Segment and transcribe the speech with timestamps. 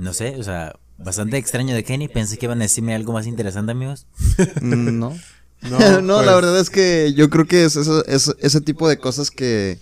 [0.00, 2.08] No sé, o sea, bastante extraño de Kenny.
[2.08, 4.06] Pensé que iban a decirme algo más interesante, amigos.
[4.60, 5.16] Mm, No.
[5.62, 8.88] No, No, pues, la verdad es que yo creo que es, eso- es ese tipo
[8.88, 9.78] de cosas que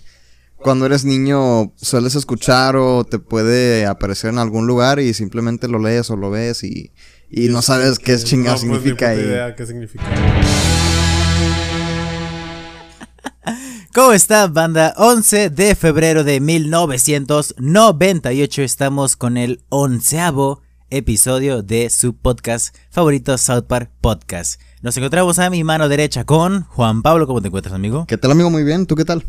[0.57, 5.79] cuando eres niño sueles escuchar o te puede aparecer en algún lugar y simplemente lo
[5.79, 6.91] lees o lo ves y,
[7.31, 9.15] y no sabes qué es chingado no, pues, ni significa.
[9.15, 10.03] y- idea qué significa.
[13.91, 14.93] ¿Cómo está, banda?
[14.97, 20.61] 11 de febrero de 1998 estamos con el onceavo
[20.91, 24.61] episodio de su podcast favorito, South Park Podcast.
[24.83, 27.25] Nos encontramos a mi mano derecha con Juan Pablo.
[27.25, 28.05] ¿Cómo te encuentras, amigo?
[28.05, 28.51] ¿Qué tal, amigo?
[28.51, 28.85] Muy bien.
[28.85, 29.25] ¿Tú qué tal?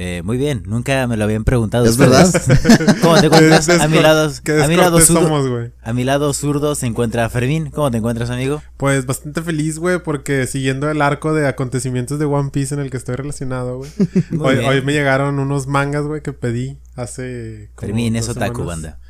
[0.00, 1.84] Eh, muy bien, nunca me lo habían preguntado.
[1.84, 2.30] ¿Es ustedes.
[3.02, 3.66] ¿Cómo te encuentras?
[3.66, 5.72] Qué a mi lado, qué a mi lado zurdo, somos, güey.
[5.82, 7.70] a mi lado zurdo se encuentra Fermín.
[7.70, 8.62] ¿Cómo te encuentras, amigo?
[8.76, 12.90] Pues bastante feliz, güey, porque siguiendo el arco de acontecimientos de One Piece en el
[12.90, 13.90] que estoy relacionado, güey.
[14.40, 17.72] Hoy, me llegaron unos mangas, güey, que pedí hace.
[17.74, 19.00] como Fermín es otaku, banda.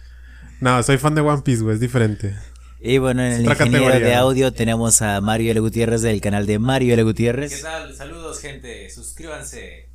[0.63, 2.35] No, soy fan de One Piece, güey, es diferente.
[2.81, 4.09] Y bueno, en el ingeniero categoría.
[4.09, 5.61] de audio tenemos a Mario L.
[5.61, 7.03] Gutiérrez del canal de Mario L.
[7.03, 7.61] Gutiérrez.
[7.61, 7.95] tal?
[7.95, 8.89] Saludos, gente.
[8.89, 9.88] Suscríbanse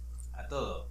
[0.53, 0.89] todo.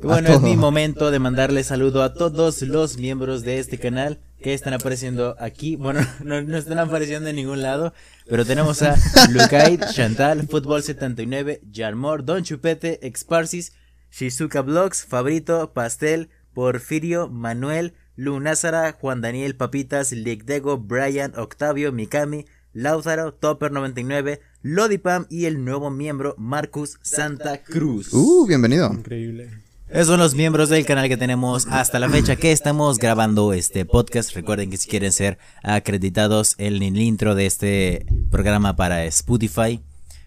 [0.00, 4.54] Bueno, es mi momento de mandarle saludo a todos los miembros de este canal que
[4.54, 5.74] están apareciendo aquí.
[5.74, 7.92] Bueno, no, no están apareciendo en ningún lado,
[8.28, 8.96] pero tenemos a
[9.30, 13.72] Lucaid, Chantal, Fútbol 79, Jarmor, Don Chupete, Exparsis,
[14.12, 23.40] Shizuka Vlogs, Fabrito, Pastel, Porfirio, Manuel, Lunázara, Juan Daniel Papitas, Ligdego, Brian, Octavio, Mikami, Lautaro,
[23.40, 28.14] Topper99, Lodipam y el nuevo miembro Marcus Santa Cruz.
[28.14, 28.90] Uh, bienvenido.
[28.94, 29.50] Increíble.
[29.90, 33.84] Esos son los miembros del canal que tenemos hasta la fecha que estamos grabando este
[33.84, 34.32] podcast.
[34.32, 39.82] Recuerden que si quieren ser acreditados en el intro de este programa para Spotify,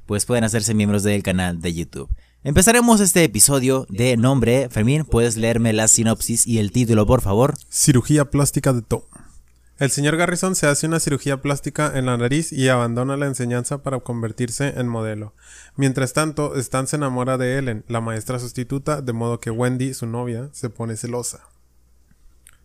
[0.05, 2.07] pues pueden hacerse miembros del canal de YouTube.
[2.43, 4.69] Empezaremos este episodio de nombre.
[4.69, 7.55] Fermín, ¿puedes leerme la sinopsis y el título, por favor?
[7.71, 9.01] Cirugía plástica de Tom.
[9.79, 13.83] El señor Garrison se hace una cirugía plástica en la nariz y abandona la enseñanza
[13.83, 15.35] para convertirse en modelo.
[15.75, 20.07] Mientras tanto, Stan se enamora de Ellen, la maestra sustituta, de modo que Wendy, su
[20.07, 21.47] novia, se pone celosa.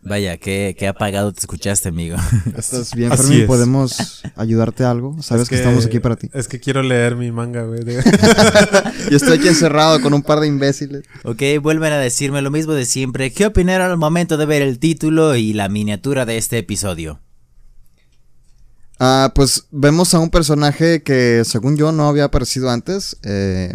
[0.05, 2.17] Vaya, qué, qué apagado te escuchaste, amigo.
[2.57, 3.41] ¿Estás bien, Así Fermín?
[3.41, 3.47] es.
[3.47, 5.21] ¿Podemos ayudarte a algo?
[5.21, 6.29] Sabes Es que, estamos aquí para ti.
[6.33, 7.79] Es que quiero leer mi manga, güey.
[9.09, 11.03] Yo estoy aquí encerrado con un par de imbéciles.
[11.23, 13.31] ok, vuelven a decirme lo mismo de siempre.
[13.31, 17.21] ¿Qué opinaron al momento de ver el título y la miniatura de este episodio?
[18.99, 23.17] Ah, pues vemos a un personaje que según yo no había aparecido antes.
[23.23, 23.73] Eh,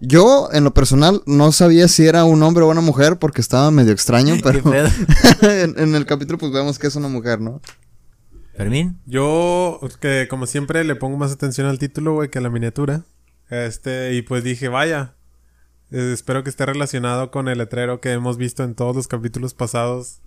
[0.00, 3.70] yo, en lo personal, no sabía si era un hombre o una mujer porque estaba
[3.70, 4.62] medio extraño, pero
[5.42, 7.60] en el capítulo pues vemos que es una mujer, ¿no?
[8.56, 8.98] ¿Fermín?
[9.06, 13.04] Yo, que como siempre, le pongo más atención al título, güey, que a la miniatura.
[13.48, 15.14] Este, y pues dije, vaya.
[15.90, 19.54] eh, espero que esté relacionado con el letrero que hemos visto en todos los capítulos
[19.54, 20.20] pasados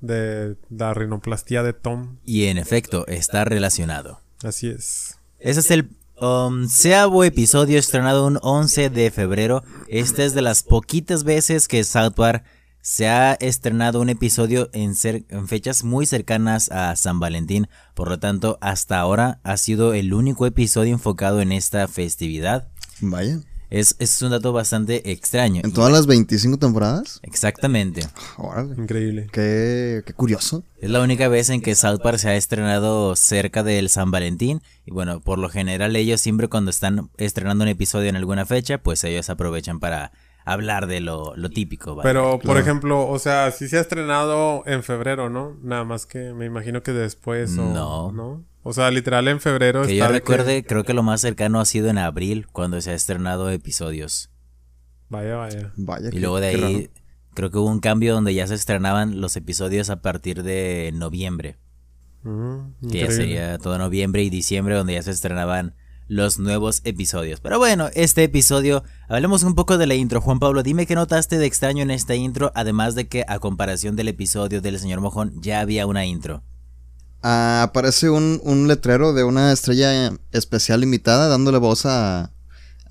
[0.00, 2.18] de la rinoplastía de Tom.
[2.24, 4.20] Y en efecto, está relacionado.
[4.42, 5.16] Así es.
[5.38, 5.90] Ese es el
[6.24, 9.64] onceavo episodio estrenado un 11 de febrero.
[9.88, 12.14] Esta es de las poquitas veces que South
[12.80, 17.66] se ha estrenado un episodio en, en fechas muy cercanas a San Valentín.
[17.94, 22.68] Por lo tanto, hasta ahora ha sido el único episodio enfocado en esta festividad.
[23.00, 23.40] Vaya.
[23.72, 25.62] Es, es un dato bastante extraño.
[25.64, 27.20] ¿En todas las 25 temporadas?
[27.22, 28.06] Exactamente.
[28.36, 28.74] Órale.
[28.76, 29.28] Increíble.
[29.32, 30.62] Qué, qué curioso.
[30.78, 34.60] Es la única vez en que South Park se ha estrenado cerca del San Valentín.
[34.84, 38.76] Y bueno, por lo general ellos siempre cuando están estrenando un episodio en alguna fecha,
[38.76, 40.12] pues ellos aprovechan para
[40.44, 41.94] hablar de lo, lo típico.
[41.94, 42.06] ¿vale?
[42.06, 42.60] Pero, por claro.
[42.60, 45.56] ejemplo, o sea, sí se ha estrenado en febrero, ¿no?
[45.62, 47.62] Nada más que me imagino que después o...
[47.62, 48.12] No.
[48.12, 48.44] ¿no?
[48.62, 51.60] O sea, literal en febrero que está yo de recuerde, creo que lo más cercano
[51.60, 54.30] ha sido en abril, cuando se ha estrenado episodios.
[55.08, 55.72] Vaya, vaya.
[55.76, 56.10] Vaya.
[56.12, 56.92] Y luego de ahí, raro.
[57.34, 61.58] creo que hubo un cambio donde ya se estrenaban los episodios a partir de noviembre.
[62.24, 65.74] Ujú, Que ya sería todo noviembre y diciembre donde ya se estrenaban
[66.06, 67.40] los nuevos episodios.
[67.40, 70.20] Pero bueno, este episodio, hablemos un poco de la intro.
[70.20, 73.96] Juan Pablo, dime qué notaste de extraño en esta intro, además de que a comparación
[73.96, 76.44] del episodio del señor Mojón ya había una intro.
[77.22, 82.32] Ah, aparece un, un letrero de una estrella especial limitada dándole voz a...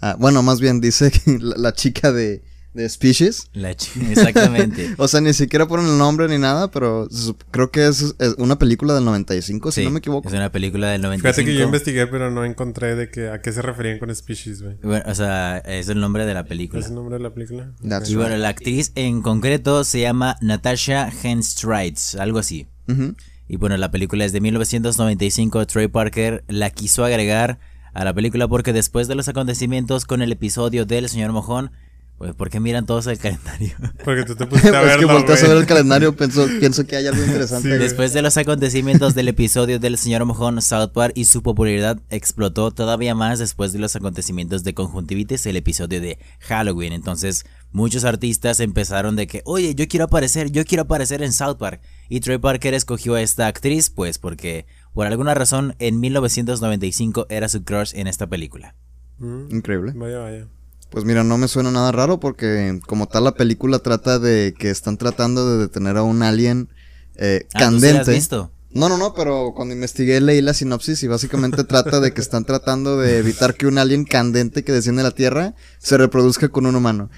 [0.01, 2.41] a- bueno, más bien dice que la, la chica de,
[2.73, 3.49] de Species.
[3.51, 4.93] La Exactamente.
[4.97, 7.09] O sea, ni siquiera ponen el nombre ni nada, pero
[7.51, 10.29] creo que es, es una película del 95, si Sí, no me equivoco.
[10.29, 11.33] Es una película del 95.
[11.35, 14.61] Fíjate que yo investigué, pero no encontré de que, a qué se referían con Species,
[14.61, 14.77] güey.
[14.81, 16.79] Bueno, o sea, es el nombre de la película.
[16.79, 17.73] ¿Es el nombre de la película?
[17.87, 22.67] That's Y bueno, la actriz en concreto se llama Natasha Henstridge, algo así.
[22.87, 23.13] Ujú.
[23.51, 25.67] Y bueno, la película es de 1995.
[25.67, 27.59] Trey Parker la quiso agregar
[27.93, 31.73] a la película porque después de los acontecimientos con el episodio del señor Mojón,
[32.21, 33.71] Pues, ¿por qué miran todos el calendario?
[34.05, 35.61] Porque tú te pusiste a es que volteas a ver güey.
[35.61, 37.71] el calendario, pienso, pienso que hay algo interesante.
[37.71, 37.77] Sí.
[37.79, 42.69] Después de los acontecimientos del episodio del señor mojón, South Park y su popularidad explotó
[42.69, 46.93] todavía más después de los acontecimientos de conjuntivitis, el episodio de Halloween.
[46.93, 51.57] Entonces, muchos artistas empezaron de que, oye, yo quiero aparecer, yo quiero aparecer en South
[51.57, 51.81] Park.
[52.07, 57.49] Y Trey Parker escogió a esta actriz, pues porque por alguna razón en 1995 era
[57.49, 58.75] su crush en esta película.
[59.17, 59.93] Mm, Increíble.
[59.95, 60.47] Vaya, vaya.
[60.91, 64.69] Pues mira, no me suena nada raro porque como tal la película trata de que
[64.69, 66.69] están tratando de detener a un alien
[67.15, 68.11] eh, Ah, ¿tú sí la has candente.
[68.11, 68.51] visto?
[68.73, 72.45] No, no, no, pero cuando investigué leí la sinopsis y básicamente trata de que están
[72.45, 76.65] tratando de evitar que un alien candente que desciende a la Tierra se reproduzca con
[76.65, 77.09] un humano.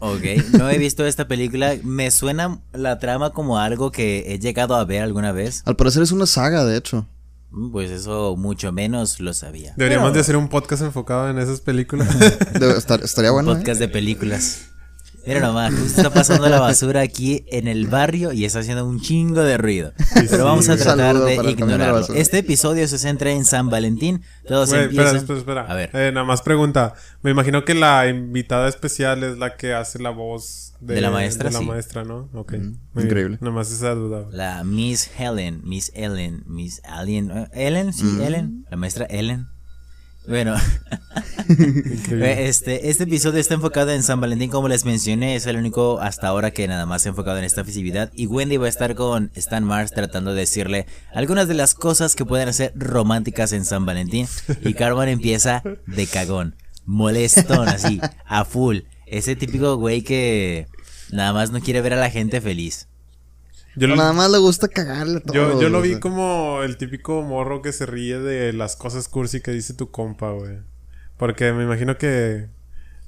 [0.00, 0.22] Ok,
[0.58, 1.76] no he visto esta película.
[1.82, 5.62] Me suena la trama como algo que he llegado a ver alguna vez.
[5.64, 7.06] Al parecer es una saga, de hecho.
[7.72, 9.72] Pues eso mucho menos lo sabía.
[9.76, 12.08] Deberíamos Pero- de hacer un podcast enfocado en esas películas.
[12.52, 13.52] Debe estar- estaría bueno.
[13.52, 13.56] ¿eh?
[13.56, 14.68] podcast de películas.
[15.26, 19.00] Mira nomás, justo está pasando la basura aquí en el barrio y está haciendo un
[19.00, 19.92] chingo de ruido.
[20.30, 22.06] Pero vamos a tratar de ignorarlo.
[22.14, 24.22] Este episodio se centra en San Valentín.
[24.46, 25.16] Todos espera, empiezan.
[25.16, 25.60] espera, espera.
[25.62, 25.90] A ver.
[25.94, 26.94] Eh, nada más pregunta.
[27.22, 31.10] Me imagino que la invitada especial es la que hace la voz de, De la
[31.10, 31.64] maestra, de la sí.
[31.64, 32.28] maestra, ¿no?
[32.34, 32.54] Ok.
[32.96, 33.38] Increíble.
[33.40, 34.26] Nada más esa duda.
[34.30, 37.30] La Miss Helen, Miss Ellen, Miss Alien.
[37.30, 38.20] eh, Ellen, sí, Mm.
[38.22, 38.66] Ellen.
[38.70, 39.46] La maestra Ellen.
[40.28, 40.56] Bueno,
[41.48, 42.46] Increíble.
[42.48, 46.26] este, este episodio está enfocado en San Valentín, como les mencioné, es el único hasta
[46.28, 48.10] ahora que nada más se ha enfocado en esta festividad.
[48.12, 52.16] Y Wendy va a estar con Stan Mars tratando de decirle algunas de las cosas
[52.16, 54.26] que pueden ser románticas en San Valentín.
[54.64, 58.78] Y Carmen empieza de cagón, molestón, así, a full.
[59.06, 60.66] Ese típico güey que
[61.12, 62.88] nada más no quiere ver a la gente feliz.
[63.76, 65.34] Yo, Nada más le gusta cagarle todo.
[65.34, 66.00] yo, yo lo o vi sea.
[66.00, 70.30] como el típico morro que se ríe de las cosas cursi que dice tu compa,
[70.32, 70.58] güey.
[71.18, 72.48] Porque me imagino que...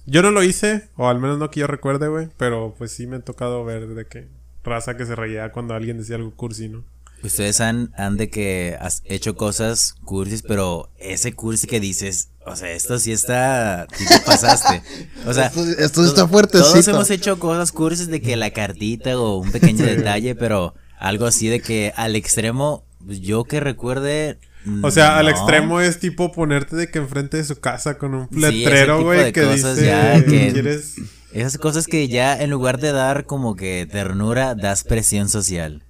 [0.05, 2.29] Yo no lo hice, o al menos no que yo recuerde, güey.
[2.37, 4.29] Pero pues sí me ha tocado ver de que
[4.63, 6.85] raza que se reía cuando alguien decía algo cursi, ¿no?
[7.23, 12.55] Ustedes han, han de que has hecho cosas cursis, pero ese cursi que dices, o
[12.57, 14.83] sea, esto sí está, sí te pasaste.
[15.27, 16.71] O sea, Esto- esto está fuertecito.
[16.73, 21.27] Todos hemos hecho cosas cursis de que la cartita o un pequeño detalle, pero algo
[21.27, 24.39] así de que al extremo, pues, yo que recuerde.
[24.83, 28.29] O sea, al extremo es tipo ponerte de que enfrente de su casa con un
[28.31, 30.95] letrero, güey, que cosas dice ya que- ¿Quieres?
[31.33, 35.83] Esas cosas que ya en lugar de dar como que ternura, das presión social.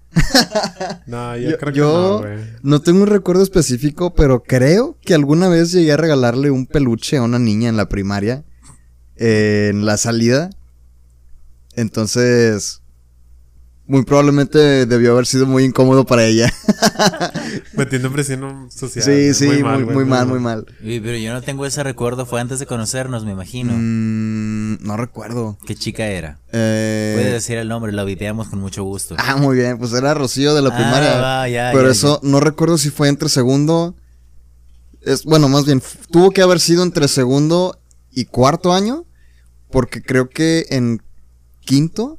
[1.06, 2.38] No, yo, Yo, creo que yo no, güey.
[2.62, 7.16] no tengo un recuerdo específico, pero creo que alguna vez llegué a regalarle un peluche
[7.18, 8.44] a una niña en la primaria.
[9.16, 10.50] eh, en la salida.
[11.74, 12.82] Entonces.
[13.90, 16.52] Muy probablemente debió haber sido muy incómodo para ella.
[17.72, 19.02] Metiendo presión social.
[19.02, 19.62] sí, sí, muy,
[20.04, 20.66] mal, muy mal.
[20.82, 23.72] Pero yo no tengo ese recuerdo, fue antes de conocernos, me imagino.
[23.74, 24.37] Mm,
[24.80, 25.58] no recuerdo.
[25.66, 26.38] ¿Qué chica era?
[26.52, 29.14] Eh, Puedes decir el nombre, lo videamos con mucho gusto.
[29.18, 31.20] Ah, muy bien, pues era Rocío de la Ah, primaria.
[31.20, 33.94] va, ya, pero ya, eso no recuerdo si fue entre segundo.
[35.00, 37.78] Es, bueno, más bien, tuvo que haber sido entre segundo
[38.10, 39.04] y cuarto año.
[39.70, 41.02] Porque creo que en
[41.60, 42.18] quinto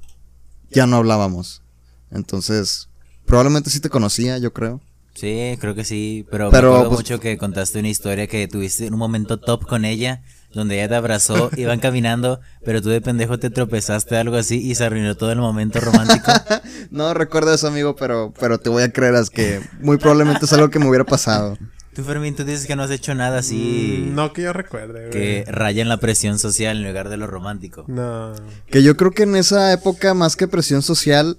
[0.69, 1.63] ya no hablábamos.
[2.11, 2.89] Entonces,
[3.25, 4.81] probablemente sí te conocía, yo creo.
[5.15, 8.47] Sí, creo que sí, pero, Pero, me acuerdo pues- mucho que contaste una historia que
[8.47, 10.21] tuviste en un momento top con ella,
[10.53, 14.75] donde ella te abrazó, iban caminando, pero tú de pendejo te tropezaste algo así y
[14.75, 16.31] se arruinó todo el momento romántico.
[16.91, 20.53] No recuerdo eso, amigo, pero, pero te voy a creer, es que muy probablemente es
[20.53, 21.55] algo que me hubiera pasado.
[21.93, 25.07] Tú, Fermín, tú dices que no has hecho nada así Mm, No que yo recuerde,
[25.07, 25.11] güey.
[25.11, 27.85] que raya en la presión social en lugar de lo romántico.
[27.87, 28.33] No.
[28.71, 31.37] Que yo creo que en esa época, más que presión social,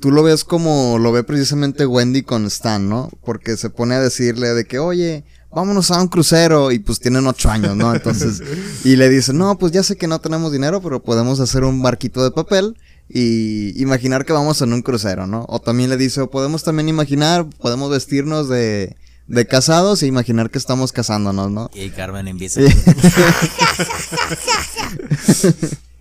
[0.00, 3.10] tú lo ves como lo ve precisamente Wendy con Stan, ¿no?
[3.24, 6.72] Porque se pone a decirle de que, oye, vámonos a un crucero.
[6.72, 7.94] Y pues tienen ocho años, ¿no?
[7.94, 8.42] Entonces,
[8.84, 11.82] y le dice, no, pues ya sé que no tenemos dinero, pero podemos hacer un
[11.82, 12.76] barquito de papel
[13.08, 15.44] y imaginar que vamos en un crucero, ¿no?
[15.48, 20.50] O también le dice, o podemos también imaginar, podemos vestirnos de, de casados e imaginar
[20.50, 21.70] que estamos casándonos, ¿no?
[21.74, 22.60] Y Carmen empieza.
[22.60, 22.66] Sí.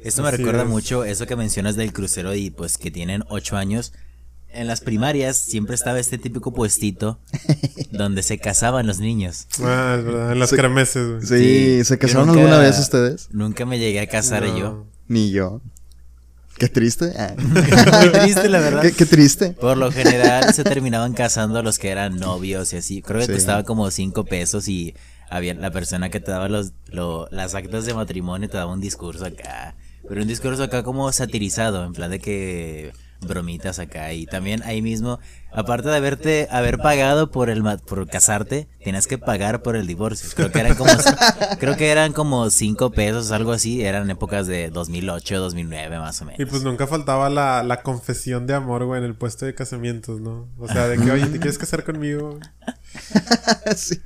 [0.04, 0.70] Esto me Así recuerda es.
[0.70, 3.94] mucho eso que mencionas del crucero y pues que tienen ocho años.
[4.54, 7.20] En las primarias siempre estaba este típico puestito
[7.92, 9.48] donde se casaban los niños.
[9.64, 10.32] Ah, es verdad.
[10.34, 10.56] En las Sí.
[10.58, 11.28] cremeses.
[11.30, 11.38] Sí,
[11.80, 13.30] Sí, ¿se casaron nunca- alguna vez ustedes?
[13.32, 14.58] Nunca me llegué a casar No.
[14.58, 14.86] yo.
[15.08, 15.62] Ni yo.
[16.58, 17.12] Qué triste.
[17.18, 17.34] Ah.
[17.38, 18.82] Muy triste, la verdad.
[18.82, 19.52] Qué, qué triste.
[19.54, 23.02] Por lo general se terminaban casando los que eran novios y así.
[23.02, 23.34] Creo que Sí.
[23.34, 24.94] costaba como cinco pesos y
[25.30, 28.82] había la persona que te daba los, lo- las actas de matrimonio te daba un
[28.82, 29.76] discurso acá.
[30.08, 32.92] Pero un discurso acá como satirizado, en plan de que
[33.22, 35.20] bromitas acá y también ahí mismo,
[35.54, 39.88] aparte de haberte haber pagado por el ma- por casarte, tienes que pagar por el
[39.88, 40.30] divorcio.
[40.36, 40.92] Creo que eran como
[41.60, 46.26] creo que eran como cinco pesos, algo así, eran épocas de 2008, 2009 más o
[46.26, 46.40] menos.
[46.40, 50.20] Y pues nunca faltaba la, la confesión de amor, güey, en el puesto de casamientos,
[50.20, 50.48] ¿no?
[50.58, 52.40] O sea, de que, oye, ¿te quieres casar conmigo?
[53.76, 54.02] sí.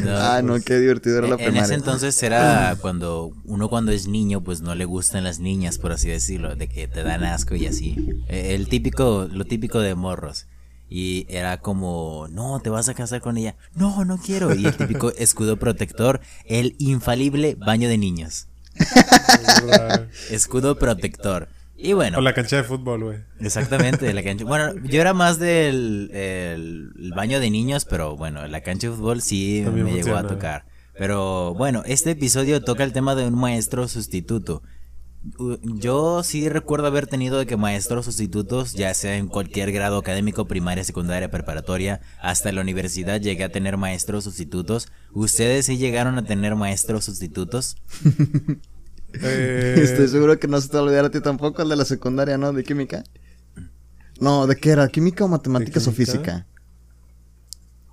[0.00, 3.92] No, ah, no, qué divertido era la En- en ese entonces era cuando uno cuando
[3.92, 7.24] es niño pues no le gustan las niñas por así decirlo, de que te dan
[7.24, 7.96] asco y así.
[8.28, 10.46] Eh, El típico, lo típico de morros.
[10.92, 13.54] Y era como, no, te vas a casar con ella.
[13.76, 14.52] No, no quiero.
[14.54, 18.48] Y el típico escudo protector, el infalible baño de niños.
[19.66, 20.08] ¿verdad?
[20.30, 21.48] Escudo protector.
[21.82, 23.18] Y bueno, o la cancha de fútbol, güey.
[23.40, 24.44] Exactamente, de la cancha.
[24.44, 28.96] Bueno, yo era más del el, el baño de niños, pero bueno, la cancha de
[28.96, 30.66] fútbol sí También me llegó a tocar.
[30.98, 34.62] Pero bueno, este episodio toca el tema de un maestro sustituto.
[35.62, 40.46] Yo sí recuerdo haber tenido de que maestros sustitutos, ya sea en cualquier grado académico,
[40.46, 44.90] primaria, secundaria, preparatoria, hasta la universidad llegué a tener maestros sustitutos.
[45.12, 47.76] ¿Ustedes sí llegaron a tener maestros sustitutos?
[49.14, 51.76] Eh, Estoy seguro que no se te va a olvidar a ti tampoco el de
[51.76, 52.52] la secundaria, ¿no?
[52.52, 53.02] De química.
[54.20, 54.86] No, ¿de qué era?
[54.88, 56.46] ¿Química o matemáticas o física?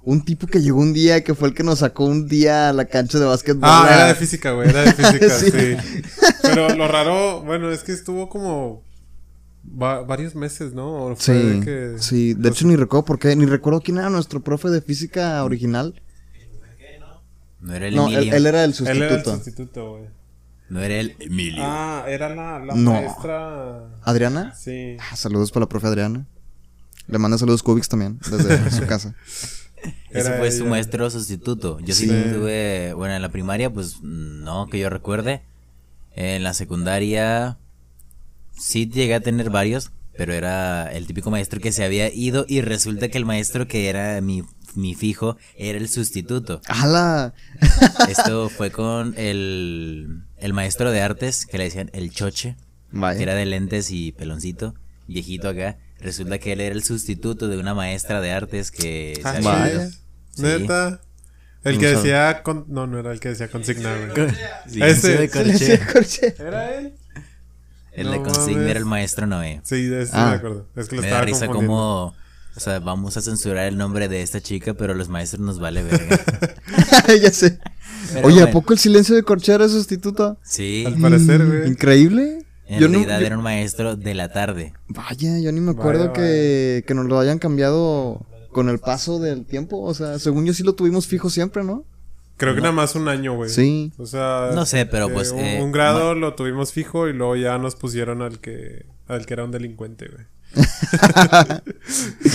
[0.03, 2.73] Un tipo que llegó un día que fue el que nos sacó un día a
[2.73, 3.61] la cancha de básquetbol.
[3.63, 5.51] Ah, era de física, güey, era de física, Sí.
[5.51, 5.75] sí.
[6.43, 8.83] Pero lo raro, bueno, es que estuvo como
[9.81, 11.07] va- varios meses, ¿no?
[11.07, 13.97] O fue Sí, de que- sí, de hecho ni recuerdo por qué, ni recuerdo quién
[13.97, 16.01] era nuestro profe de física original.
[17.59, 19.35] No era el No, él, era el Él era el sustituto.
[19.35, 20.03] sustituto, güey.
[20.69, 21.63] No era el Emilio.
[21.65, 22.91] Ah, era la, la No.
[22.93, 23.87] maestra.
[24.03, 24.53] ¿Adriana?
[24.55, 24.97] Sí.
[24.99, 26.25] Ah, saludos para la profe Adriana.
[27.07, 29.15] Le manda saludos Cubix también, desde su casa.
[30.09, 31.79] Ese fue su maestro sustituto.
[31.79, 32.07] Yo sí.
[32.07, 32.13] Sí.
[32.33, 35.41] tuve, bueno, en la primaria, pues no, que yo recuerde.
[36.15, 37.57] En la secundaria
[38.57, 42.61] sí llegué a tener varios, pero era el típico maestro que se había ido y
[42.61, 44.43] resulta que el maestro que era mi,
[44.75, 46.59] mi fijo era el sustituto.
[46.67, 47.33] ¡Hala!
[48.09, 52.55] Esto fue con el, el maestro de artes que le decían el choche,
[52.91, 53.21] que Vaya.
[53.21, 54.75] era de lentes y peloncito,
[55.07, 55.77] viejito acá.
[55.99, 59.73] Resulta que él era el sustituto de una maestra de artes que se Ah, había
[59.73, 59.89] ido.
[60.35, 60.59] chido.
[60.59, 61.01] Neta.
[61.63, 62.43] El que decía.
[62.43, 64.29] con- No, no era el que decía consigna, güey.
[64.69, 65.17] Sí, Ese.
[65.27, 66.35] de Se corche.
[66.39, 66.93] ¿Era él?
[67.93, 68.69] El de No consigna mames.
[68.69, 69.59] era el maestro Noé.
[69.63, 70.29] Sí, de ese Ah.
[70.29, 70.69] me acuerdo.
[70.75, 71.73] Es que lo Me da estaba risa confundiendo.
[71.73, 72.15] como,
[72.55, 75.81] o sea, vamos a censurar el nombre de esta chica, pero los maestros nos vale
[75.83, 76.19] verga.
[77.21, 77.59] ya sé.
[78.13, 80.37] Pero Oye, ¿a poco el silencio de corche era sustituto?
[80.43, 81.67] Sí, Al parecer, güey.
[81.69, 82.43] Increíble.
[82.67, 84.73] en Yo no- realidad yo- era un maestro de la tarde.
[84.89, 89.19] Vaya, yo ni me acuerdo Vaya, que, que nos lo hayan cambiado con el paso
[89.19, 89.81] del tiempo.
[89.81, 91.85] O sea, según yo sí lo tuvimos fijo siempre, ¿no?
[92.35, 93.49] Creo que nada más un año, güey.
[93.49, 93.91] Sí.
[93.97, 94.51] O sea.
[94.53, 97.57] No sé, pero eh, pues, Un, eh, un grado lo tuvimos fijo y luego ya
[97.57, 98.85] nos pusieron al que.
[99.07, 100.25] Al que era un delincuente, güey.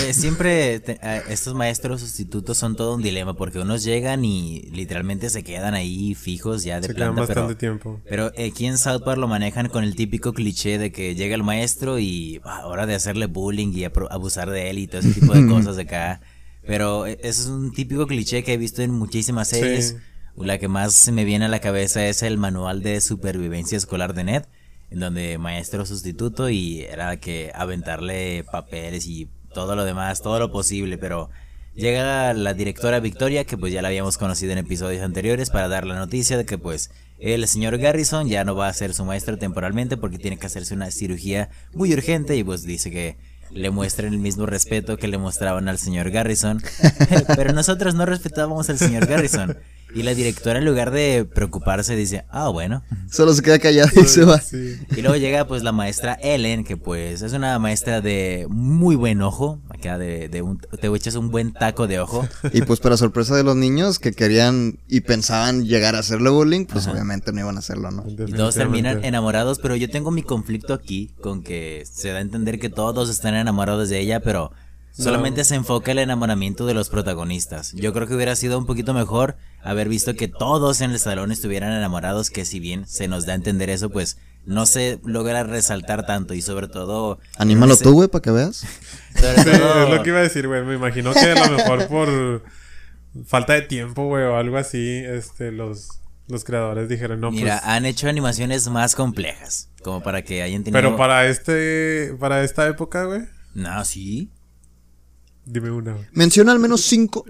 [0.06, 4.62] Eh, siempre te- eh, estos maestros sustitutos son todo un dilema porque unos llegan y
[4.72, 8.00] literalmente se quedan ahí fijos ya de Se quedan pero tiempo.
[8.08, 11.42] Pero aquí en South Park lo manejan con el típico cliché de que llega el
[11.42, 15.32] maestro y ah, hora de hacerle bullying y abusar de él y todo ese tipo
[15.34, 16.20] de cosas acá.
[16.66, 19.88] Pero eh, eso es un típico cliché que he visto en muchísimas series.
[19.90, 19.96] Sí.
[20.36, 24.14] La que más se me viene a la cabeza es el manual de supervivencia escolar
[24.14, 24.44] de Ned,
[24.92, 30.52] en donde maestro sustituto y era que aventarle papeles y todo lo demás, todo lo
[30.52, 31.30] posible, pero
[31.74, 35.86] llega la directora Victoria, que pues ya la habíamos conocido en episodios anteriores, para dar
[35.86, 39.38] la noticia de que pues el señor Garrison ya no va a ser su maestro
[39.38, 43.16] temporalmente porque tiene que hacerse una cirugía muy urgente y pues dice que
[43.50, 46.62] le muestren el mismo respeto que le mostraban al señor Garrison.
[47.36, 49.56] Pero nosotros no respetábamos al señor Garrison.
[49.94, 52.82] Y la directora en lugar de preocuparse dice, ah, bueno.
[53.10, 54.40] Solo se queda callado y se va.
[54.40, 54.78] Sí.
[54.96, 59.22] Y luego llega pues la maestra Ellen, que pues es una maestra de muy buen
[59.22, 59.60] ojo.
[59.68, 62.26] Acá de, de un, te echas un buen taco de ojo.
[62.52, 66.66] Y pues para sorpresa de los niños que querían y pensaban llegar a hacerle bullying,
[66.66, 68.04] pues obviamente no iban a hacerlo, ¿no?
[68.08, 72.22] Y todos terminan enamorados, pero yo tengo mi conflicto aquí con que se da a
[72.22, 74.52] entender que todos están enamorados de ella, pero
[74.92, 77.72] solamente se enfoca el enamoramiento de los protagonistas.
[77.72, 81.32] Yo creo que hubiera sido un poquito mejor haber visto que todos en el salón
[81.32, 85.44] estuvieran enamorados, que si bien se nos da a entender eso, pues no se logra
[85.44, 87.20] resaltar tanto y sobre todo...
[87.38, 88.64] Anímalo ese- tú, güey, para que veas.
[89.14, 90.62] sobre Sí, todo- es lo que iba a decir, güey.
[90.64, 92.42] Me imagino que a lo mejor por
[93.26, 97.68] falta de tiempo, güey, o algo así, este, los, los creadores dijeron, no, Mira, pues...
[97.70, 100.80] han hecho animaciones más complejas, como para que hayan tenido...
[100.80, 103.22] Pero para este, para esta época, güey,
[103.54, 104.30] No, sí.
[105.44, 105.96] Dime una.
[106.12, 107.24] Menciona al menos cinco.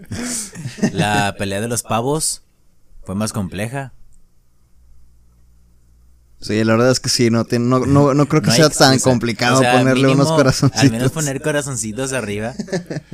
[0.93, 2.43] La pelea de los pavos
[3.05, 3.93] fue más compleja.
[6.41, 8.69] Sí, la verdad es que sí, no, tiene- no, no, no creo que No sea
[8.69, 9.11] tan excusa.
[9.11, 10.83] complicado O sea, ponerle mínimo, unos corazoncitos.
[10.83, 12.55] Al menos poner corazoncitos arriba.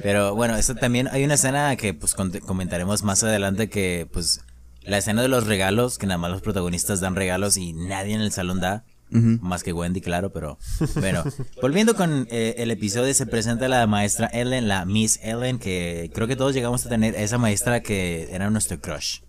[0.02, 4.40] Pero bueno, eso también hay una escena que pues comentaremos más adelante que pues
[4.80, 8.22] la escena de los regalos, que nada más los protagonistas dan regalos y nadie en
[8.22, 8.84] el salón da.
[9.10, 10.58] Más que Wendy, claro, pero
[10.96, 11.24] bueno.
[11.62, 16.26] Volviendo con eh, el episodio, se presenta la maestra Ellen, la Miss Ellen, que creo
[16.26, 19.20] que todos llegamos a tener esa maestra que era nuestro crush.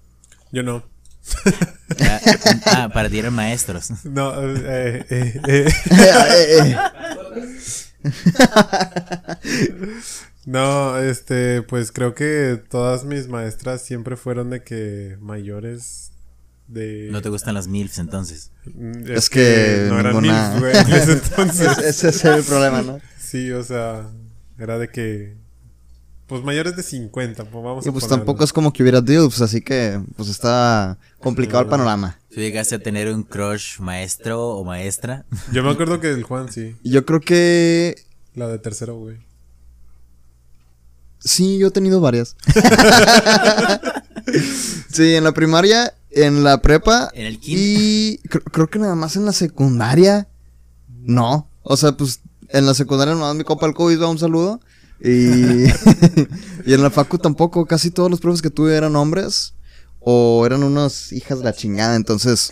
[0.51, 0.83] Yo no.
[2.01, 2.19] Ah,
[2.65, 4.05] ah, para ti eran maestros.
[4.05, 5.41] No, eh, eh.
[5.48, 6.77] Eh, eh,
[10.45, 16.09] No, este, pues creo que todas mis maestras siempre fueron de que mayores
[16.70, 17.10] de...
[17.12, 18.52] No te gustan las MILFs entonces.
[18.74, 21.78] Mm, Es que no eran ninguna- MILFs, güey, en ese entonces.
[21.80, 23.00] Ese es el problema, ¿no?
[23.20, 24.08] Sí, o sea,
[24.58, 25.38] era de que...
[26.28, 28.18] Pues mayores de 50, pues vamos Y a pues ponerlo.
[28.24, 32.20] tampoco es como que hubiera DILFs, así que pues está complicado el panorama.
[32.30, 35.26] ¿Tú llegaste a tener un crush maestro o maestra?
[35.52, 37.96] Yo me acuerdo que el Juan sí, Yo creo que
[38.36, 39.18] la de tercero, güey.
[41.18, 42.36] sí, yo he tenido varias.
[44.92, 47.63] sí, en la primaria, en la prepa En el kinder.
[47.63, 50.28] y cr- creo que nada más en la secundaria.
[50.88, 54.60] No, o sea, pues en la secundaria nomás mi copa el COVID, un saludo.
[55.01, 55.66] Y,
[56.66, 59.54] y en la facu tampoco, casi todos los profes que tuve eran hombres
[60.00, 62.51] o eran unas hijas de la chingada, entonces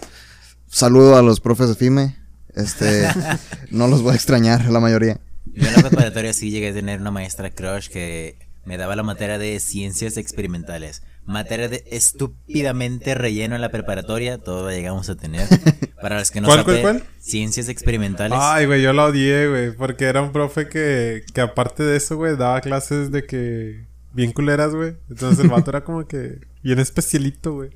[0.69, 2.15] saludo a los profes de FIME.
[2.55, 3.07] Este,
[3.71, 5.19] no los voy a extrañar, la mayoría.
[5.53, 9.03] Yo en la preparatoria sí llegué a tener una maestra crush que me daba la
[9.03, 11.01] materia de ciencias experimentales.
[11.27, 15.47] Materia de estúpidamente relleno en la preparatoria, todo la llegamos a tener.
[16.01, 17.09] Para los que no ¿Cuál, cuál, saben, cuál?
[17.19, 18.37] ciencias experimentales.
[18.41, 22.15] Ay, güey, yo la odié, güey, porque era un profe que, que aparte de eso,
[22.15, 24.95] güey, daba clases de que bien culeras, güey.
[25.09, 27.69] Entonces el vato era como que bien especialito, güey.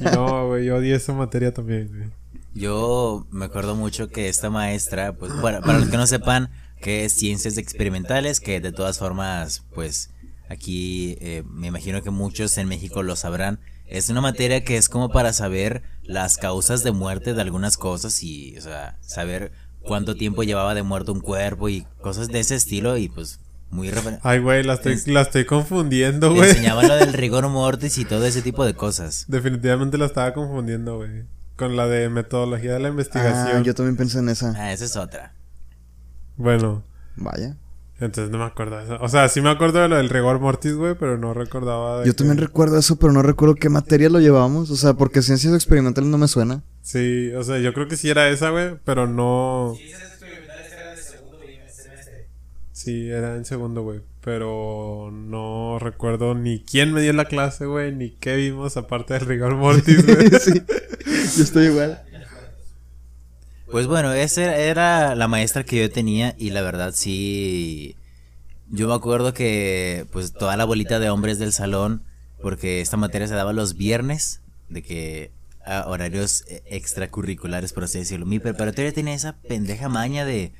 [0.00, 2.10] Y No, güey, yo odié esa materia también, güey.
[2.54, 6.50] Yo me acuerdo mucho que esta maestra, pues bueno, para los que no sepan,
[6.80, 10.10] que es ciencias experimentales, que de todas formas, pues
[10.48, 13.60] aquí eh, me imagino que muchos en México lo sabrán.
[13.86, 18.22] Es una materia que es como para saber las causas de muerte de algunas cosas
[18.22, 22.56] y, o sea, saber cuánto tiempo llevaba de muerto un cuerpo y cosas de ese
[22.56, 23.90] estilo y pues muy
[24.22, 26.50] Ay, güey, la estoy, la estoy confundiendo, güey.
[26.50, 29.26] enseñaban lo del rigor mortis y todo ese tipo de cosas.
[29.28, 31.24] Definitivamente la estaba confundiendo, güey.
[31.56, 33.58] Con la de metodología de la investigación.
[33.58, 34.52] Ah, yo también pensé en esa.
[34.56, 35.34] Ah, esa es otra.
[36.36, 36.84] Bueno,
[37.16, 37.56] Vaya.
[37.98, 38.98] Entonces no me acuerdo de eso.
[39.00, 42.06] O sea, sí me acuerdo de lo del rigor mortis, güey, pero no recordaba de
[42.06, 44.70] Yo que- también recuerdo eso, pero no recuerdo qué materia lo llevábamos.
[44.70, 46.62] O sea, porque ciencias experimentales no me suena.
[46.82, 49.74] Sí, o sea, yo creo que sí era esa, güey, pero no...
[52.72, 54.00] Sí, era en segundo, güey.
[54.20, 59.24] Pero no recuerdo ni quién me dio la clase, güey, ni qué vimos aparte del
[59.26, 60.28] rigor mortis, güey.
[60.40, 60.52] sí.
[61.36, 62.02] Yo estoy igual.
[63.70, 67.96] Pues bueno, esa era la maestra que yo tenía y la verdad sí...
[68.68, 72.02] Yo me acuerdo que pues toda la bolita de hombres del salón,
[72.42, 75.30] porque esta materia se daba los viernes, de que
[75.64, 78.26] a horarios eh, extracurriculares, por así decirlo.
[78.26, 80.52] Mi preparatoria tenía esa pendeja maña de...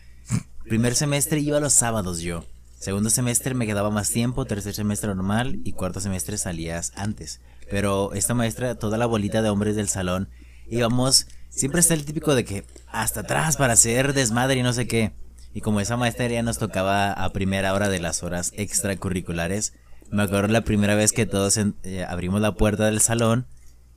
[0.64, 2.44] Primer semestre iba los sábados yo.
[2.78, 7.40] Segundo semestre me quedaba más tiempo, tercer semestre normal y cuarto semestre salías antes.
[7.70, 10.28] Pero esta maestra, toda la bolita de hombres del salón,
[10.68, 14.86] íbamos, siempre está el típico de que hasta atrás para hacer desmadre y no sé
[14.86, 15.12] qué.
[15.54, 19.72] Y como esa maestra ya nos tocaba a primera hora de las horas extracurriculares,
[20.10, 23.46] me acuerdo la primera vez que todos en- eh, abrimos la puerta del salón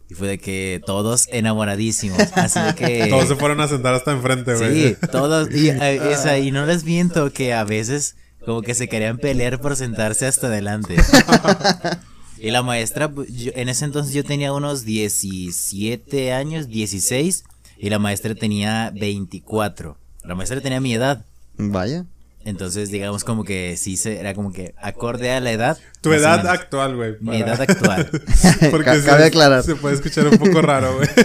[0.09, 2.17] y fue de que todos enamoradísimos.
[2.33, 3.05] Así que...
[3.09, 4.89] Todos se fueron a sentar hasta enfrente, güey.
[4.89, 5.51] Sí, todos.
[5.53, 9.59] Y, eh, esa, y no les miento que a veces como que se querían pelear
[9.61, 10.95] por sentarse hasta adelante.
[12.41, 17.43] y la maestra, pues, yo- en ese entonces yo tenía unos 17 años, 16,
[17.77, 19.97] y la maestra tenía 24.
[20.23, 21.25] La maestra tenía mi edad.
[21.57, 22.05] Vaya.
[22.45, 25.77] Entonces, digamos como que sí, se, era como que acorde a la edad.
[26.01, 27.15] Tu edad actual, güey.
[27.19, 28.09] Mi edad actual.
[28.71, 29.63] Porque se, cabe aclarar.
[29.63, 31.07] se puede escuchar un poco raro, güey.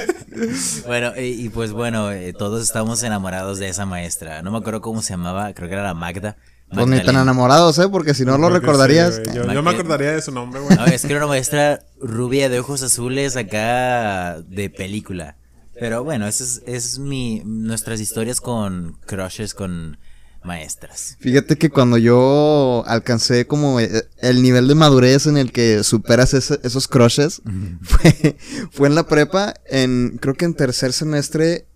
[0.86, 4.42] Bueno, y, y pues bueno, eh, todos estábamos enamorados de esa maestra.
[4.42, 6.36] No me acuerdo cómo se llamaba, creo que era la Magda.
[6.74, 7.88] Pues ni tan enamorados, ¿eh?
[7.88, 9.16] Porque si no lo recordarías.
[9.16, 10.76] sí, yo, me acordaría de su nombre, güey.
[10.76, 15.36] No, es que era una maestra rubia de ojos azules acá de película.
[15.78, 19.98] Pero bueno, esa es, es mi, nuestras historias con crushes con
[20.44, 21.16] maestras.
[21.20, 26.34] Fíjate que cuando yo alcancé como eh, el nivel de madurez en el que superas
[26.34, 27.40] ese- esos crushes,
[27.82, 28.36] fue,
[28.70, 31.66] fue en la prepa, en, creo que en tercer semestre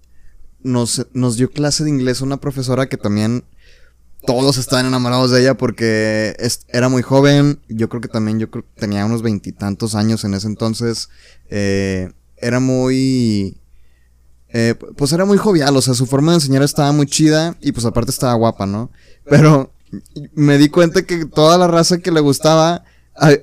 [0.63, 3.45] nos, nos dio clase de inglés una profesora que también
[4.29, 6.37] todos estaban enamorados de ella porque
[6.69, 10.49] era muy joven, yo creo que también yo creo tenía unos veintitantos años en ese
[10.49, 11.09] entonces,
[11.49, 13.57] eh, era muy...
[14.51, 17.73] eh, pues era muy jovial, o sea, su forma de enseñar estaba muy chida y
[17.73, 18.91] pues aparte estaba guapa, ¿no?
[19.25, 19.73] Pero
[20.35, 22.85] me di cuenta que toda la raza que le gustaba,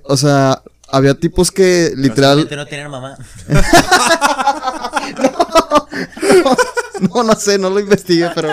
[0.04, 0.62] o sea,
[0.96, 2.48] había tipos que literal...
[2.50, 3.18] No tener mamá.
[7.14, 8.50] No, no sé, no lo investigué, pero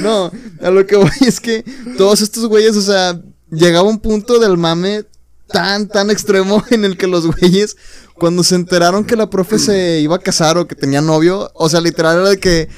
[0.00, 0.30] no,
[0.62, 1.64] a lo que voy es que
[1.96, 5.04] todos estos güeyes, o sea, llegaba un punto del mame
[5.48, 7.76] tan, tan extremo en el que los güeyes,
[8.14, 11.68] cuando se enteraron que la profe se iba a casar o que tenía novio, o
[11.68, 12.68] sea, literal era de que...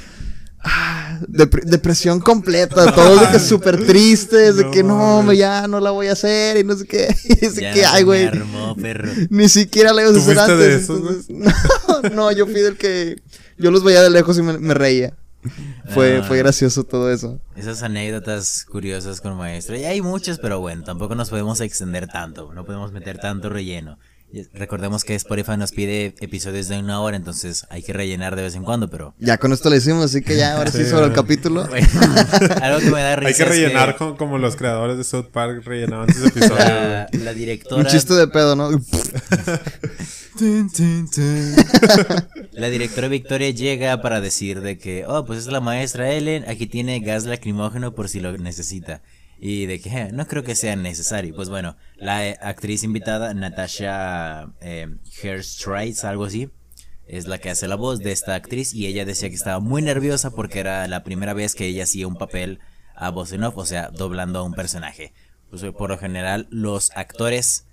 [0.62, 5.80] ah, dep- depresión completa, todos de que súper tristes, de No que no, ya no
[5.80, 7.14] la voy a hacer y no sé qué.
[7.40, 8.30] Y Ya que, no ay, güey.
[9.30, 10.58] Ni siquiera la ibas a ¿Tú hacer antes.
[10.58, 11.26] de esos, entonces-
[11.88, 13.16] no, no, yo fui del que.
[13.58, 15.14] Yo los veía de lejos y me, me reía.
[15.92, 16.22] Fue, Ah.
[16.26, 17.38] fue gracioso todo eso.
[17.54, 19.76] Esas anécdotas curiosas con maestro.
[19.76, 22.52] Y hay muchas, pero bueno, tampoco nos podemos extender tanto.
[22.54, 23.98] No podemos meter tanto relleno.
[24.52, 28.54] Recordemos que Spotify nos pide episodios de una hora, entonces hay que rellenar de vez
[28.54, 29.14] en cuando, pero...
[29.18, 31.66] Ya con esto lo hicimos, así que ya ahora sí, Sí, sobre el capítulo.
[31.68, 31.86] Bueno,
[32.62, 35.26] algo que me da risa Hay que es rellenar con- como los creadores de South
[35.32, 36.58] Park rellenaban sus episodios.
[36.58, 37.80] la directora...
[37.82, 38.70] Un chiste de pedo, ¿no?
[42.52, 46.66] La directora Victoria llega para decir de que, oh, pues es la maestra Ellen, aquí
[46.66, 49.00] tiene gas lacrimógeno por si lo necesita.
[49.46, 51.34] Y de que "Eh, no creo que sea necesario.
[51.34, 54.88] Pues bueno, la eh, actriz invitada, Natasha eh,
[56.02, 56.48] algo así,
[57.06, 59.82] es la que hace la voz de esta actriz y ella decía que estaba muy
[59.82, 62.60] nerviosa porque era la primera vez que ella hacía un papel
[62.96, 65.12] a voz en off, o sea, doblando a un personaje.
[65.50, 67.66] Pues por lo general los actores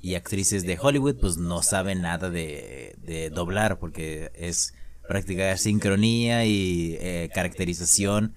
[0.00, 4.74] y actrices de Hollywood pues no saben nada de, de doblar porque es
[5.06, 8.34] practicar sincronía y eh, caracterización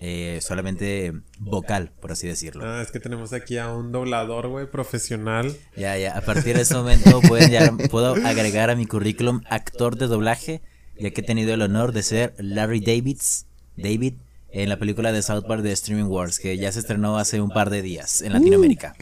[0.00, 2.64] eh, solamente vocal, por así decirlo.
[2.66, 5.56] Ah, es que tenemos aquí a un doblador, güey, profesional.
[5.76, 9.96] Ya, ya, a partir de ese momento pueden ya- puedo agregar a mi currículum actor
[9.96, 10.60] de doblaje,
[10.98, 14.14] ya que he tenido el honor de ser Larry Davids, David
[14.50, 17.50] en la película de South Park de Streaming Wars, que ya se estrenó hace un
[17.50, 18.94] par de días en Latinoamérica.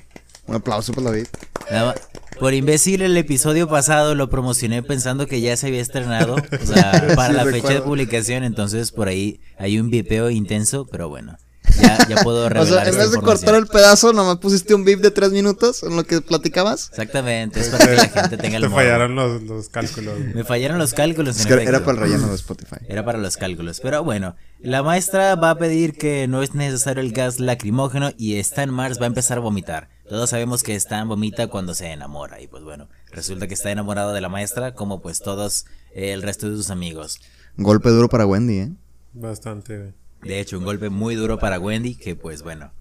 [0.47, 1.27] Un aplauso por David.
[1.71, 1.95] Nada
[2.39, 7.15] Por imbécil, el episodio pasado lo promocioné pensando que ya se había estrenado, o sea,
[7.17, 11.39] para Sí, la fecha de publicación, entonces por ahí hay un vipeo intenso, pero bueno,
[11.81, 14.85] ya, ya puedo O revelar sea, en vez de cortar el pedazo, nomás pusiste un
[14.85, 16.91] beep de tres minutos en lo que platicabas.
[16.91, 20.19] Exactamente, es para que la gente tenga el Te fallaron los, los cálculos.
[20.35, 21.39] Me fallaron los cálculos.
[21.39, 22.77] Es en era para el relleno de Spotify.
[22.89, 23.81] Era para los cálculos.
[23.81, 28.37] Pero bueno, la maestra va a pedir que no es necesario el gas lacrimógeno y
[28.37, 29.94] Stan Mars va a empezar a vomitar.
[30.09, 32.41] Todos sabemos que Stan vomita cuando se enamora.
[32.41, 36.23] Y pues bueno, resulta que está enamorado de la maestra, como pues todos eh, el
[36.23, 37.21] resto de sus amigos.
[37.57, 38.73] Golpe duro para Wendy, ¿eh?
[39.15, 39.95] Bastante.
[40.23, 42.73] De hecho, un golpe muy duro para Wendy, que pues bueno,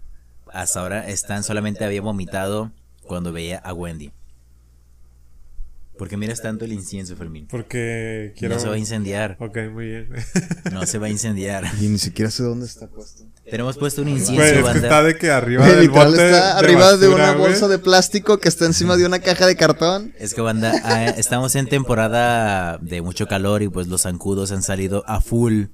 [0.51, 2.71] hasta ahora Stan solamente había vomitado
[3.03, 4.11] cuando veía a Wendy.
[6.03, 7.47] Porque miras tanto el incienso, Fermín.
[7.49, 8.55] Porque quiero.
[8.55, 9.37] No se va a incendiar.
[9.39, 10.09] Ok, muy bien.
[10.73, 11.63] No se va a incendiar.
[11.79, 13.23] Y ni siquiera sé dónde está puesto.
[13.49, 16.97] Tenemos puesto un Güey, incienso, es que está de que arriba del bote está arriba
[16.97, 17.47] de una güey.
[17.51, 20.13] bolsa de plástico que está encima de una caja de cartón.
[20.19, 24.61] Es que banda, ah, estamos en temporada de mucho calor y pues los zancudos han
[24.61, 25.67] salido a full,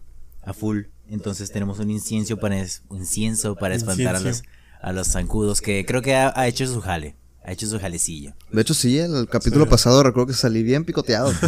[0.43, 0.81] a full.
[1.09, 4.43] Entonces tenemos un incienso para es- incienso para espantar a los
[4.79, 8.33] a los zancudos que creo que ha, ha hecho su jale, ha hecho su jalecillo.
[8.51, 11.33] De hecho, sí, el capítulo pasado recuerdo que salí bien picoteado.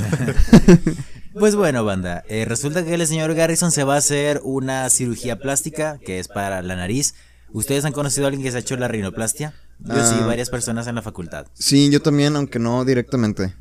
[1.33, 5.39] Pues bueno, banda, eh, resulta que el señor Garrison se va a hacer una cirugía
[5.39, 7.15] plástica que es para la nariz.
[7.53, 9.53] ¿Ustedes han conocido a alguien que se ha hecho la rinoplastia?
[9.79, 10.25] Yo sí, Ah.
[10.25, 11.47] varias personas en la facultad.
[11.53, 13.55] Sí, yo también, aunque no directamente.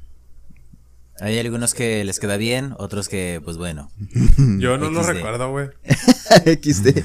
[1.20, 3.88] Hay algunos que les queda bien, otros que, pues bueno.
[4.58, 5.06] Yo no lo XD.
[5.12, 5.68] recuerdo, güey.
[6.62, 7.04] XD.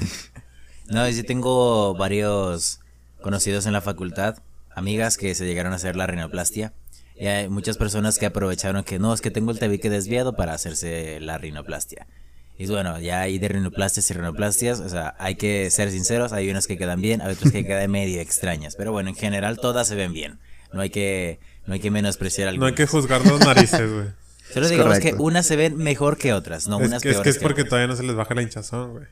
[0.88, 2.80] No, sí tengo varios
[3.22, 4.38] conocidos en la facultad,
[4.76, 6.72] amigas que se llegaron a hacer la rinoplastia.
[7.18, 10.52] Y hay muchas personas que aprovecharon que no, es que tengo el tabique desviado para
[10.52, 12.06] hacerse la rinoplastia.
[12.58, 16.50] Y bueno, ya hay de rinoplastias y rinoplastias, o sea, hay que ser sinceros, hay
[16.50, 18.76] unas que quedan bien, hay otras que quedan medio extrañas.
[18.76, 20.38] Pero bueno, en general todas se ven bien.
[20.72, 24.06] No hay que, no hay que menospreciar No hay que juzgar los narices, güey.
[24.52, 25.16] Solo Es digamos correcto.
[25.16, 27.38] que unas se ven mejor que otras, no es, unas que, es peores que es
[27.38, 27.70] que porque otras.
[27.70, 29.04] todavía no se les baja la hinchazón, güey.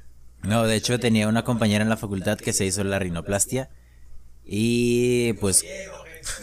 [0.42, 3.70] No, de hecho tenía una compañera en la facultad que se hizo la rinoplastia
[4.46, 5.64] y pues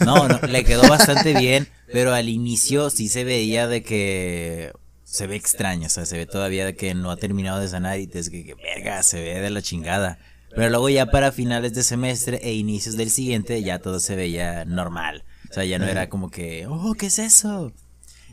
[0.00, 4.72] no, no, le quedó bastante bien, pero al inicio sí se veía de que
[5.04, 8.00] se ve extraño, o sea, se ve todavía de que no ha terminado de sanar
[8.00, 10.18] y es que, que, verga, se ve de la chingada.
[10.54, 14.64] Pero luego ya para finales de semestre e inicios del siguiente ya todo se veía
[14.64, 15.24] normal.
[15.50, 17.72] O sea, ya no era como que, oh, ¿qué es eso?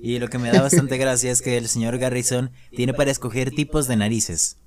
[0.01, 3.51] Y lo que me da bastante gracia es que el señor Garrison tiene para escoger
[3.51, 4.58] tipos de narices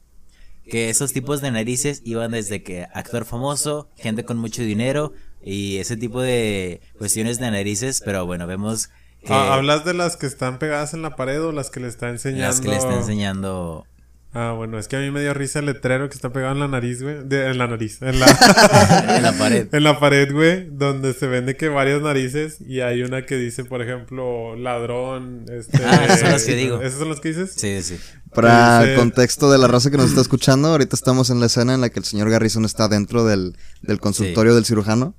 [0.70, 5.12] que esos tipos de narices iban desde que actor famoso, gente con mucho dinero
[5.44, 8.88] y ese tipo de cuestiones de narices, pero bueno, vemos
[9.24, 11.88] que- Ah, ¿Hablas de las que están pegadas en la pared o las que le
[11.88, 12.46] está enseñando?
[12.46, 13.86] las que le está enseñando.
[14.34, 16.60] Ah, bueno, es que a mí me dio risa el letrero que está pegado en
[16.60, 17.16] la nariz, güey.
[17.22, 18.26] De- En la nariz, en la...
[19.16, 19.68] en la pared.
[19.74, 23.64] En la pared, güey, donde se vende que varias narices y hay una que dice,
[23.66, 25.84] por ejemplo, ladrón, este...
[25.84, 26.80] Ah, esas son las que digo.
[26.80, 27.52] ¿Esas son las que dices?
[27.54, 27.98] Sí, sí.
[28.34, 31.74] Para Dice- contexto de la raza que nos está escuchando, ahorita estamos en la escena
[31.74, 35.14] en la que el señor Garrison está dentro del, del consultorio del cirujano.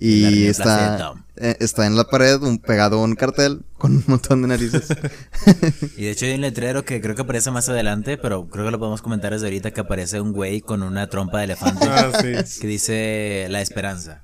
[0.00, 4.48] Y está, eh, está en la pared un, pegado un cartel con un montón de
[4.48, 4.88] narices.
[5.96, 8.70] Y de hecho hay un letrero que creo que aparece más adelante, pero creo que
[8.72, 12.10] lo podemos comentar desde ahorita que aparece un güey con una trompa de elefante Ah,
[12.20, 12.60] sí.
[12.60, 14.22] que dice la esperanza.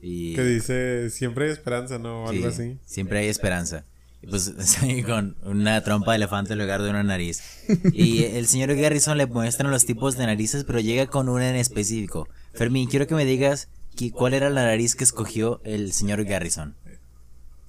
[0.00, 2.24] Y Que dice, siempre hay esperanza, ¿no?
[2.30, 2.78] Sí, algo así.
[2.86, 3.84] siempre hay esperanza.
[4.22, 4.52] Y pues
[5.06, 7.42] con una trompa de elefante en lugar de una nariz.
[7.92, 11.56] Y el señor Garrison le muestran los tipos de narices, pero llega con una en
[11.56, 12.28] específico.
[12.54, 16.74] Fermín, quiero que me digas qui- cuál era la nariz que escogió el señor Garrison.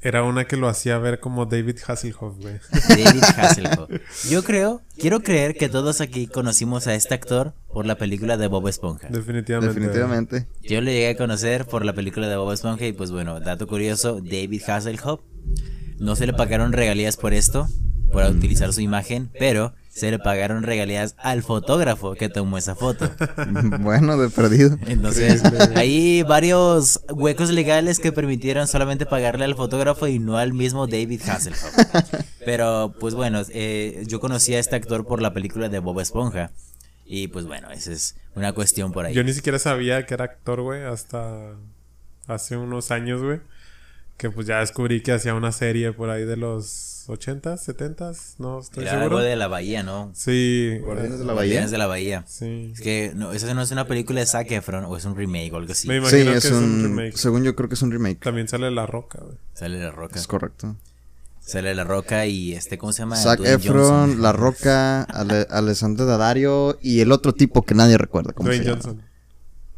[0.04, 2.56] Era una que lo hacía ver como David Hasselhoff, güey.
[2.90, 3.88] David Hasselhoff.
[4.32, 8.48] Yo creo, quiero creer que todos aquí conocimos a este actor por la película de
[8.48, 9.10] Bob Esponja.
[9.10, 9.76] Definitivamente.
[9.80, 10.48] Definitivamente.
[10.64, 13.68] Yo le llegué a conocer por la película de Bob Esponja y pues bueno, dato
[13.68, 15.22] curioso, David Hasselhoff.
[16.02, 17.68] No se le pagaron regalías por esto,
[18.12, 23.08] por utilizar su imagen, pero se le pagaron regalías al fotógrafo que tomó esa foto.
[23.82, 24.80] bueno, de perdido.
[24.88, 25.44] Entonces,
[25.76, 31.22] hay varios huecos legales que permitieron solamente pagarle al fotógrafo y no al mismo David
[31.22, 31.72] Hasselhoff.
[32.44, 36.50] Pero, pues bueno, eh, yo conocí a este actor por la película de Bob Esponja.
[37.06, 39.14] Y pues bueno, esa es una cuestión por ahí.
[39.14, 41.58] Yo ni siquiera sabía que era actor, güey, hasta
[42.26, 43.40] hace unos años, güey.
[44.22, 48.60] Que pues ya descubrí que hacía una serie por ahí de los 80s, 70s, no
[48.60, 49.18] estoy Era seguro.
[49.18, 50.12] algo de la bahía, ¿no?
[50.14, 50.78] Sí.
[50.86, 52.24] Guardianes de la Guardianes de la bahía.
[52.28, 52.70] Sí.
[52.72, 55.52] Es que no, esa no es una película de Zac Efron o es un remake
[55.54, 55.88] o algo así.
[55.88, 56.84] Me Sí, imagino es que es un, un.
[56.84, 57.18] remake.
[57.18, 58.20] Según yo creo que es un remake.
[58.20, 59.38] También sale La Roca, güey.
[59.56, 60.20] Sale la roca.
[60.20, 60.76] Es correcto.
[61.40, 63.16] Sale la roca y este, ¿cómo se llama?
[63.16, 64.22] Zac Dwayne Efron, Johnson.
[64.22, 68.70] La Roca, Ale- Alessandro Daddario y el otro tipo que nadie recuerda cómo Dwayne se
[68.70, 68.82] llama.
[68.84, 69.02] Johnson.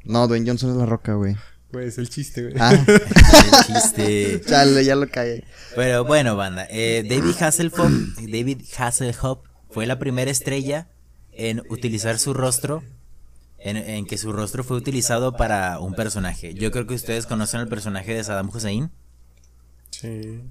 [0.04, 1.38] No, Dwayne Johnson es La Roca, güey.
[1.74, 2.54] Güey, es el chiste, güey.
[2.60, 4.42] Ah, El chiste.
[4.48, 5.44] chale, ya lo cagué.
[5.76, 6.68] Pero bueno, banda.
[6.70, 9.40] eh, David Hasselhoff, David Hasselhoff
[9.72, 10.88] fue la primera estrella
[11.32, 12.84] en utilizar su rostro,
[13.58, 16.54] en, en que su rostro fue utilizado para un personaje.
[16.54, 18.92] Yo creo que ustedes conocen el personaje de Saddam Hussein.
[19.90, 20.42] Sí.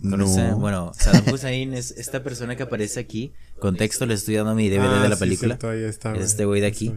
[0.00, 0.26] No.
[0.58, 3.32] Bueno, Saddam Hussein es esta persona que aparece aquí.
[3.58, 5.54] Contexto, le estoy dando mi DVD Ah, de la sí, película.
[5.54, 6.94] está, Es este güey de aquí.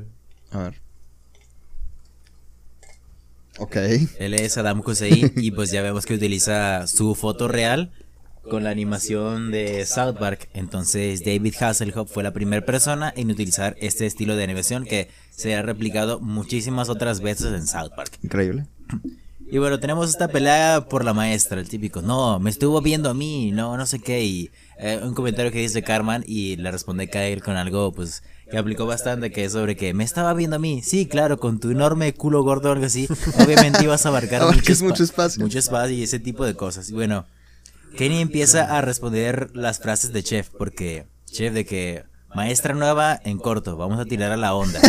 [0.51, 0.81] A ver.
[3.59, 3.75] Ok.
[4.19, 7.91] Él es Saddam Hussein y pues ya vemos que utiliza su foto real
[8.49, 10.49] con la animación de South Park.
[10.53, 15.55] Entonces David Hasselhoff fue la primera persona en utilizar este estilo de animación que se
[15.55, 18.19] ha replicado muchísimas otras veces en South Park.
[18.23, 18.65] Increíble.
[19.49, 23.13] Y bueno, tenemos esta pelea por la maestra, el típico, no, me estuvo viendo a
[23.13, 27.09] mí, no, no sé qué, y eh, un comentario que dice Carmen y le responde
[27.09, 30.59] Kyle con algo, pues, que aplicó bastante, que es sobre que me estaba viendo a
[30.59, 33.07] mí, sí, claro, con tu enorme culo gordo o algo así,
[33.43, 35.41] obviamente ibas a abarcar mucho, mucho espa- espacio.
[35.43, 36.89] mucho espacio y ese tipo de cosas.
[36.89, 37.25] Y bueno,
[37.97, 42.03] Kenny empieza a responder las frases de Chef, porque Chef de que
[42.35, 44.79] maestra nueva en corto, vamos a tirar a la onda.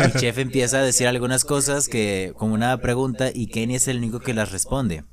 [0.00, 3.98] El Chef empieza a decir algunas cosas que como una pregunta y Kenny es el
[3.98, 5.04] único que las responde.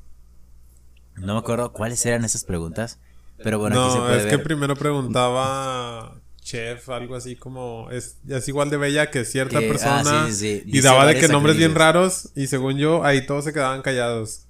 [1.16, 2.98] No me acuerdo cuáles eran esas preguntas,
[3.44, 8.18] pero bueno, aquí se no, puede es que primero preguntaba Chef, algo así como es,
[8.28, 10.78] es igual de bella que cierta Que- ah, persona sí, sí, sí.
[10.78, 14.42] y daba de que nombres bien raros y según yo ahí todos se quedaban callados.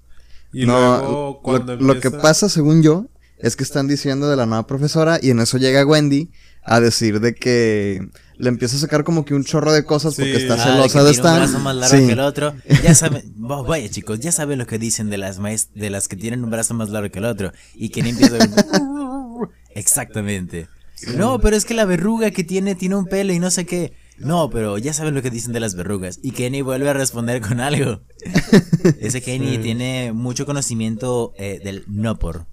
[0.51, 3.05] Y no, luego lo- cuando lo, que empieza- pasa, según yo,
[3.39, 6.31] es que están diciendo de la nueva profesora y en eso llega Wendy
[6.63, 10.35] a decir de que le empieza a sacar como que un chorro de cosas porque
[10.37, 10.41] Sí.
[10.43, 11.35] está Ah, celosa que de tiene un Stan.
[11.37, 12.05] brazo más largo Sí.
[12.07, 12.55] que el otro.
[12.83, 16.07] Ya saben, oh, vaya chicos, ya saben lo que dicen de las maest- de las
[16.07, 17.51] que tienen un brazo más largo que el otro.
[17.75, 18.47] Y empieza a...
[19.75, 20.67] Exactamente.
[21.15, 23.93] No, pero es que la verruga que tiene tiene un pelo y no sé qué.
[24.17, 26.19] No, pero ya saben lo que dicen de las verrugas.
[26.21, 28.01] Y Kenny vuelve a responder con algo.
[28.99, 32.47] Ese Kenny tiene mucho conocimiento eh, del no por.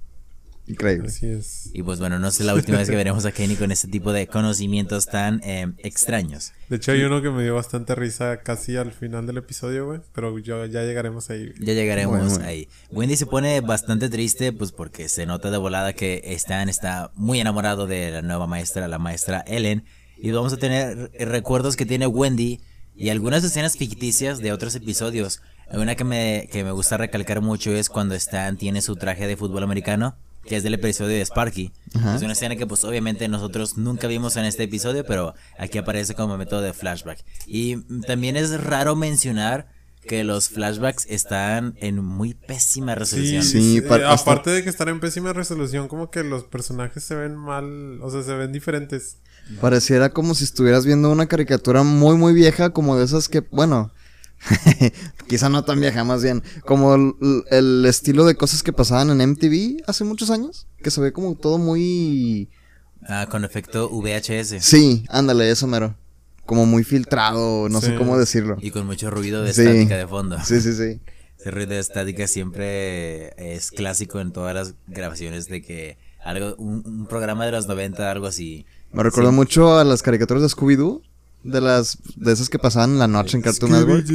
[0.70, 1.09] Increíble.
[1.09, 1.70] Así es.
[1.72, 4.12] Y pues bueno, no sé la última vez que veremos a Kenny con este tipo
[4.12, 6.52] de conocimientos tan eh, extraños.
[6.68, 10.00] De hecho hay uno que me dio bastante risa casi al final del episodio, güey,
[10.14, 11.52] pero yo ya llegaremos ahí.
[11.61, 12.46] Ya llegaremos Bueno, bueno.
[12.46, 12.68] ahí.
[12.90, 17.40] Wendy se pone bastante triste, pues porque se nota de volada que Stan está muy
[17.40, 19.85] enamorado de la nueva maestra, la maestra Ellen.
[20.16, 22.61] Y vamos a tener recuerdos que tiene Wendy
[22.94, 25.40] y algunas escenas ficticias de otros episodios.
[25.72, 29.37] Una que me, que me gusta recalcar mucho es cuando Stan tiene su traje de
[29.37, 30.16] fútbol americano,
[30.50, 31.70] que es del episodio de Sparky.
[31.94, 32.16] Ajá.
[32.16, 36.16] Es una escena que pues obviamente nosotros nunca vimos en este episodio, pero aquí aparece
[36.16, 37.24] como método de flashback.
[37.46, 39.68] Y también es raro mencionar
[40.02, 43.44] que los flashbacks están en muy pésima resolución.
[43.44, 47.14] Sí, sí, eh, aparte de que están en pésima resolución, como que los personajes se
[47.14, 49.18] ven mal, o sea, se ven diferentes.
[49.60, 53.92] Pareciera como si estuvieras viendo una caricatura muy, muy vieja, como de esas que, bueno,
[55.29, 57.14] quizá no tan vieja, más bien, como el,
[57.50, 61.35] el estilo de cosas que pasaban en MTV hace muchos años, que se ve como
[61.35, 62.50] todo muy...
[63.07, 64.57] Ah, con efecto VHS.
[64.61, 65.96] Sí, ándale, eso mero.
[66.46, 67.87] Como muy filtrado, no Sí.
[67.88, 68.57] sé cómo decirlo.
[68.61, 69.62] Y con mucho ruido de Sí.
[69.62, 70.37] estática de fondo.
[70.44, 71.00] Sí, sí, sí.
[71.38, 76.83] Ese ruido de estática siempre es clásico en todas las grabaciones de que algo, un,
[76.85, 78.66] un programa de los 90, algo así.
[78.92, 79.37] Me recuerda Sí.
[79.37, 81.00] mucho a las caricaturas de Scooby-Doo,
[81.42, 84.07] de las de esas que pasaban en la noche en Cartoon Network.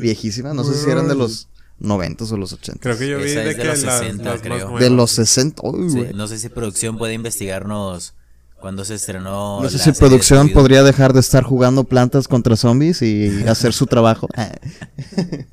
[0.00, 2.80] Viejísimas, no sé si eran de los 90 o los 80.
[2.80, 4.58] Creo que yo vi de, es de que los las, 60, las más creo.
[4.58, 4.80] nuevas.
[4.80, 5.62] De los 60.
[5.64, 8.14] Uy, Sí, no sé si producción puede investigarnos
[8.60, 9.60] cuando se estrenó.
[9.62, 13.72] No sé si de producción podría dejar de estar jugando plantas contra zombies y hacer
[13.72, 14.28] su trabajo.
[14.36, 14.52] Ah.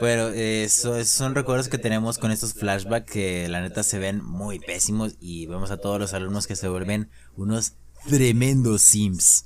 [0.00, 3.98] Pero eh, eso, esos son recuerdos que tenemos con estos flashbacks que la neta se
[3.98, 7.72] ven muy pésimos y vemos a todos los alumnos que se vuelven unos
[8.08, 9.44] tremendos sims.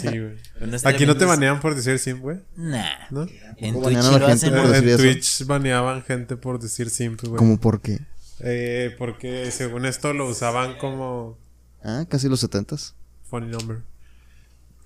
[0.00, 0.36] Sí, güey.
[0.60, 2.38] Unos Aquí no te banean por decir simp, güey.
[2.56, 2.84] Nah.
[3.10, 3.26] ¿No?
[3.56, 4.52] En ¿Cómo Twitch lo gente hacen.
[4.54, 4.96] por En?
[4.98, 7.36] Twitch baneaban gente por decir simp, güey.
[7.36, 8.00] ¿Cómo por qué?
[8.40, 11.38] Eh, porque según esto lo usaban como
[11.82, 12.94] Ah, casi los 70s.
[13.30, 13.78] funny number.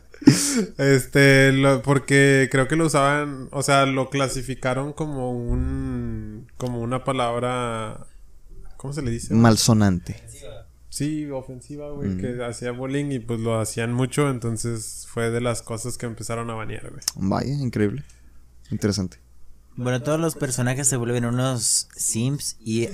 [0.78, 7.04] este, lo- porque creo que lo usaban, o sea, lo clasificaron como un, como una
[7.04, 8.06] palabra,
[8.76, 9.34] ¿cómo se le dice?
[9.34, 10.22] Malsonante.
[10.88, 12.20] Sí, ofensiva, güey, Mm.
[12.20, 16.48] que hacía bullying y pues lo hacían mucho, entonces fue de las cosas que empezaron
[16.50, 17.02] a banear, güey.
[17.16, 18.02] Vaya, increíble.
[18.70, 19.18] Interesante.
[19.76, 22.88] Bueno, todos los personajes se vuelven unos sims y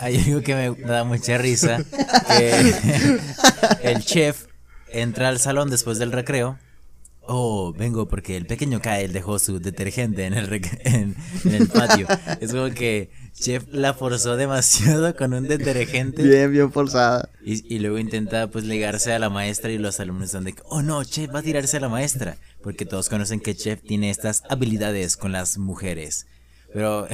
[0.00, 1.84] hay algo que me da mucha risa.
[2.36, 3.20] Que
[3.82, 4.46] el chef
[4.88, 6.58] entra al salón después del recreo.
[7.24, 10.52] Oh, vengo porque el pequeño Kyle dejó su detergente en el,
[10.84, 12.08] en el patio.
[12.40, 13.10] Es como que
[13.42, 16.22] chef la forzó demasiado con un detergente.
[16.22, 17.28] Bien, bien forzada.
[17.44, 20.62] Y, y luego intenta pues ligarse a la maestra y los alumnos están de que,
[20.66, 22.36] oh no, Chef va a tirarse a la maestra.
[22.62, 26.26] Porque todos conocen que Chef tiene estas habilidades con las mujeres.
[26.72, 27.08] Pero, o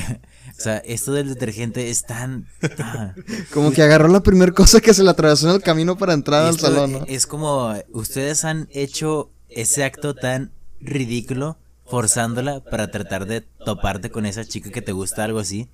[0.61, 2.47] sea, esto del detergente es tan...
[2.79, 3.15] ah,
[3.53, 6.45] Como que agarró la primera cosa que se le atravesó en el camino para entrar
[6.45, 7.05] al salón, ¿no?
[7.09, 14.27] Es como, ustedes han hecho ese acto tan ridículo forzándola para tratar de toparte con
[14.27, 15.69] esa chica que te gusta, algo así.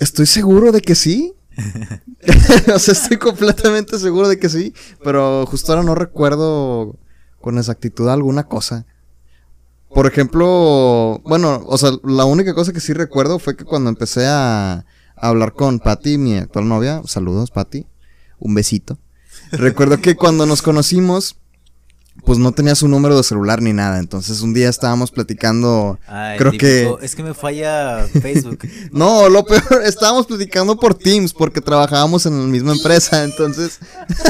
[0.00, 1.34] Estoy seguro de que sí.
[2.74, 4.74] o sea, estoy completamente seguro de que sí.
[5.02, 6.96] Pero justo ahora no recuerdo
[7.40, 8.86] con exactitud alguna cosa.
[9.88, 14.26] Por ejemplo, bueno, o sea, la única cosa que sí recuerdo fue que cuando empecé
[14.26, 14.84] a, a
[15.16, 17.86] hablar con Patty, mi actual novia, saludos Patty,
[18.38, 18.98] un besito.
[19.52, 21.36] Recuerdo que cuando nos conocimos,
[22.24, 23.98] pues no tenía su número de celular ni nada.
[23.98, 26.94] Entonces un día estábamos platicando, el creo que...
[27.02, 28.58] Es que me falla Facebook.
[28.92, 33.78] No, lo peor, estábamos platicando por Teams porque trabajábamos en la misma empresa, entonces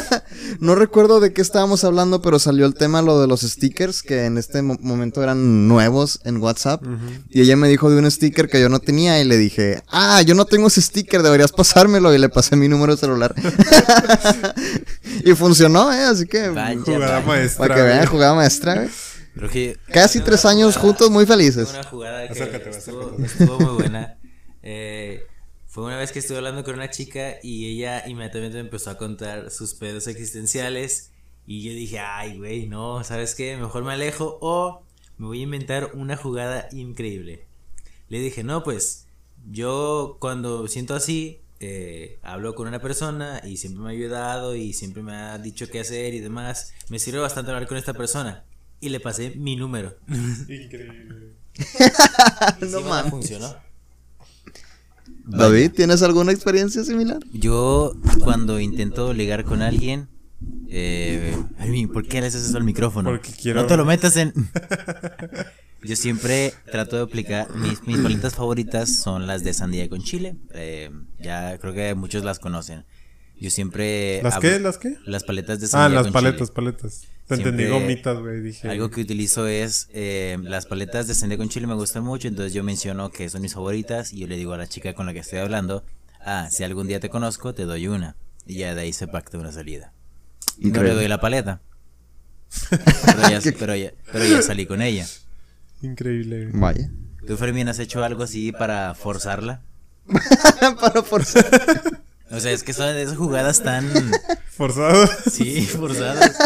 [0.60, 4.24] no recuerdo de qué estábamos hablando, pero salió el tema lo de los stickers que
[4.26, 6.82] en este mo- momento eran nuevos en WhatsApp
[7.30, 10.22] y ella me dijo de un sticker que yo no tenía y le dije, ah,
[10.22, 13.34] yo no tengo ese sticker, deberías pasármelo y le pasé mi número de celular
[15.24, 17.26] y funcionó, eh, así que Vaya, Jugada vaya.
[17.26, 17.66] maestra.
[17.78, 18.88] Que vean, jugada maestra, güey.
[19.34, 21.70] Creo que Casi tres años juntos, muy felices.
[21.70, 23.24] Una jugada que Acércate, estuvo, acércate.
[23.24, 24.18] estuvo muy buena.
[24.62, 25.26] Eh,
[25.66, 28.96] fue una vez que estuve hablando con una chica y ella inmediatamente me empezó a
[28.98, 31.12] contar sus pedos existenciales.
[31.46, 33.56] Y yo dije, ay, güey, no, ¿sabes qué?
[33.56, 34.84] Mejor me alejo o
[35.16, 37.46] me voy a inventar una jugada increíble.
[38.08, 39.06] Le dije, no, pues
[39.50, 44.72] yo cuando siento así, eh, hablo con una persona y siempre me ha ayudado y
[44.72, 46.72] siempre me ha dicho qué hacer y demás.
[46.88, 48.44] Me sirve bastante hablar con esta persona.
[48.80, 49.96] Y le pasé mi número.
[50.08, 51.34] Increíble.
[52.62, 53.10] Y No mames.
[53.10, 53.56] funcionó.
[55.24, 57.18] David, ¿tienes alguna experiencia similar?
[57.32, 60.08] Yo cuando intento ligar con alguien,
[60.68, 61.36] eh,
[61.92, 63.10] ¿por qué le haces eso al micrófono?
[63.10, 64.32] Porque quiero- No te lo metas en.
[65.82, 70.36] Yo siempre trato de aplicar mis, mis paletas favoritas son las de sandía con chile.
[70.52, 72.84] eh, ya creo que muchos las conocen.
[73.40, 74.58] Yo siempre ¿Las qué?
[74.58, 74.96] ¿Las qué?
[75.06, 76.54] Las paletas de Ah, sandía las con paletas, chile.
[76.54, 77.00] paletas.
[77.28, 78.40] Te Siempre- entendí gomitas, güey.
[78.40, 78.68] Dije.
[78.68, 82.52] Algo que utilizo es eh, las paletas de sandía con chile me gustan mucho, entonces
[82.54, 85.12] yo menciono que son mis favoritas y yo le digo a la chica con la
[85.12, 85.84] que estoy hablando,
[86.24, 88.16] ah, si algún día te conozco, te doy una.
[88.46, 89.92] Y ya de ahí se pacta una salida.
[90.58, 91.60] Y no le doy la paleta.
[92.70, 95.06] Pero ya, pero ya- pero ya salí con ella.
[95.82, 96.46] Increíble.
[96.46, 96.60] güey.
[96.60, 96.90] Vaya.
[97.26, 99.60] ¿Tú, Fermín, has hecho algo así para forzarla?
[100.80, 101.44] Para forzar.
[102.30, 103.86] O sea, es que son esas jugadas tan.
[104.50, 105.06] Forzado.
[105.30, 106.36] Sí, forzadas.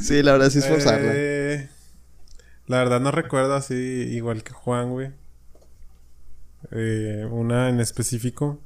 [0.00, 1.10] Sí, la verdad sí es forzarla.
[1.12, 1.68] Eh,
[2.66, 5.10] la verdad no recuerdo así, igual que Juan, güey.
[6.70, 8.60] Eh, una en específico.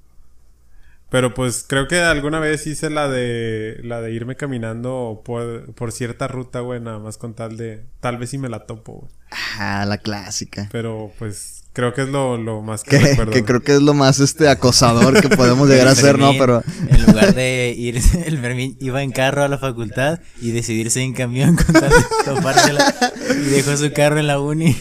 [1.09, 5.93] Pero pues creo que alguna vez hice la de la de irme caminando por, por
[5.93, 9.13] cierta ruta, güey, nada más con tal de tal vez si me la topo, güey.
[9.59, 10.69] Ah, la clásica.
[10.73, 13.33] Pero pues creo que es lo, lo más que, Que, recuerdo.
[13.33, 16.33] que creo que es lo más este acosador que podemos llegar a hacer, ¿no?
[16.39, 21.03] Pero En lugar de ir, el Fermín iba en carro a la facultad y decidirse
[21.03, 22.95] en camión con tal de topársela.
[23.31, 24.77] Y dejó su carro en la uni.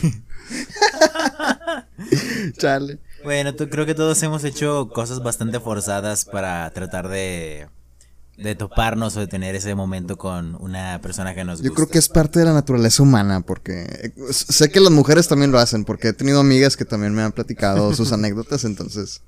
[2.58, 2.98] chale.
[3.26, 7.68] Bueno, tú- creo que todos hemos hecho cosas bastante forzadas para tratar de,
[8.38, 11.68] de toparnos o de tener ese momento con una persona que nos gusta.
[11.70, 15.52] Yo creo que es parte de la naturaleza humana, porque sé que las mujeres también
[15.52, 19.22] lo hacen, porque he tenido amigas que también me han platicado sus anécdotas, entonces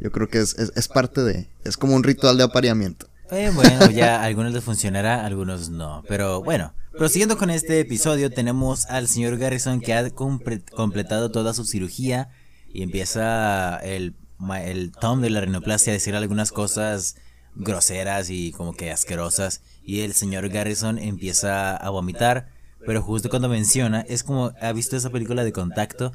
[0.00, 3.06] yo creo que es, es, es parte de, es como un ritual de apareamiento.
[3.30, 6.02] Eh, bueno, ya a algunos les funcionará, a algunos no.
[6.08, 11.64] Pero bueno, prosiguiendo con este episodio, tenemos al señor Garrison que ha completado toda su
[11.64, 12.28] cirugía
[12.72, 14.14] y empieza el,
[14.64, 17.16] el Tom de la rinoplastia a decir algunas cosas
[17.54, 19.62] groseras y como que asquerosas.
[19.84, 22.48] Y el señor Garrison empieza a vomitar.
[22.84, 26.12] Pero justo cuando menciona, es como, ¿ha visto esa película de contacto?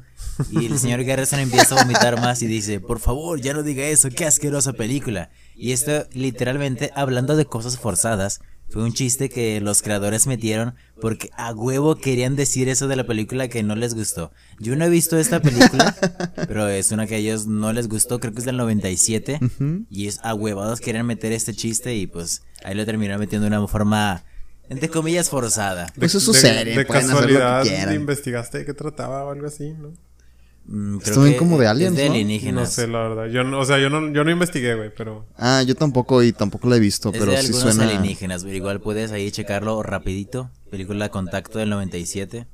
[0.50, 3.84] Y el señor Garrison empieza a vomitar más y dice, por favor, ya no diga
[3.84, 5.30] eso, qué asquerosa película.
[5.56, 11.30] Y esto, literalmente, hablando de cosas forzadas, fue un chiste que los creadores metieron porque
[11.36, 14.32] a huevo querían decir eso de la película que no les gustó.
[14.58, 15.96] Yo no he visto esta película,
[16.48, 19.40] pero es una que a ellos no les gustó, creo que es del 97.
[19.90, 23.56] Y es a huevados querían meter este chiste y pues ahí lo terminaron metiendo de
[23.56, 24.24] una forma,
[24.68, 25.86] entre comillas, forzada.
[25.96, 27.94] Pues de pueden hacer lo que casualidad quieran.
[27.94, 29.92] investigaste de qué trataba o algo así, ¿no?
[30.70, 32.66] Mm, Está bien como de es aliens, de ¿no?
[32.66, 33.26] Sé, la verdad.
[33.26, 35.24] Yo no, o sea, yo no, yo no investigué, güey, pero...
[35.36, 37.84] Ah, yo tampoco y tampoco la he visto, Es pero de sí suena.
[37.84, 40.50] alienígenas, pero igual puedes ahí checarlo rapidito.
[40.70, 42.46] Película Contacto del 97.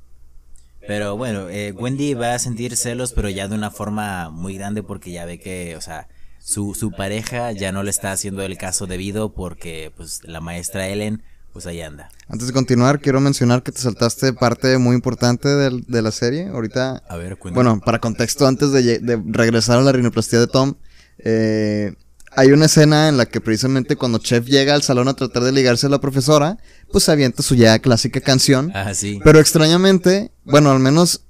[0.86, 4.82] Pero bueno, eh, Wendy va a sentir celos, pero ya de una forma muy grande
[4.84, 6.08] porque ya ve que, o sea,
[6.38, 10.86] su, su pareja ya no le está haciendo el caso debido porque pues la maestra
[10.88, 11.22] Ellen,
[11.54, 12.10] pues ahí anda.
[12.28, 16.48] Antes de continuar, quiero mencionar que te saltaste parte muy importante de, la serie.
[16.48, 17.64] Ahorita, A ver, cuéntame.
[17.64, 20.74] bueno, para contexto, antes de, regresar a la rinoplastia de Tom,
[21.18, 21.94] eh,
[22.32, 25.52] hay una escena en la que precisamente cuando Chef llega al salón a tratar de
[25.52, 26.58] ligarse a la profesora,
[26.90, 28.72] pues se avienta su ya clásica canción.
[28.74, 29.20] Ah, sí.
[29.22, 31.24] Pero extrañamente, bueno, al menos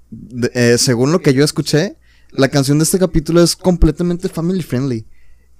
[0.54, 1.98] eh, según lo que yo escuché,
[2.30, 5.06] la canción de este capítulo es completamente family friendly.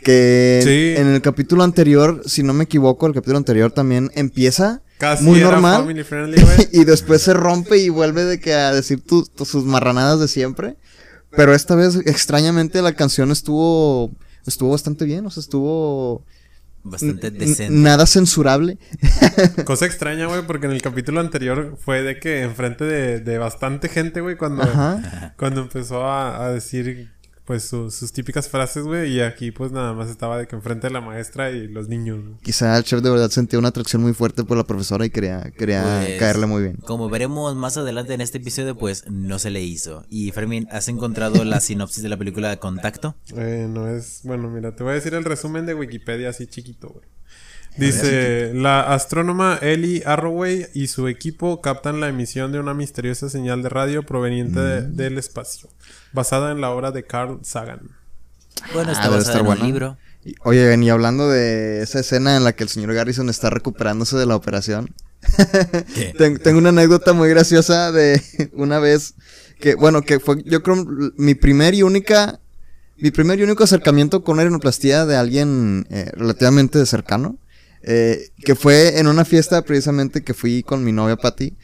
[0.04, 1.00] Que Sí.
[1.00, 5.40] en el capítulo anterior, si no me equivoco, el capítulo anterior también empieza Casi muy
[5.40, 5.80] era normal.
[5.82, 6.68] family friendly, güey.
[6.72, 10.28] y después se rompe y vuelve de que a decir tu- tu- sus marranadas de
[10.28, 10.76] siempre.
[11.36, 14.12] Pero esta vez, extrañamente, la canción estuvo
[14.46, 16.24] estuvo bastante bien, o sea, estuvo
[16.84, 17.70] Bastante decente.
[17.74, 18.78] nada censurable.
[19.64, 23.88] Cosa extraña, güey, porque en el capítulo anterior fue de que enfrente de, de bastante
[23.88, 25.34] gente, güey, cuando, Ajá.
[25.38, 27.10] cuando empezó a, a decir
[27.44, 30.86] pues su- sus típicas frases, güey, y aquí pues nada más estaba de que enfrente
[30.86, 32.22] de la maestra y los niños.
[32.22, 32.36] güey.
[32.42, 35.50] Quizá el chef de verdad sentía una atracción muy fuerte por la profesora y quería,
[35.56, 36.76] quería Pues, caerle muy bien.
[36.86, 40.06] Como veremos más adelante en este episodio, pues no se le hizo.
[40.08, 43.14] Y Fermín, ¿has encontrado la sinopsis de la película Contacto?
[43.36, 46.88] Eh, no es, bueno, mira, te voy a decir el resumen de Wikipedia así chiquito,
[46.88, 47.04] güey.
[47.76, 53.62] Dice, la astrónoma Ellie Arroway y su equipo captan la emisión de una misteriosa señal
[53.62, 54.94] de radio proveniente de- Mm.
[54.96, 55.68] del espacio,
[56.12, 57.80] basada en la obra de Carl Sagan.
[58.72, 59.64] Bueno, Ah, está debe basada estar en un buena.
[59.64, 59.96] libro.
[60.44, 64.24] Oye, y hablando de esa escena en la que el señor Garrison está recuperándose de
[64.26, 64.94] la operación,
[66.42, 68.22] tengo una anécdota muy graciosa de
[68.54, 69.14] una vez
[69.60, 72.38] que, bueno, que fue, yo creo, mi primer y única,
[72.98, 77.36] mi primer y único acercamiento con una rinoplastía de alguien eh, relativamente cercano,
[77.86, 81.54] eh, que fue en una fiesta precisamente que fui con mi novia Patty.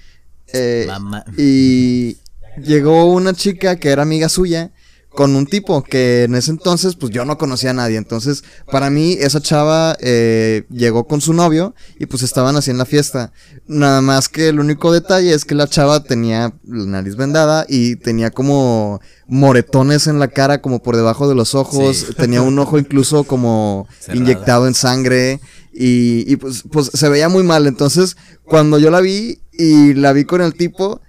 [0.53, 1.25] eh, Mamá.
[1.37, 2.17] y
[2.63, 4.71] llegó una chica que era amiga suya
[5.11, 7.97] con un tipo que en ese entonces pues yo no conocía a nadie.
[7.97, 12.79] Entonces para mí esa chava eh, llegó con su novio y pues estaban así en
[12.79, 13.33] la fiesta.
[13.67, 17.97] Nada más que el único detalle es que la chava tenía la nariz vendada y
[17.97, 21.97] tenía como moretones en la cara como por debajo de los ojos.
[21.97, 22.15] Sí.
[22.17, 24.21] Tenía un ojo incluso como Cerrado.
[24.21, 25.41] inyectado en sangre.
[25.83, 27.67] Y, y pues, pues se veía muy mal.
[27.67, 31.01] Entonces, cuando yo la vi y la vi con el tipo,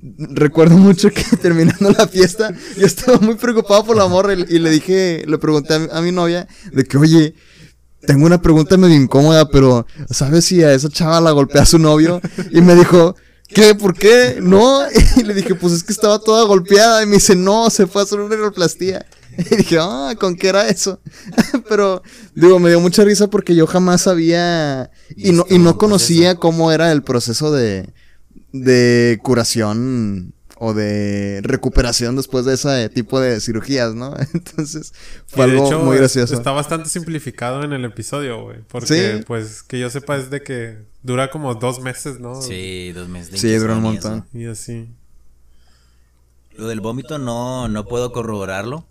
[0.00, 4.70] recuerdo mucho que terminando la fiesta, yo estaba muy preocupado por la morra y, le
[4.70, 7.34] dije, le pregunté a mi, a novia de que, oye,
[8.06, 12.20] tengo una pregunta medio incómoda, pero ¿sabes si a esa chava la golpea su novio?
[12.52, 13.16] Y me dijo,
[13.48, 13.74] ¿qué?
[13.74, 14.38] ¿Por qué?
[14.40, 14.82] No.
[15.16, 17.02] Y le dije, pues es que estaba toda golpeada.
[17.02, 19.04] Y me dice, no, se fue a hacer una aeroplastía.
[19.50, 21.00] Y dije, ah, ¿con qué era eso?
[21.68, 22.02] Pero,
[22.34, 26.36] digo, me dio mucha risa porque yo jamás sabía y, no, y no un conocía
[26.36, 27.88] cómo era el proceso de,
[28.52, 34.14] de curación o de recuperación después de ese tipo de cirugías, ¿no?
[34.34, 34.92] Entonces,
[35.26, 36.34] fue algo hecho, muy gracioso.
[36.34, 38.58] Está bastante simplificado en el episodio, güey.
[38.68, 39.24] Porque, Sí.
[39.26, 42.40] pues, que yo sepa es de que dura como dos meses, ¿no?
[42.40, 43.32] Sí, dos meses.
[43.32, 44.24] de Sí, dura un montón.
[44.32, 44.88] Y así.
[46.56, 48.86] Lo del vómito no, no puedo corroborarlo.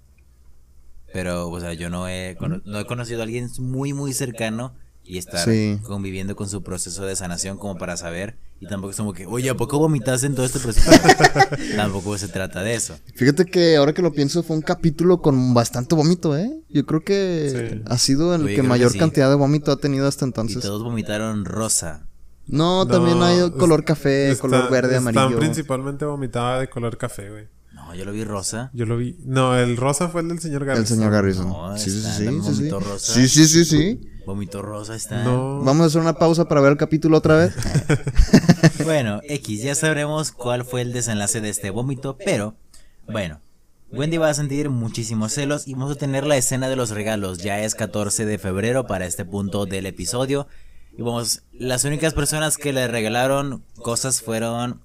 [1.13, 5.17] Pero, o sea, yo no he, no he conocido a alguien muy, muy cercano y
[5.17, 5.79] estar Sí.
[5.83, 8.37] conviviendo con su proceso de sanación como para saber.
[8.61, 10.91] Y tampoco es como que, oye, ¿a poco vomitaste en todo este proceso?
[11.75, 12.95] tampoco se trata de eso.
[13.15, 16.61] Fíjate que ahora que lo pienso fue un capítulo con bastante vómito, ¿eh?
[16.69, 17.81] Yo creo que Sí.
[17.87, 18.99] ha sido el Oye, que mayor sí.
[18.99, 20.61] cantidad de vómito ha tenido hasta Y entonces.
[20.61, 22.05] todos vomitaron rosa.
[22.47, 25.39] No, también No, hay color café, está- color verde, Están amarillo.
[25.39, 27.47] principalmente vomitada de color café, güey.
[27.91, 28.71] No, yo lo vi rosa.
[28.73, 29.17] Yo lo vi.
[29.25, 30.83] No, el rosa fue el del señor Garrison.
[30.83, 31.49] El señor Garrison.
[31.49, 32.69] No, sí, sí, sí, sí, sí.
[32.69, 33.13] vómito rosa.
[33.13, 34.01] Sí, sí, sí, sí.
[34.25, 35.25] Vómito rosa está.
[35.25, 35.61] No.
[35.61, 37.53] Vamos a hacer una pausa para ver el capítulo otra vez.
[38.85, 42.55] Bueno, X, ya sabremos cuál fue el desenlace de este vómito, pero
[43.07, 43.39] bueno,
[43.91, 47.39] Wendy va a sentir muchísimos celos y vamos a tener la escena de los regalos.
[47.39, 50.47] Ya es 14 de febrero para este punto del episodio.
[50.97, 54.81] Y vamos, las únicas personas que le regalaron cosas fueron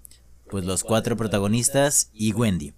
[0.51, 2.75] pues los cuatro protagonistas y Wendy.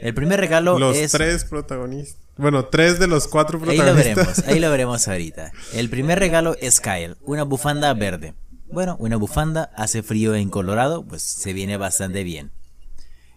[0.00, 2.18] El primer regalo Los es tres protagonistas.
[2.36, 4.16] Bueno, tres de los cuatro Ahí lo protagonistas.
[4.16, 5.52] veremos, ahí lo veremos ahorita.
[5.74, 8.34] El primer regalo es Kyle, una bufanda verde.
[8.72, 12.50] Bueno, una bufanda, hace frío en Colorado, pues se viene bastante bien.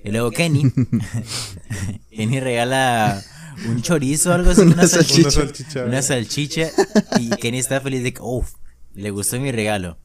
[0.03, 0.71] Y luego Kenny,
[2.11, 3.21] Kenny regala
[3.67, 5.21] un chorizo o algo así, una, Una salchicha.
[5.21, 5.85] Una salchicha.
[5.85, 6.69] Una salchicha
[7.19, 8.53] y Kenny está feliz de que, uff,
[8.93, 9.97] le gustó mi regalo.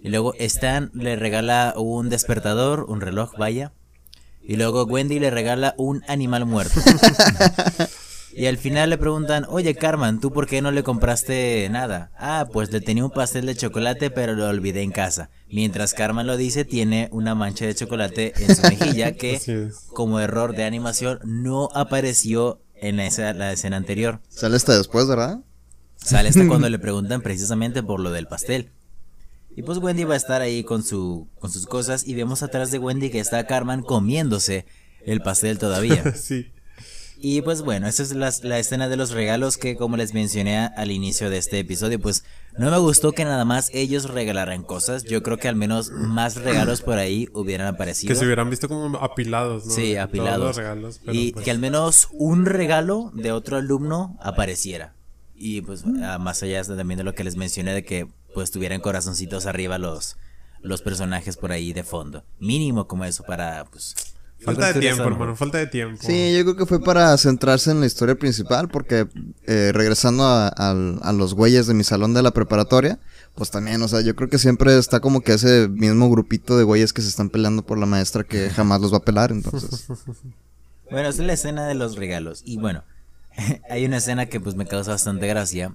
[0.00, 3.72] Y luego Stan le regala un despertador, un reloj, vaya.
[4.44, 6.80] Y luego Wendy le regala un animal muerto.
[8.34, 12.12] Y al final le preguntan, oye Carmen, ¿tú por qué no le compraste nada?
[12.16, 15.28] Ah, pues le tenía un pastel de chocolate pero lo olvidé en casa.
[15.50, 20.56] Mientras Carmen lo dice, tiene una mancha de chocolate en su mejilla que, como error
[20.56, 24.20] de animación, no apareció en la escena, la escena anterior.
[24.28, 25.40] Sale hasta después, ¿verdad?
[25.96, 28.72] Sale hasta cuando le preguntan precisamente por lo del pastel.
[29.56, 32.70] Y pues Wendy va a estar ahí con, su, con sus cosas y vemos atrás
[32.70, 34.64] de Wendy que está Carmen comiéndose
[35.04, 36.14] el pastel todavía.
[36.16, 36.50] sí.
[37.24, 40.58] Y pues bueno, esa es la, la escena de los regalos que como les mencioné
[40.58, 42.24] al inicio de este episodio, pues
[42.58, 45.04] no me gustó que nada más ellos regalaran cosas.
[45.04, 48.12] Yo creo que al menos más regalos por ahí hubieran aparecido.
[48.12, 49.72] Que se hubieran visto como apilados, ¿no?
[49.72, 50.44] Sí, Todos apilados.
[50.46, 54.94] los regalos, pero y pues- que al menos un regalo de otro alumno apareciera.
[55.36, 59.46] Y pues más allá también de lo que les mencioné de que pues tuvieran corazoncitos
[59.46, 60.16] arriba los,
[60.60, 62.24] los personajes por ahí de fondo.
[62.38, 63.94] Mínimo como eso para pues...
[64.44, 66.02] Falta de tiempo, hermano, falta de tiempo.
[66.04, 69.06] Sí, yo creo que fue para centrarse en la historia principal, porque
[69.46, 72.98] eh, regresando a, los güeyes de mi salón de la preparatoria,
[73.36, 76.64] pues también, o sea, yo creo que siempre está como que ese mismo grupito de
[76.64, 79.86] güeyes que se están peleando por la maestra que jamás los va a pelar, entonces.
[80.90, 82.42] Bueno, esa es la escena de los regalos.
[82.44, 82.84] Y bueno,
[83.70, 85.74] hay una escena que pues me causa bastante gracia,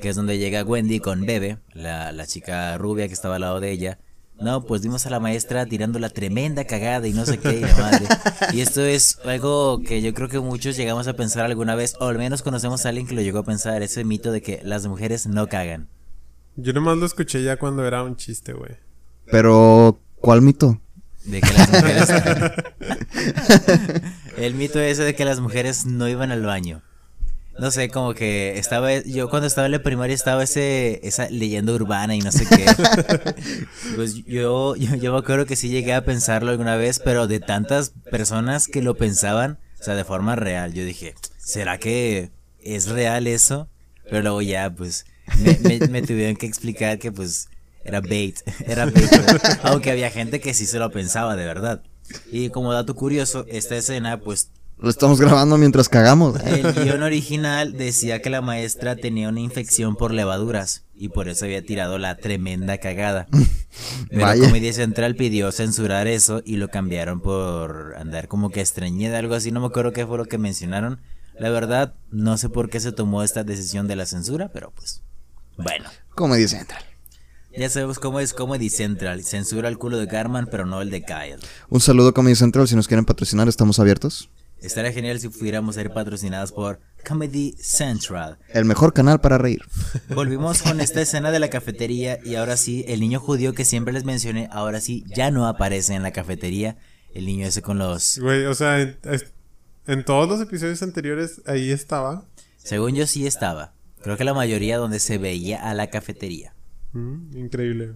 [0.00, 3.60] que es donde llega Wendy con Bebe, la, la chica rubia que estaba al lado
[3.60, 3.98] de ella.
[4.40, 7.60] No, pues vimos a la maestra tirando la tremenda cagada y no sé qué, y
[7.60, 8.06] la madre.
[8.52, 12.06] Y esto es algo que yo creo que muchos llegamos a pensar alguna vez, o
[12.06, 14.86] al menos conocemos a alguien que lo llegó a pensar, ese mito de que las
[14.86, 15.88] mujeres no cagan.
[16.54, 18.76] Yo nomás lo escuché ya cuando era un chiste, güey.
[19.26, 20.80] Pero, ¿cuál mito?
[21.24, 22.08] De que las mujeres...
[24.36, 26.82] El mito ese de que las mujeres no iban al baño.
[27.58, 31.72] No sé, como que estaba, yo cuando estaba en la primaria estaba ese, esa leyenda
[31.72, 32.64] urbana y no sé qué.
[33.96, 37.40] Pues yo, yo, yo me acuerdo que sí llegué a pensarlo alguna vez, pero de
[37.40, 42.30] tantas personas que lo pensaban, o sea, de forma real, yo dije, ¿será que
[42.60, 43.68] es real eso?
[44.08, 45.06] Pero luego ya, pues,
[45.38, 47.48] me, me, me tuvieron que explicar que pues
[47.84, 49.10] era bait, era bait,
[49.62, 51.82] aunque había gente que sí se lo pensaba de verdad.
[52.30, 54.50] Y como dato curioso, esta escena, pues
[54.80, 56.38] Lo estamos grabando mientras cagamos.
[56.44, 61.46] el guion original decía que la maestra tenía una infección por levaduras y por eso
[61.46, 63.26] había tirado la tremenda cagada.
[64.08, 64.44] Pero Vaya.
[64.44, 69.50] Comedy Central pidió censurar eso y lo cambiaron por andar como que estreñida, algo así.
[69.50, 71.00] No me acuerdo qué fue lo que mencionaron.
[71.38, 75.02] La verdad, no sé por qué se tomó esta decisión de la censura, pero pues,
[75.56, 75.88] bueno.
[76.14, 76.84] Comedy Central.
[77.56, 79.24] Ya sabemos cómo es Comedy Central.
[79.24, 81.40] Censura el culo de Carmen, pero no el de Kyle.
[81.68, 84.30] Un saludo Comedy Central, si nos quieren patrocinar, estamos abiertos.
[84.60, 88.38] Estaría genial si pudiéramos ser patrocinados por Comedy Central.
[88.48, 89.62] El mejor canal para reír.
[90.14, 93.92] Volvimos con esta escena de la cafetería y ahora sí, el niño judío que siempre
[93.92, 96.76] les mencioné, ahora sí ya no aparece en la cafetería.
[97.14, 98.18] El niño ese con los...
[98.18, 102.24] Güey, o sea, en todos los episodios anteriores ahí estaba.
[102.56, 103.72] Según yo sí estaba.
[104.02, 106.54] Creo que la mayoría donde se veía a la cafetería.
[106.92, 107.94] Mm, increíble.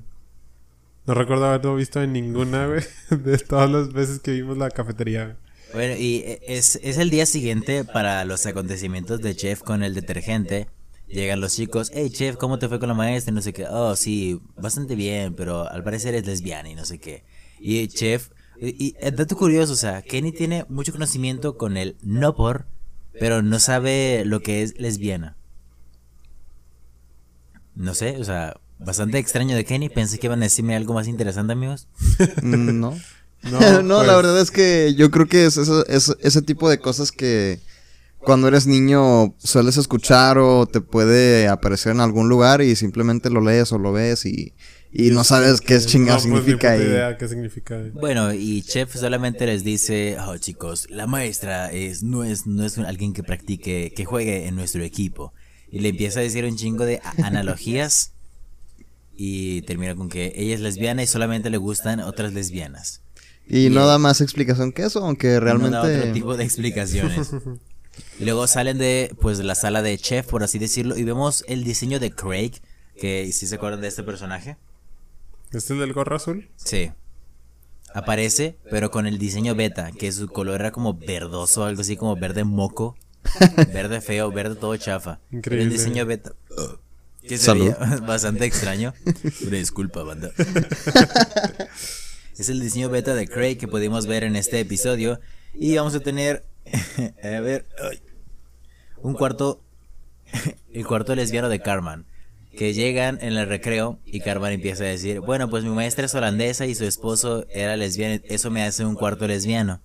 [1.07, 5.37] No recuerdo haberlo visto en ninguna, güey, de todas las veces que vimos la cafetería.
[5.73, 9.95] Bueno, y e- es, es el día siguiente para los acontecimientos de Chef con el
[9.95, 10.69] detergente.
[11.09, 13.33] Llegan los chicos, hey Chef, ¿cómo te fue con la maestra?
[13.35, 13.67] No sé qué.
[13.69, 17.25] Oh, sí, bastante bien, pero al parecer es lesbiana y no sé qué.
[17.61, 21.97] Y Chef, y, y, eh, dato curioso, o sea, Kenny tiene mucho conocimiento con el
[22.03, 22.67] no por,
[23.19, 25.37] pero no sabe lo que es lesbiana.
[27.75, 29.89] No sé, o sea, bastante extraño de Kenny.
[29.89, 31.89] Pensé que iban a decirme algo más interesante, amigos.
[32.43, 32.99] Mm, No.
[33.51, 36.69] No, No, pues, la verdad es que yo creo que es, eso- es ese tipo
[36.71, 37.61] de cosas que
[38.19, 43.41] cuando eres niño sueles escuchar o te puede aparecer en algún lugar y simplemente lo
[43.41, 44.55] lees o lo ves y,
[44.93, 46.77] y no sabes qué es chingado no, pues, ni significa.
[46.77, 47.83] y- idea qué significa.
[47.95, 52.79] Bueno, y Chef solamente les dice, oh chicos, la maestra es, no es, no es
[52.79, 55.33] alguien que practique, que juegue en nuestro equipo.
[55.73, 58.13] Y le empieza a decir un chingo de analogías
[59.17, 63.01] y termina con que ella es lesbiana y solamente le gustan otras lesbianas.
[63.49, 65.77] Y no da más explicación que eso, aunque realmente...
[65.77, 67.31] No da otro tipo de explicaciones.
[68.19, 71.65] y luego salen de, pues, la sala de Chef, por así decirlo, y vemos el
[71.65, 72.53] diseño de Craig,
[72.97, 74.57] que si se acuerdan de este personaje.
[75.47, 76.49] ¿Este es el del gorro azul?
[76.57, 76.93] Sí.
[77.95, 82.17] Aparece, pero con el diseño beta, que su color era como verdoso, algo así como
[82.17, 82.97] verde moco.
[83.73, 85.21] Verde feo, verde todo chafa.
[85.31, 85.67] Increíble.
[85.67, 86.33] el diseño beta.
[87.23, 87.73] Que se Salud.
[87.79, 88.95] veía bastante extraño.
[89.47, 90.33] Una disculpa, banda.
[92.39, 95.21] Es el diseño beta de Craig que pudimos ver en este episodio.
[95.55, 96.45] Y vamos a tener.
[97.23, 97.67] a ver.
[98.99, 99.63] un cuarto.
[100.73, 102.07] el cuarto lesbiano de Carmen.
[102.57, 106.15] Que llegan en el recreo y Carmen empieza a decir, bueno, pues mi maestra es
[106.15, 109.81] holandesa y su esposo era lesbiano, eso me hace un cuarto lesbiano.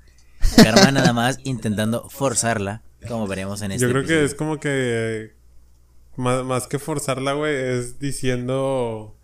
[0.57, 5.33] Carmen nada más intentando forzarla, como veremos en este Yo creo que es como que.
[6.17, 9.17] Más, más que forzarla, güey, es diciendo.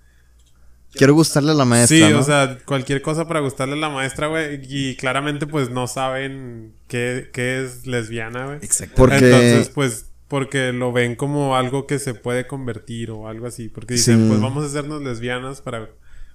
[0.93, 2.19] Quiero gustarle a la maestra, sí, ¿no?
[2.19, 4.59] o sea, cualquier cosa para gustarle a la maestra, güey.
[4.69, 8.57] Y claramente, pues no saben qué, qué es lesbiana, güey.
[8.61, 8.95] Exacto.
[8.95, 13.69] Porque- Entonces, pues, porque lo ven como algo que se puede convertir o algo así.
[13.69, 14.25] Porque dicen, Sí.
[14.29, 15.89] pues vamos a hacernos lesbianas para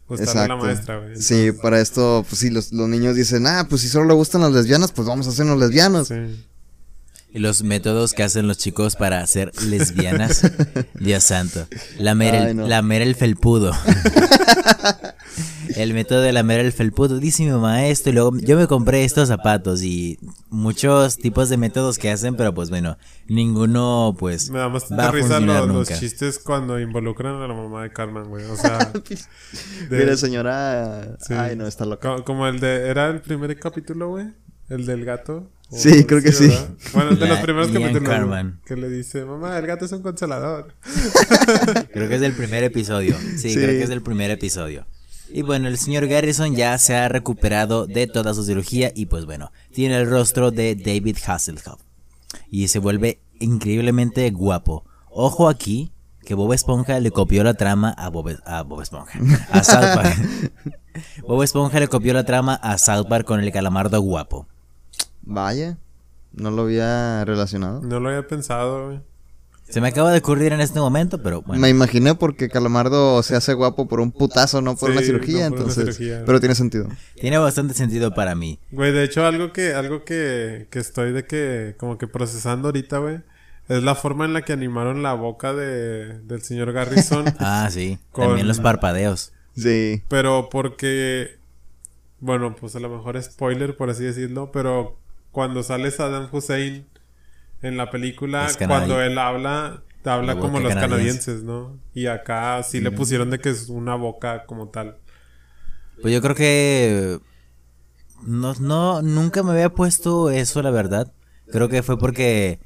[0.09, 1.17] gustarle a la maestra, güey.
[1.17, 4.41] Sí, para esto, pues sí, los, los niños dicen, ah, pues si solo le gustan
[4.41, 6.09] las lesbianas, pues vamos a hacernos lesbianos.
[6.09, 6.15] Sí.
[7.31, 10.51] Y los métodos que hacen los chicos para ser lesbianas.
[10.99, 11.67] Dios santo.
[11.99, 12.67] Lamer el, Ay, no.
[12.67, 13.73] lamer el felpudo.
[15.77, 17.19] el método de lamer el felpudo.
[17.19, 18.11] Dice mi maestro.
[18.11, 19.83] Y luego yo me compré estos zapatos.
[19.83, 20.19] Y
[20.49, 22.35] muchos tipos de métodos que hacen.
[22.35, 22.97] Pero pues bueno,
[23.29, 25.99] ninguno pues Me da más va a risa funcionar lo- los nunca.
[26.01, 28.45] chistes cuando involucran a la mamá de Carmen, güey.
[28.47, 28.79] O sea,
[29.91, 31.35] de- Mire, señora, sí.
[31.35, 32.17] ay, no, está loca.
[32.17, 32.89] Co- Como el de.
[32.89, 34.27] ¿Era el primer capítulo, güey?
[34.69, 35.51] El del gato.
[35.71, 36.49] ¿O- Sí, creo que sí.
[36.49, 36.69] ¿verdad?
[36.95, 38.61] Bueno, de La los primeros Ian güey, Carman.
[38.65, 40.75] Que le dice, mamá, el gato es un consolador.
[41.93, 43.17] Creo que es del primer episodio.
[43.37, 43.55] Sí, Sí.
[43.55, 44.87] creo que es del primer episodio.
[45.31, 49.27] Y bueno, el señor Garrison ya se ha recuperado de toda su cirugía y pues
[49.27, 51.83] bueno, tiene el rostro de David Hasselhoff.
[52.51, 54.85] Y se vuelve increíblemente guapo.
[55.11, 55.93] Ojo aquí,
[56.25, 59.19] que Bob Esponja le copió la trama a Bob, a Bob Esponja.
[59.51, 60.17] A South Park.
[61.29, 64.47] Bob Esponja le copió la trama a South Park con el calamardo guapo.
[65.31, 65.77] Vaya,
[66.33, 67.81] no lo había relacionado.
[67.83, 69.01] No lo había pensado, güey.
[69.69, 71.61] Se me acaba de ocurrir en este momento, pero bueno.
[71.61, 75.51] Me imaginé porque Calamardo se hace guapo por un putazo, no por Sí, una cirugía,
[75.51, 75.97] no por una entonces.
[75.97, 76.23] cirugía.
[76.25, 76.89] Pero tiene sentido.
[77.21, 78.59] Tiene bastante sentido para mí.
[78.71, 82.97] Güey, de hecho, algo que, algo que, que estoy de que, como que procesando ahorita,
[82.97, 83.21] güey,
[83.69, 87.27] es la forma en la que animaron la boca de, del señor Garrison.
[87.39, 87.99] Ah, sí.
[88.11, 89.33] Con- También los parpadeos.
[89.55, 90.03] Sí.
[90.09, 91.37] pero porque,
[92.21, 94.97] bueno, pues a lo mejor spoiler, por así decirlo, pero
[95.33, 96.87] cuando sale Saddam Hussein
[97.63, 101.27] en la película, cuando él habla, habla La como los canadiense.
[101.27, 101.79] canadienses, ¿no?
[101.95, 104.99] Y acá sí le pusieron de que es una boca como tal.
[106.01, 107.19] Pues yo creo que
[108.23, 111.13] no, no, nunca me había puesto eso, la verdad.
[111.51, 112.61] Creo que fue porque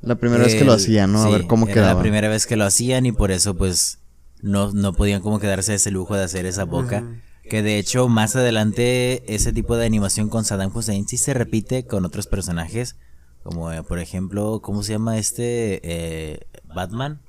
[0.00, 1.24] La primera vez que lo hacían, ¿no?
[1.24, 1.94] A sí, ver cómo era quedaba.
[1.94, 3.98] La primera vez que lo hacían y por eso pues
[4.40, 7.04] no, no podían como quedarse ese lujo de hacer esa boca.
[7.48, 11.86] Que de hecho más adelante ese tipo de animación con Saddam Hussein sí se repite
[11.86, 12.96] con otros personajes.
[13.42, 15.80] Como eh, por ejemplo, ¿cómo se llama este?
[15.82, 16.40] Eh,
[16.74, 17.20] Batman.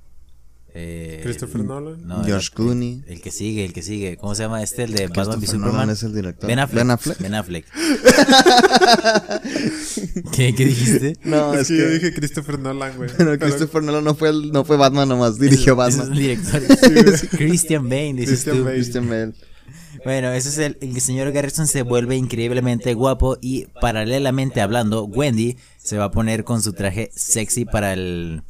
[0.75, 2.05] Eh, Christopher Nolan.
[2.07, 3.03] no, George el- Clooney.
[3.07, 4.17] El que sigue, el que sigue.
[4.17, 4.83] ¿Cómo se llama este?
[4.83, 5.71] El de Batman v Superman.
[5.71, 6.47] Nolan es el director.
[6.47, 6.77] Ben Affleck.
[6.83, 7.17] Ben Affleck.
[7.19, 7.65] Ben Affleck.
[10.35, 11.17] ¿Qué, ¿Qué dijiste?
[11.23, 13.09] No, es es que yo dije Christopher Nolan, güey.
[13.17, 16.11] Pero Pero- Christopher Nolan no fue, el- no fue Batman nomás, dirigió Es Batman.
[16.13, 16.61] el director.
[17.31, 18.63] Christian Bale, dices Christian tú.
[18.65, 18.75] Bale.
[18.75, 19.33] Christian Bale.
[20.03, 25.57] Bueno, ese es el, el señor Garrison se vuelve increíblemente guapo y paralelamente hablando, Wendy
[25.77, 28.43] se va a poner con su traje sexy para el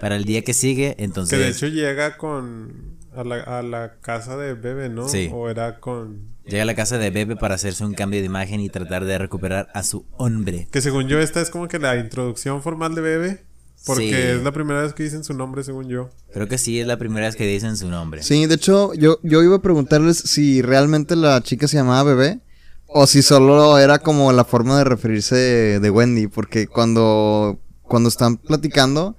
[0.00, 2.94] para el día que sigue, entonces Que de hecho llega con.
[3.16, 5.08] A la, a la casa de Bebe, ¿no?
[5.08, 5.30] Sí.
[5.32, 6.34] O era con.
[6.44, 9.16] llega a la casa de Bebe para hacerse un cambio de imagen y tratar de
[9.18, 10.66] recuperar a su hombre.
[10.72, 13.44] Que según yo, esta es como que la introducción formal de Bebe.
[13.86, 14.14] Porque Sí.
[14.14, 16.08] es la primera vez que dicen su nombre, según yo.
[16.32, 18.22] Creo que sí es la primera vez que dicen su nombre.
[18.22, 22.40] Sí, de hecho, yo, yo iba a preguntarles si realmente la chica se llamaba bebé
[22.86, 28.08] o si solo era como la forma de referirse de, de Wendy, porque cuando, cuando
[28.08, 29.16] están platicando,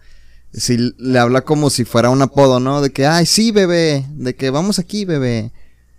[0.53, 2.82] si le habla como si fuera un apodo, ¿no?
[2.82, 5.51] De que, ay, sí, bebé, de que vamos aquí, bebé.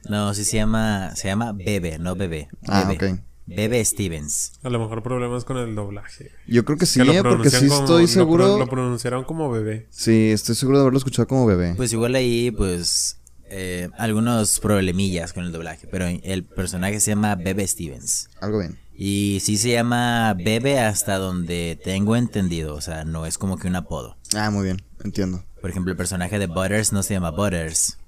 [0.08, 2.48] No, sí se llama se llama Bebe, no Bebé.
[2.68, 3.12] Ah, Bebe.
[3.14, 3.20] ok.
[3.46, 4.52] Bebe Stevens.
[4.62, 6.32] A lo mejor problemas con el doblaje.
[6.46, 7.22] Yo creo que sí, Que ¿eh?
[7.22, 8.58] porque sí como- estoy seguro.
[8.58, 9.86] Lo, pronunciaron como bebé.
[9.90, 11.74] Sí, estoy seguro de haberlo escuchado como bebé.
[11.76, 13.18] Pues igual ahí, pues,
[13.48, 18.28] eh, algunos problemillas con el doblaje, pero el personaje se llama Bebe Stevens.
[18.40, 18.78] Algo bien.
[18.98, 23.68] Y sí se llama Bebe hasta donde tengo entendido, o sea, no es como que
[23.68, 24.16] un apodo.
[24.34, 25.44] Ah, muy bien, entiendo.
[25.60, 27.98] Por ejemplo, el personaje de Butters no se llama Butters.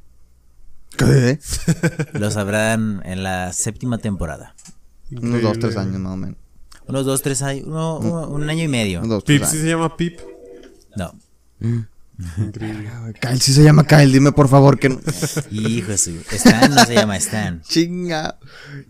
[0.96, 1.38] ¿Qué?
[2.14, 4.54] Lo sabrán en la séptima temporada.
[5.10, 6.36] Unos dos, tres años más o menos.
[6.86, 9.02] Unos dos, tres años, uno- uno- un año y medio.
[9.02, 10.18] Dos, Pip sí se llama Pip.
[10.96, 11.12] No.
[12.38, 12.90] Increíble.
[13.20, 15.00] Kyle sí se llama Kyle, dime por favor que no.
[15.50, 16.10] Hijo de su.
[16.32, 17.62] Stan no se llama Stan.
[17.68, 18.38] Chinga.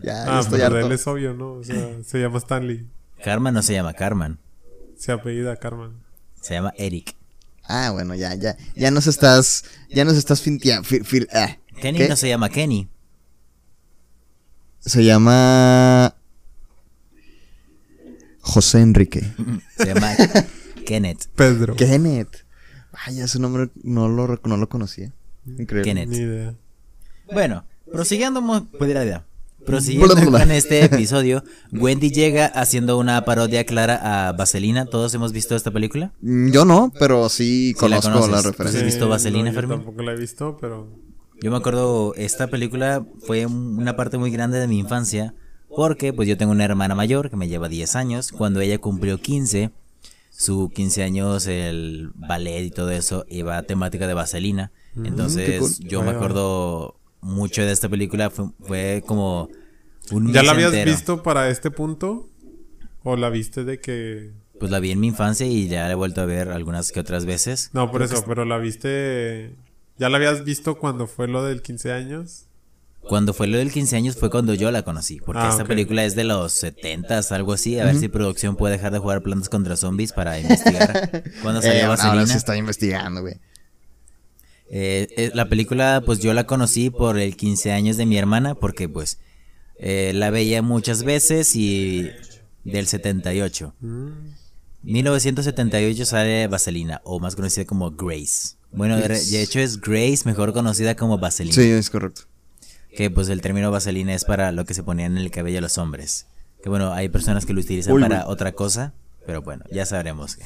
[0.01, 0.79] Ya, Ah, estoy harto.
[0.79, 1.53] él es obvio, ¿no?
[1.53, 2.87] O sea, se llama Stanley.
[3.23, 4.39] Carmen no se llama Carmen.
[4.97, 5.91] Se apellida Carmen.
[6.41, 7.15] Se llama Eric.
[7.63, 10.87] Ah, bueno, ya, ya, ya nos estás, ya nos estás finteando.
[11.33, 11.57] ah.
[11.81, 12.09] Kenny ¿Qué?
[12.09, 12.87] no se llama Kenny.
[14.79, 16.15] Se llama
[18.41, 19.23] José Enrique.
[19.77, 20.11] Se llama
[20.85, 21.27] Kenneth.
[21.35, 21.75] Pedro.
[21.75, 22.45] Kenneth.
[22.91, 25.11] Vaya, ese nombre no lo, no lo conocía.
[25.45, 25.83] Increíble.
[25.83, 26.09] Kenneth.
[26.09, 26.55] Ni idea.
[27.31, 28.41] Bueno, prosiguiendo,
[28.77, 29.25] pues, la idea.
[29.65, 34.85] prosiguiendo con este episodio, Wendy llega haciendo una parodia clara a Vaselina.
[34.87, 36.11] ¿Todos hemos visto esta película?
[36.21, 38.83] Mm, Yo no, pero sí Sí la conozco la ¿Has referencia.
[38.83, 39.77] visto Vaselina, no, yo Fermín?
[39.77, 40.89] tampoco la he visto, pero...
[41.41, 45.33] Yo me acuerdo, esta película fue un- una parte muy grande de mi infancia,
[45.73, 48.31] porque pues yo tengo una hermana mayor que me lleva 10 años.
[48.31, 49.71] Cuando ella cumplió 15,
[50.31, 54.71] su 15 años, el ballet y todo eso, iba a temática de Vaselina.
[55.03, 59.49] Entonces yo me acuerdo mucho de esta película, fue, fue como
[60.11, 60.91] un ¿Ya la habías entero.
[60.91, 62.27] visto para este punto?
[63.03, 64.31] ¿O la viste de que...?
[64.59, 66.99] Pues la vi en mi infancia y ya la he vuelto a ver algunas que
[66.99, 67.69] otras veces.
[67.71, 69.55] No, por eso, pero la viste...
[69.99, 72.45] ¿Ya la habías visto cuando fue lo del 15 años?
[73.01, 76.03] Cuando fue lo del 15 años fue cuando yo la conocí, porque Ah, esta película
[76.03, 77.79] es de los 70 algo así.
[77.79, 81.63] A ver si producción puede dejar de jugar plantas contra zombies para investigar cuándo Eh,
[81.63, 82.27] salió ahora Vaselina.
[82.27, 83.35] sí está investigando, güey.
[84.71, 88.53] Eh, eh, la película, pues yo la conocí por el 15 años de mi hermana,
[88.55, 89.19] porque pues
[89.79, 92.09] eh, la veía muchas veces y
[92.65, 93.73] del 78.
[93.79, 94.09] Mm.
[94.83, 98.55] 1978 sale Vaselina, o más conocida como Grace.
[98.71, 101.55] Bueno, de hecho es Grace, mejor conocida como Vaselina.
[101.55, 102.21] Sí, es correcto.
[102.95, 105.61] Que pues el término vaselina es para lo que se ponían en el cabello a
[105.61, 106.25] los hombres.
[106.63, 108.93] Que bueno, hay personas que lo utilizan Uy, para otra cosa,
[109.25, 110.37] pero bueno, ya sabremos.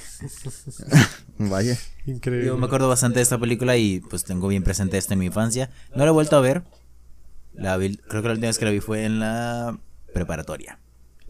[1.37, 1.77] Vaya.
[2.05, 2.45] Increíble.
[2.47, 5.25] Yo me acuerdo bastante de esta película y pues tengo bien presente esto en mi
[5.27, 5.69] infancia.
[5.95, 6.63] No la he vuelto a ver.
[7.53, 9.77] La vi- creo que la última vez que la vi fue en la
[10.13, 10.79] preparatoria.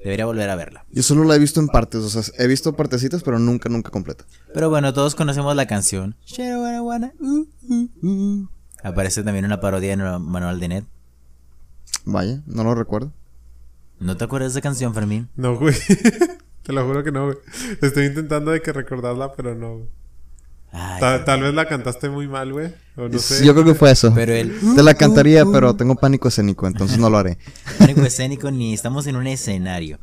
[0.04, 0.86] Debería volver a verla.
[0.92, 3.90] Yo solo la he visto en partes, o sea, he visto partecitas, pero nunca, nunca
[3.90, 4.26] completa.
[4.54, 6.16] Pero bueno, todos conocemos la canción.
[6.26, 8.50] Shara, wana, wana, uh, uh, uh.
[8.84, 10.84] Aparece también una parodia en el manual de Ned.
[12.04, 13.14] Vaya, no lo recuerdo.
[14.00, 15.30] ¿No te acuerdas de esa canción, Fermín?
[15.38, 15.76] No, güey.
[16.64, 17.38] Te lo juro que no, güey.
[17.82, 19.78] Estoy intentando de que recordarla, pero no.
[19.78, 19.90] güey.
[20.76, 22.74] Ay, Ta- tal vez la cantaste muy mal, güey.
[22.98, 23.46] O no sé.
[23.46, 24.12] Yo creo que fue eso.
[24.14, 27.38] pero el Te la cantaría, pero tengo pánico escénico, entonces no lo haré.
[27.80, 30.00] pánico escénico ni estamos en un escenario.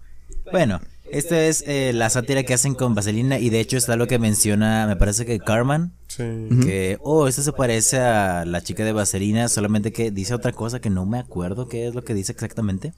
[0.53, 4.07] Bueno, esto es eh, la sátira que hacen con Vaselina y de hecho está lo
[4.07, 6.25] que menciona, me parece que Carmen, Sí.
[6.63, 10.81] que, oh, esto se parece a la chica de Vaselina, solamente que dice otra cosa
[10.81, 12.93] que no me acuerdo qué es lo que dice exactamente.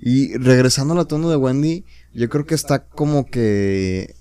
[0.00, 4.14] Y regresando al tono de Wendy, yo creo que está como que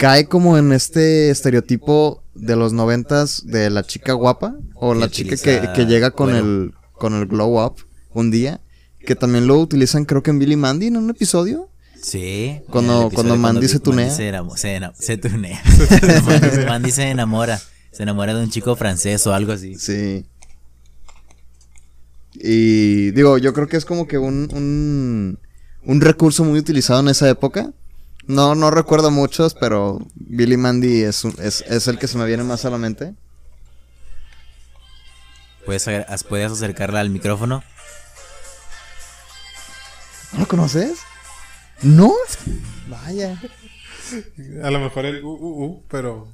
[0.00, 5.36] cae como en este estereotipo de los noventas de la chica guapa o la chica
[5.36, 7.76] que, llega con el con el glow up
[8.14, 8.62] un día,
[9.06, 11.68] que también lo utilizan creo que en Billy Mandy en un episodio.
[12.02, 12.60] Sí.
[12.70, 14.10] Cuando- cuando Mandy se Mandy tunea.
[14.10, 15.62] se, enamo- se ena- se tunea.
[16.66, 17.60] Mandy se enamora.
[17.92, 19.74] Se enamora de un chico francés o algo así.
[19.74, 20.24] Sí.
[22.34, 25.38] Y digo, yo creo que es como que un, un,
[25.84, 27.72] un recurso muy utilizado en esa época.
[28.30, 32.26] No, no recuerdo muchos, pero Billy Mandy es, un- es, es el que se me
[32.26, 33.14] viene más a la mente.
[35.66, 35.84] ¿Puedes,
[36.28, 37.62] ¿Puedes acercarla al micrófono?
[40.32, 40.98] ¿No lo conoces?
[41.82, 42.12] ¿No?
[42.88, 43.40] Vaya.
[44.62, 46.28] A lo mejor el uh, uh, uh, pero.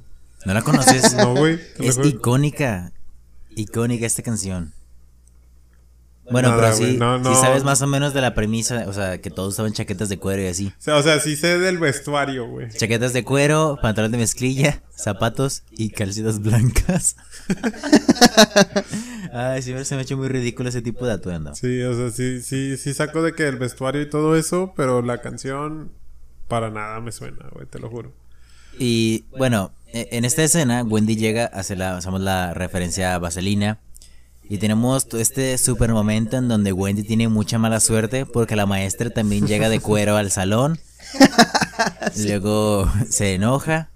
[0.45, 1.13] ¿No la conoces?
[1.15, 1.59] No, güey.
[1.79, 2.91] Es icónica.
[3.55, 4.73] Icónica esta canción.
[6.29, 7.35] Bueno, Nada, pero sí, güey, no, sí no.
[7.41, 10.41] sabes más o menos de la premisa, o sea, que todos usaban chaquetas de cuero
[10.41, 10.67] y así.
[10.67, 12.69] O sea, o sea, sí sé del vestuario, güey.
[12.69, 17.15] Chaquetas de cuero, pantalón de mezclilla, zapatos y calcetas blancas.
[19.33, 21.53] Ay, siempre se me ha hecho muy ridículo ese tipo de atuendo.
[21.55, 25.01] Sí, o sea, sí, sí, sí saco de que el vestuario y todo eso, pero
[25.01, 25.91] la canción
[26.47, 28.13] para nada me suena, güey, te lo juro.
[28.79, 33.79] Y bueno, e- en esta escena, Wendy llega, hace la, hacemos la referencia a Vaselina.
[34.49, 39.09] Y tenemos este super momento en donde Wendy tiene mucha mala suerte porque la maestra
[39.09, 40.79] también llega de cuero al salón.
[42.17, 43.89] Luego se enoja.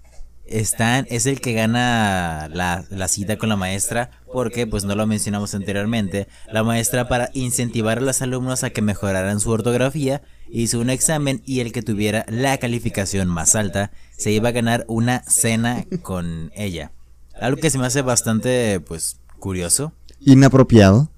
[0.46, 5.06] Stan es el que gana la, la cita con la maestra porque, pues no lo
[5.06, 10.80] mencionamos anteriormente, la maestra para incentivar a los alumnos a que mejoraran su ortografía hizo
[10.80, 15.22] un examen y el que tuviera la calificación más alta se iba a ganar una
[15.26, 16.92] cena con ella.
[17.40, 19.92] Algo que se me hace bastante, pues, curioso.
[20.24, 21.10] Inapropiado.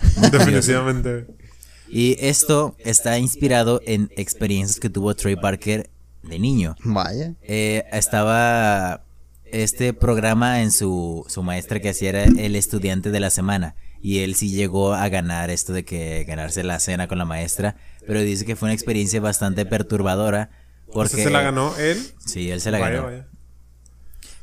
[0.32, 1.26] Definitivamente.
[1.88, 5.90] Y esto está inspirado en experiencias que tuvo Trey Parker
[6.22, 6.76] de niño.
[6.84, 7.34] Vaya.
[7.42, 9.04] Eh, estaba
[9.44, 13.74] este programa en su, su maestra que hacía era el estudiante de la semana.
[14.02, 17.76] Y él sí llegó a ganar esto de que ganarse la cena con la maestra.
[18.06, 20.50] Pero dice que fue una experiencia bastante perturbadora.
[20.86, 22.00] ¿O Porque, ¿Se la ganó él?
[22.24, 23.06] Sí, él se la Vaya, ganó.
[23.06, 23.26] vaya.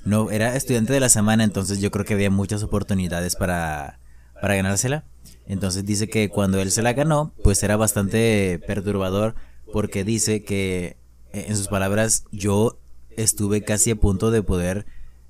[0.06, 4.00] No, era estudiante de la semana, entonces yo creo que había muchas oportunidades para,
[4.42, 5.04] para ganársela.
[5.48, 9.36] Entonces dice que cuando él se la ganó, pues era bastante perturbador
[9.72, 10.98] porque dice que,
[11.34, 12.78] eh, en sus palabras, yo
[13.16, 14.86] estuve casi a punto de poder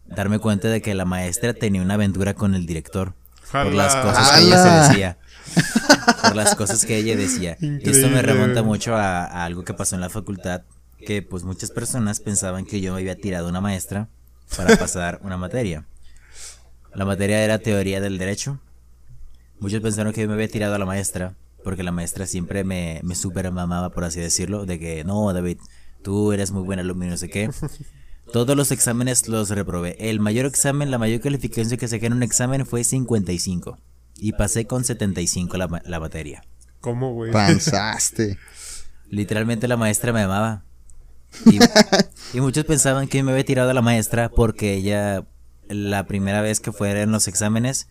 [0.06, 3.14] darme cuenta de que la maestra tenía una aventura con el director.
[3.52, 4.04] Por las ¡Hala!
[4.04, 5.18] cosas que ella se decía.
[6.22, 7.58] Por las cosas que ella decía.
[7.60, 10.64] Esto me remonta mucho a, a algo que pasó en la facultad,
[11.06, 14.10] que pues muchas personas pensaban que yo me había tirado una maestra
[14.56, 15.86] para pasar una materia.
[16.94, 18.60] La materia era teoría del derecho.
[19.60, 23.00] Muchos pensaron que yo me había tirado a la maestra, porque la maestra siempre me,
[23.04, 25.58] me super mamaba, por así decirlo, de que no, David,
[26.04, 27.50] tú eres muy buen alumno y no sé qué.
[28.32, 29.96] Todos los exámenes los reprobé.
[30.00, 33.78] El mayor examen, la mayor calificación que saqué en un examen fue 55.
[34.20, 36.44] Y pasé con 75 la, la materia.
[36.82, 37.32] ¿Cómo, güey?
[37.32, 38.38] Panzaste.
[39.10, 40.64] Literalmente la maestra me amaba.
[41.46, 41.60] Y,
[42.38, 45.26] y muchos pensaban que me había tirado a la maestra porque ella,
[45.70, 47.88] la primera vez que fueron los exámenes,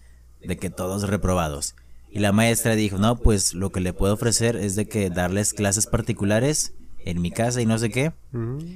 [0.47, 1.74] de que todos reprobados.
[2.11, 5.53] Y la maestra dijo, no, pues lo que le puedo ofrecer es de que darles
[5.53, 6.72] clases particulares
[7.05, 8.12] en mi casa y no sé qué.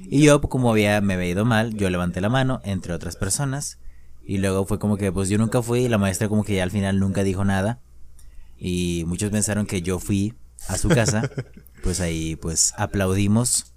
[0.09, 3.79] Y yo, como había, me había ido mal, yo levanté la mano, entre otras personas.
[4.23, 6.63] Y luego fue como que, pues yo nunca fui y la maestra como que ya
[6.63, 7.79] al final nunca dijo nada.
[8.57, 10.33] Y muchos pensaron que yo fui
[10.67, 11.29] a su casa.
[11.81, 13.73] Pues ahí, pues aplaudimos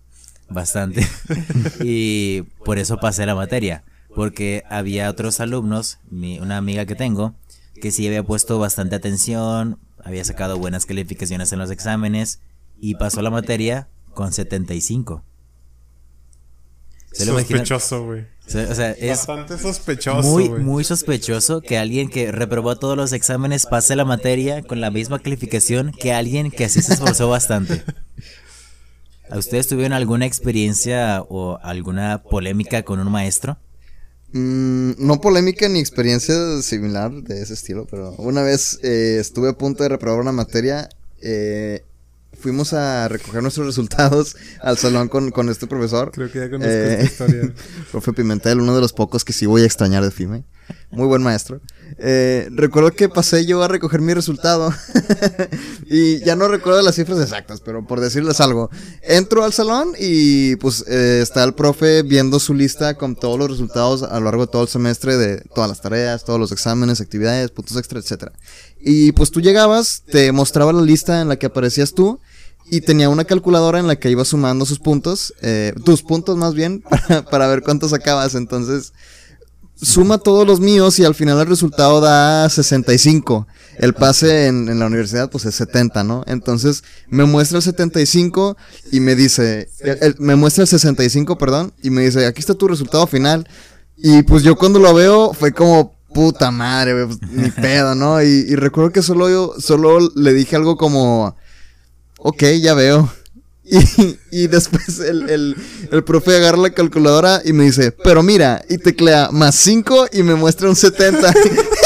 [0.50, 1.06] bastante.
[1.82, 3.82] y por eso pasé la materia.
[4.14, 7.34] Porque había otros alumnos, mi- una amiga que tengo,
[7.80, 12.40] que sí había puesto bastante atención, había sacado buenas calificaciones en los exámenes
[12.78, 15.24] y pasó la materia con 75.
[17.12, 17.64] ¿Se lo imaginan?
[17.64, 18.26] Sospechoso, güey.
[18.46, 20.62] O sea, es Bastante sospechoso, muy, güey.
[20.62, 25.20] muy sospechoso que alguien que reprobó todos los exámenes pase la materia con la misma
[25.20, 27.82] calificación que alguien que así se esforzó bastante.
[29.30, 33.56] ¿A ustedes tuvieron alguna experiencia o alguna polémica con un maestro?
[34.34, 39.52] Mm, no polémica ni experiencia similar de ese estilo, pero una vez eh, estuve a
[39.52, 40.88] punto de reprobar una materia.
[41.22, 41.84] eh,
[42.44, 46.10] fuimos a recoger nuestros resultados al salón con, con este profesor.
[46.12, 47.54] Creo que ya conozco Eh, esta historia.
[47.90, 50.44] Profe Pimentel, uno de los pocos que sí voy a extrañar de FIME.
[50.90, 51.60] Muy buen maestro.
[51.98, 54.72] Eh, recuerdo que pasé yo a recoger mi resultado.
[55.86, 58.70] y ya no recuerdo las cifras exactas, pero por decirles algo.
[59.02, 63.50] Entro al salón y pues eh, está el profe viendo su lista con todos los
[63.50, 67.00] resultados a lo largo de todo el semestre de todas las tareas, todos los exámenes,
[67.00, 68.32] actividades, puntos extra, etcétera.
[68.78, 72.20] Y pues tú llegabas, te mostraba la lista en la que aparecías tú.
[72.70, 76.54] Y tenía una calculadora en la que iba sumando sus puntos, eh, tus puntos más
[76.54, 78.34] bien, para, para ver cuántos sacabas.
[78.34, 78.92] Entonces,
[79.80, 83.46] suma todos los míos y al final el resultado da 65.
[83.78, 86.22] El pase en, en la universidad pues es 70, ¿no?
[86.26, 88.56] Entonces me muestra el 75
[88.92, 92.54] y me dice, el- el- me muestra el 65, perdón, y me dice, aquí está
[92.54, 93.48] tu resultado final.
[93.96, 98.22] Y pues yo cuando lo veo fue como, puta madre, pues, ni pedo, ¿no?
[98.22, 101.36] Y, y recuerdo que solo yo, solo le dije algo como,
[102.24, 103.12] ok, ya veo.
[103.64, 105.56] Y, y después el, el,
[105.90, 110.22] el profe agarra la calculadora y me dice, pero mira, y teclea más 5 y
[110.22, 111.34] me muestra un 70.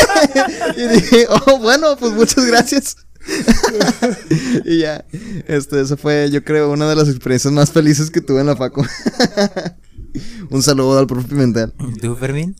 [0.77, 2.97] y dije, oh, bueno, pues muchas gracias.
[4.65, 5.05] y ya,
[5.47, 8.57] este, eso fue, yo creo, una de las experiencias más felices que tuve en la
[8.57, 8.85] Faco.
[10.51, 11.73] un saludo al profe Pimentel.
[12.01, 12.57] ¿Tú, Fermín?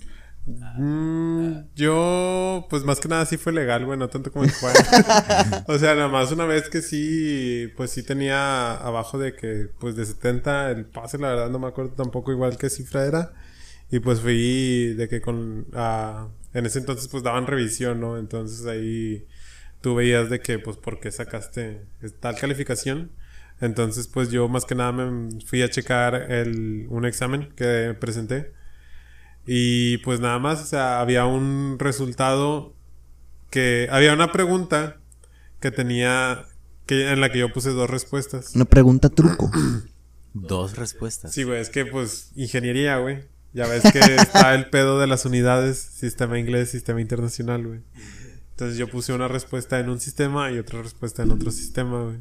[0.79, 4.75] Mm, yo, pues más que nada sí fue legal, güey, no tanto como el Juan.
[5.67, 9.97] o sea, nada más una vez que sí, pues sí tenía abajo de que, pues
[9.97, 13.33] de 70 el pase, la verdad no me acuerdo tampoco igual qué cifra era.
[13.91, 18.17] Y pues fui de que con, ah, en ese entonces pues daban revisión, ¿no?
[18.17, 19.27] Entonces ahí
[19.81, 21.87] tú veías de que, pues, ¿por qué sacaste
[22.21, 23.13] tal calificación?
[23.61, 28.53] Entonces, pues yo más que nada me fui a checar el, un examen que presenté.
[29.51, 32.75] Y pues nada más, o sea, había un resultado
[33.49, 33.89] que...
[33.91, 34.99] Había una pregunta
[35.59, 36.45] que tenía...
[36.85, 38.55] Que, en la que yo puse dos respuestas.
[38.55, 39.51] Una pregunta truco.
[40.35, 41.33] Dos respuestas.
[41.33, 43.25] Sí, güey, es que pues ingeniería, güey.
[43.55, 47.81] Ya ves que está el pedo de las unidades, sistema inglés, sistema internacional, güey.
[48.51, 52.19] Entonces yo puse una respuesta en un sistema y otra respuesta en otro sistema, güey.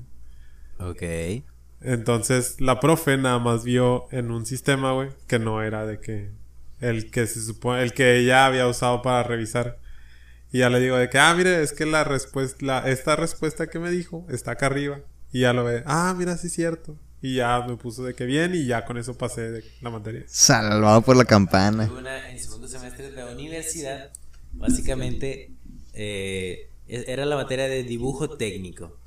[0.80, 1.43] Ok.
[1.82, 6.32] Entonces la profe nada más vio en un sistema, güey, que no era de que
[6.80, 9.80] el que se supone, el que ella había usado para revisar.
[10.51, 13.67] Y ya le digo de que, ah, mire, es que la respuesta, la, esta respuesta
[13.67, 15.01] que me dijo está acá arriba.
[15.32, 16.97] Y ya lo ve, ah, mira, sí es cierto.
[17.21, 20.23] Y ya me puso de que bien y ya con eso pasé de la materia.
[20.28, 21.91] Salvado por la campana.
[21.91, 24.11] Una, en segundo semestre de la universidad,
[24.53, 25.51] básicamente
[25.93, 28.99] eh, era la materia de dibujo técnico.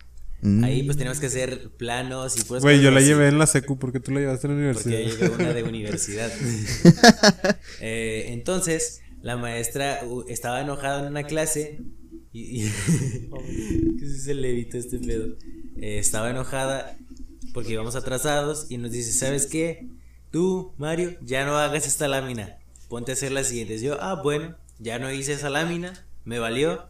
[0.43, 0.65] Mm.
[0.65, 3.79] Ahí pues teníamos que hacer planos y pues Güey, yo la llevé en la secu,
[3.79, 5.29] ¿por qué tú la llevaste en la Porque yo universidad?
[5.29, 6.33] llevé una de universidad.
[7.81, 11.81] Eh, entonces, la maestra uh, estaba enojada en una clase.
[12.33, 12.73] Y, y-
[13.99, 15.37] ¿Qué se le evita este pedo?
[15.81, 16.97] Eh, estaba enojada
[17.53, 19.89] porque íbamos atrasados y nos dice: ¿Sabes qué?
[20.31, 22.57] Tú, Mario, ya no hagas esta lámina.
[22.89, 23.83] Ponte a hacer las siguientes.
[23.83, 26.89] Yo, ah, bueno, ya no hice esa lámina, me valió.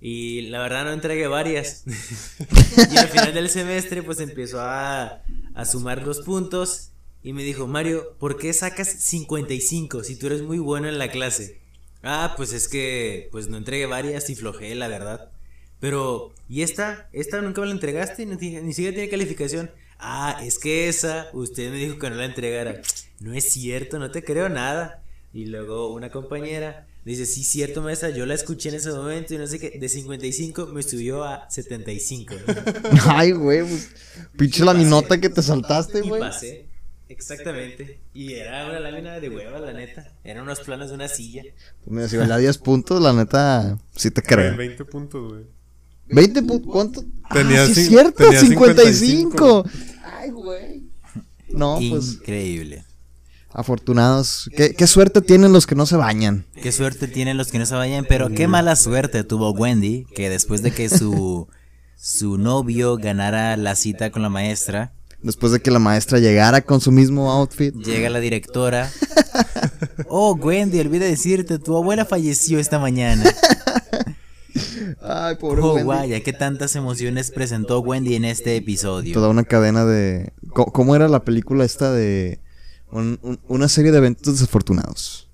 [0.00, 1.84] Y la verdad no entregué varias.
[2.92, 5.22] y al final del semestre pues empezó a,
[5.54, 6.90] a sumar los puntos
[7.22, 11.10] y me dijo, Mario, ¿por qué sacas 55 si tú eres muy bueno en la
[11.10, 11.60] clase?
[12.02, 15.30] Ah, pues es que pues no entregué varias y flojé, la verdad.
[15.80, 17.08] Pero, ¿y esta?
[17.12, 18.24] ¿Esta nunca me la entregaste?
[18.24, 19.70] Ni, ni siquiera tiene calificación.
[19.98, 22.80] Ah, es que esa, usted me dijo que no la entregara.
[23.18, 25.02] No es cierto, no te creo nada.
[25.32, 29.38] Y luego una compañera dice, sí, cierto, maestra, yo la escuché en ese momento y
[29.38, 32.34] no sé qué, de 55 me subió a 75.
[33.06, 33.90] Ay, güey, pues,
[34.36, 36.20] pinche la minota que te saltaste, güey.
[36.20, 36.70] pasé.
[37.08, 37.98] Exactamente.
[38.14, 40.12] Y era una lámina de hueva, la neta.
[40.22, 41.42] Eran unos planos de una silla.
[41.84, 44.56] Pues mira, si valía 10 puntos, la neta, sí te creo.
[44.56, 45.44] 20 puntos, güey.
[46.06, 47.04] 20 puntos, ¿cuánto?
[47.32, 49.64] Tenía ah, sí, es cierto, tenía 55.
[50.04, 50.84] Ay, güey.
[51.48, 52.84] No, pues, Increíble.
[53.52, 54.48] Afortunados.
[54.56, 56.46] ¿Qué, qué suerte tienen los que no se bañan.
[56.62, 60.30] Qué suerte tienen los que no se vayan, pero qué mala suerte tuvo Wendy, que
[60.30, 61.48] después de que su,
[61.96, 64.92] su novio ganara la cita con la maestra,
[65.22, 67.74] Después de que la maestra llegara con su mismo outfit.
[67.74, 68.90] llega la directora.
[70.08, 73.22] Oh, Wendy, olvidé decirte, tu abuela falleció esta mañana.
[75.02, 75.86] Ay, pobre Oh, Wendy.
[75.86, 79.14] vaya, qué tantas emociones presentó Wendy en este episodio.
[79.14, 80.32] Toda una cadena de...
[80.52, 82.40] ¿Cómo era la película esta de...
[82.92, 85.28] un- un- una serie de eventos desafortunados?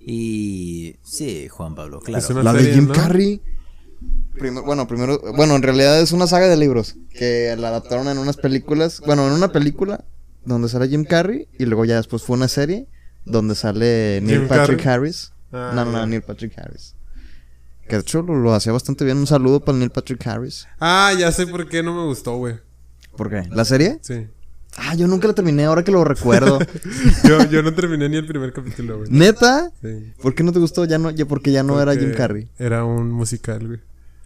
[0.00, 2.40] Y sí, Juan Pablo, Es claro.
[2.40, 2.92] una la de Jim ¿no?
[2.94, 3.40] Carrey.
[4.38, 8.18] Primero, bueno, primero, bueno, en realidad es una saga de libros que la adaptaron en
[8.18, 10.04] unas películas, bueno, en una película
[10.44, 12.86] donde sale Jim Carrey y luego ya después fue una serie
[13.24, 14.94] donde sale Neil Jim Patrick Carrey.
[15.08, 15.32] Harris.
[15.52, 16.06] Ah, no, no, no.
[16.06, 16.96] Neil Patrick Harris.
[17.88, 19.16] Que de hecho lo, lo hacía bastante bien.
[19.18, 20.66] Un saludo para Neil Patrick Harris.
[20.80, 22.56] Ah, ya sé por qué no me gustó, güey.
[23.16, 23.44] ¿Por qué?
[23.50, 24.00] ¿La serie?
[24.02, 24.26] Sí.
[24.76, 26.58] Ah, yo nunca la terminé, ahora que lo recuerdo.
[27.24, 29.10] Yo, yo no terminé ni el primer capítulo, güey.
[29.10, 29.70] ¿Neta?
[29.80, 30.12] Sí.
[30.20, 30.84] ¿Por qué no te gustó?
[30.84, 32.48] Ya no, ya porque ya no era Jim Carrey.
[32.58, 33.80] Era un musical, güey.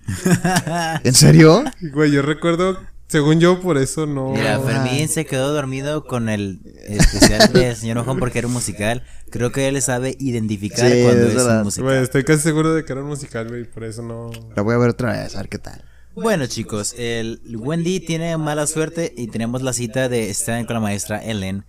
[1.05, 1.64] ¿En serio?
[1.92, 2.78] Güey, yo recuerdo,
[3.09, 4.32] según yo, por eso no.
[4.32, 9.03] Mira, Fermín se quedó dormido con el especial del señor Ojón porque era un musical.
[9.30, 11.84] Creo que él sabe identificar Sí, cuando es es, un musical.
[11.84, 14.30] Güey, estoy casi seguro de que era un musical, güey, por eso no.
[14.57, 15.84] La voy a ver otra vez, a ver qué tal.
[16.22, 20.80] Bueno, chicos, el Wendy tiene mala suerte y tenemos la cita de estar con la
[20.80, 21.64] maestra Ellen.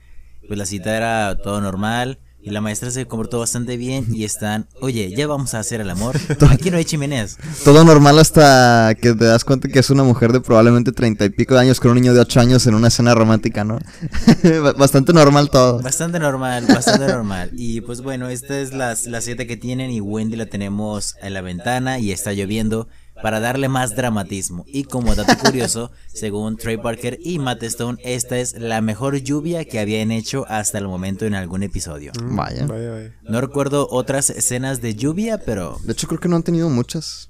[0.47, 4.67] Pues la cita era todo normal y la maestra se comportó bastante bien y están,
[4.81, 6.15] oye, ya vamos a hacer el amor.
[6.49, 7.37] Aquí no hay chimeneas.
[7.63, 11.29] Todo normal hasta que te das cuenta que es una mujer de probablemente treinta y
[11.29, 13.77] pico de años con un niño de ocho años en una escena romántica, ¿no?
[14.77, 15.79] Bastante normal todo.
[15.79, 17.51] Bastante normal, bastante normal.
[17.53, 21.35] Y pues bueno, esta es la, la cita que tienen y Wendy la tenemos en
[21.35, 22.87] la ventana y está lloviendo.
[23.21, 24.65] Para darle más dramatismo.
[24.67, 29.65] Y como dato curioso, según Trey Parker y Matt Stone, esta es la mejor lluvia
[29.65, 32.11] que habían hecho hasta el momento en algún episodio.
[32.21, 32.65] Vaya.
[32.65, 33.15] Vaya, vaya.
[33.23, 37.29] No recuerdo otras escenas de lluvia, pero De hecho, creo que no han tenido muchas.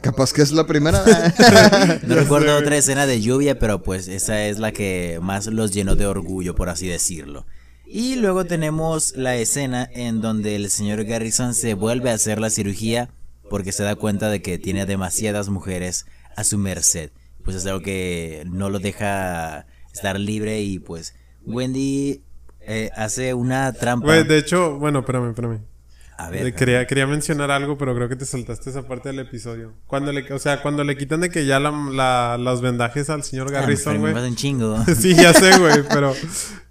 [0.00, 1.02] Capaz que es la primera.
[2.06, 5.96] no recuerdo otra escena de lluvia, pero pues esa es la que más los llenó
[5.96, 7.46] de orgullo, por así decirlo.
[7.86, 12.50] Y luego tenemos la escena en donde el señor Garrison se vuelve a hacer la
[12.50, 13.10] cirugía
[13.50, 17.10] porque se da cuenta de que tiene demasiadas mujeres a su merced.
[17.44, 21.14] Pues es algo que no lo deja estar libre y pues
[21.46, 22.22] Wendy
[22.60, 24.12] eh, hace una trampa.
[24.24, 25.60] De hecho, bueno, espérame, espérame.
[26.16, 29.18] A Eh, ver, quería, quería mencionar algo, pero creo que te saltaste esa parte del
[29.18, 29.74] episodio.
[29.86, 33.24] Cuando le, o sea, cuando le quitan de que ya la, la- los vendajes al
[33.24, 34.14] señor Ah, Garrison, güey.
[34.14, 34.82] pasa un chingo.
[34.96, 36.14] sí, ya sé, güey, pero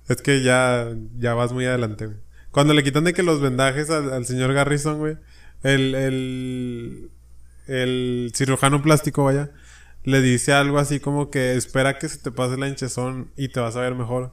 [0.08, 0.88] es que ya,
[1.20, 2.18] ya vas muy adelante, güey.
[2.52, 5.18] Cuando le quitan de que los vendajes al, al señor Garrison, güey,
[5.64, 7.12] el, el,
[7.68, 9.52] el cirujano plástico, vaya,
[10.04, 13.60] le dice algo así como que espera que se te pase la hinchazón y te
[13.60, 14.32] vas a ver mejor.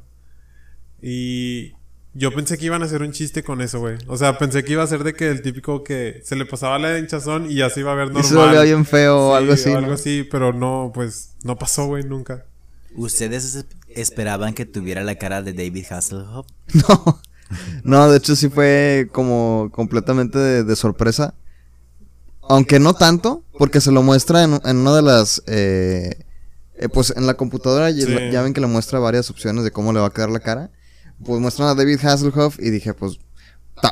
[1.03, 1.73] Y
[2.15, 3.97] yo pensé que iban a hacer un chiste con eso, güey.
[4.09, 6.79] O sea, pensé que iba a ser de que el típico que se le pasaba
[6.79, 8.25] la hinchazón y ya se iba a ver normal.
[8.25, 9.69] y se volvió bien feo o algo así.
[9.71, 9.79] o ¿no?
[9.79, 12.45] algo así, pero no, pues, no pasó, güey, nunca.
[12.97, 16.47] ¿Ustedes es- esperaban que tuviera la cara de David Hasselhoff?
[16.75, 17.21] No.
[17.85, 21.35] No, de hecho sí fue como completamente de, de sorpresa.
[22.49, 25.43] Aunque no tanto, porque se lo muestra en, en una de las...
[25.47, 26.25] eh,
[26.77, 28.07] eh, pues en la computadora Sí.
[28.33, 30.71] ya ven que le muestra varias opciones de cómo le va a quedar la cara.
[31.25, 33.19] Pues muestran a David Hasselhoff y dije pues...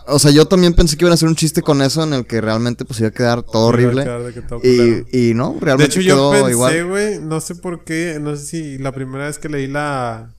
[0.07, 2.27] o sea, yo también pensé que iban a hacer un chiste con eso en el
[2.27, 4.05] que realmente pues iba a quedar todo horrible.
[4.05, 4.61] de que todo.
[4.65, 8.45] Y, y no, De realmente hecho, yo pensé, güey, no sé por qué, no sé
[8.47, 10.31] si la primera vez que leí la,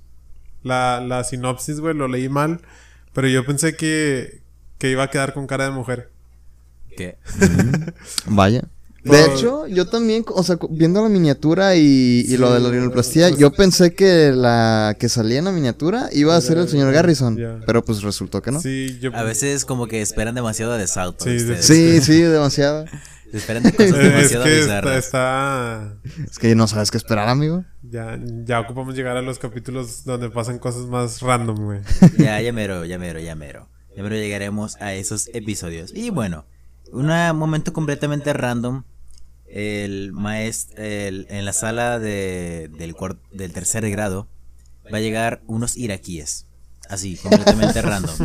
[0.64, 2.62] la, la sinopsis, güey, lo leí mal,
[3.14, 4.42] pero yo pensé que,
[4.78, 6.10] que iba a quedar con cara de mujer.
[6.98, 7.18] ¿Qué?
[8.26, 8.64] Vaya.
[9.04, 9.14] No.
[9.14, 12.76] De hecho, yo también, o sea, viendo la miniatura y, y lo de la Sí,
[12.76, 16.68] rinoplastia, pues- yo pensé que la que salía en la miniatura iba a ser el
[16.68, 18.60] señor Garrison, pero pues resultó que no.
[18.62, 19.16] Sí, Sí, yo...
[19.16, 22.04] A veces como que esperan demasiado de South Sí, ustedes.
[22.06, 22.86] sí, demasiado.
[23.34, 25.06] Esperan de cosas Eh, es demasiado que está, bizarras.
[25.06, 25.96] está...
[26.30, 27.64] Es que no sabes qué esperar, amigo.
[27.84, 31.82] Ya, ya ocupamos llegar a los capítulos donde pasan cosas más random, güey.
[32.18, 33.70] Ya, ya mero, ya mero, ya mero.
[33.96, 35.92] Ya mero llegaremos a esos episodios.
[35.94, 36.46] Y bueno,
[36.92, 37.08] un
[37.38, 38.84] momento completamente random.
[39.48, 42.96] El maestro, en la sala de, del,
[43.32, 44.28] del tercer grado,
[44.94, 46.46] va a llegar unos iraquíes.
[46.88, 48.16] Así, completamente random.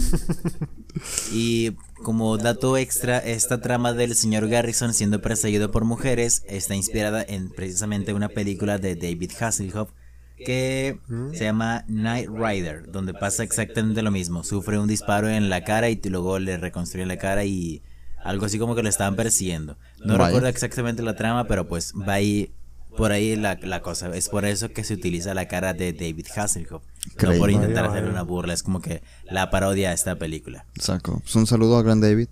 [1.33, 1.73] Y
[2.03, 7.51] como dato extra, esta trama del señor Garrison siendo perseguido por mujeres está inspirada en
[7.51, 9.91] precisamente una película de David Hasselhoff
[10.37, 10.99] que
[11.33, 14.45] se llama Night Rider, donde pasa exactamente lo mismo.
[14.45, 17.83] Sufre un disparo en la cara y luego le reconstruyen la cara y
[18.23, 19.77] algo así como que lo estaban persiguiendo.
[20.05, 20.27] No Vaya.
[20.27, 22.53] recuerdo exactamente la trama, pero pues va ahí
[22.97, 24.15] por ahí la, la cosa.
[24.15, 26.83] Es por eso que se utiliza la cara de David Hasselhoff.
[27.23, 30.67] No por intentar hacer una burla, es como que la parodia a esta película.
[30.79, 31.21] Saco.
[31.21, 32.29] Pues un saludo a Gran David.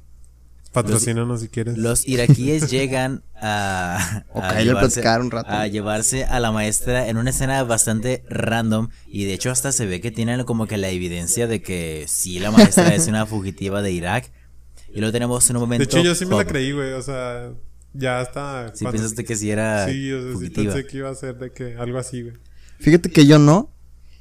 [0.73, 1.77] Patrocínanos si quieres.
[1.77, 5.51] Los iraquíes llegan a, a le llevarse, un rato.
[5.51, 9.85] a llevarse a la maestra en una escena bastante random y de hecho hasta se
[9.85, 13.83] ve que tienen como que la evidencia de que sí la maestra es una fugitiva
[13.83, 14.33] de Irak
[14.95, 15.85] y lo tenemos en un momento.
[15.85, 16.49] De hecho, yo sí me la pop.
[16.49, 16.93] creí, güey.
[16.93, 17.51] O sea,
[17.95, 18.73] ya está.
[18.75, 21.37] Sí cuando- pensaste que sí era Sí, o sea, sí pensé que iba a ser
[21.39, 22.35] de que algo así, güey.
[22.79, 23.71] Fíjate que yo no.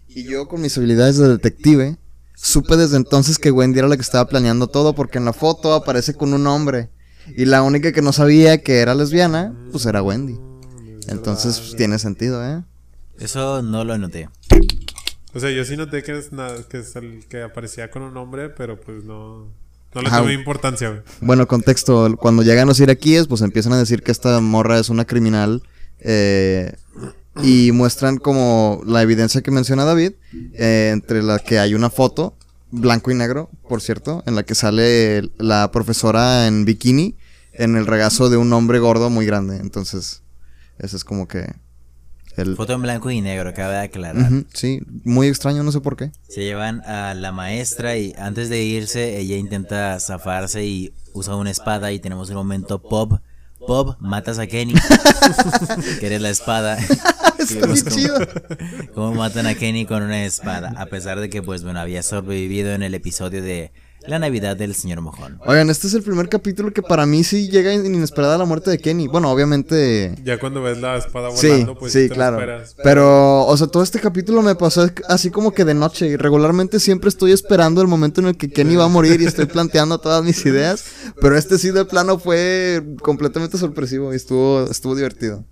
[0.07, 1.97] Y yo con mis habilidades de detective,
[2.35, 5.73] supe desde entonces que Wendy era la que estaba planeando todo porque en la foto
[5.73, 6.89] aparece con un hombre.
[7.37, 10.37] Y la única que no sabía que era lesbiana, pues era Wendy.
[11.07, 12.63] Entonces pues, tiene sentido, ¿eh?
[13.19, 14.27] Eso no lo noté.
[15.33, 18.17] O sea, yo sí noté que es, na- que, es el que aparecía con un
[18.17, 19.47] hombre, pero pues no.
[19.93, 20.19] No le Ajá.
[20.19, 21.01] tomé importancia, güey.
[21.21, 25.05] Bueno, contexto, cuando llegan los iraquíes, pues empiezan a decir que esta morra es una
[25.05, 25.63] criminal.
[25.99, 26.73] eh,
[27.41, 30.13] y muestran como la evidencia que menciona David,
[30.53, 32.35] eh, entre la que hay una foto,
[32.71, 37.15] blanco y negro, por cierto, en la que sale la profesora en bikini
[37.53, 39.57] en el regazo de un hombre gordo muy grande.
[39.57, 40.23] Entonces,
[40.77, 41.53] ese es como que
[42.37, 42.55] el...
[42.55, 44.29] Foto en blanco y negro, cabe aclarar.
[44.53, 46.11] Sí, muy extraño, no sé por qué.
[46.29, 51.51] Se llevan a la maestra y antes de irse ella intenta zafarse y usa una
[51.51, 53.19] espada y tenemos un momento pop.
[53.67, 54.73] Pop, matas a Kenny.
[55.99, 56.77] que eres la espada.
[57.37, 58.15] Está bien cómo- chido.
[58.95, 60.73] cómo matan a Kenny con una espada.
[60.77, 63.71] A pesar de que, pues bueno, había sobrevivido en el episodio de
[64.07, 65.39] la Navidad del señor Mojón.
[65.45, 68.79] Oigan, este es el primer capítulo que para mí sí llega inesperada la muerte de
[68.79, 69.07] Kenny.
[69.07, 70.15] Bueno, obviamente.
[70.23, 72.37] Ya cuando ves la espada Sí, volando, pues sí, te lo claro.
[72.39, 72.75] esperas.
[72.83, 76.07] Pero, o sea, todo este capítulo me pasó así como que de noche.
[76.07, 79.25] Y regularmente siempre estoy esperando el momento en el que Kenny va a morir y
[79.25, 80.83] estoy planteando todas mis ideas.
[81.21, 85.45] Pero este sí de plano fue completamente sorpresivo y estuvo, estuvo divertido.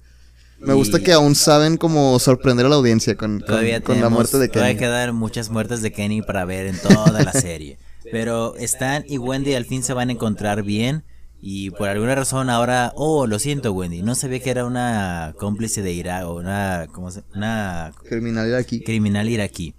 [0.59, 4.37] Me gusta que aún saben cómo sorprender a la audiencia con, con- Todavía la muerte
[4.39, 4.79] de Todavía Kenny.
[4.79, 7.77] quedan muchas muertes de Kenny para ver en toda la serie.
[8.11, 11.03] Pero Stan y Wendy al fin se van a encontrar bien.
[11.41, 15.81] Y por alguna razón ahora, oh, lo siento Wendy, no sabía que era una cómplice
[15.81, 17.23] de Irak o una, ¿cómo se?
[17.33, 18.81] Una Criminalidad aquí.
[18.83, 19.73] criminal iraquí.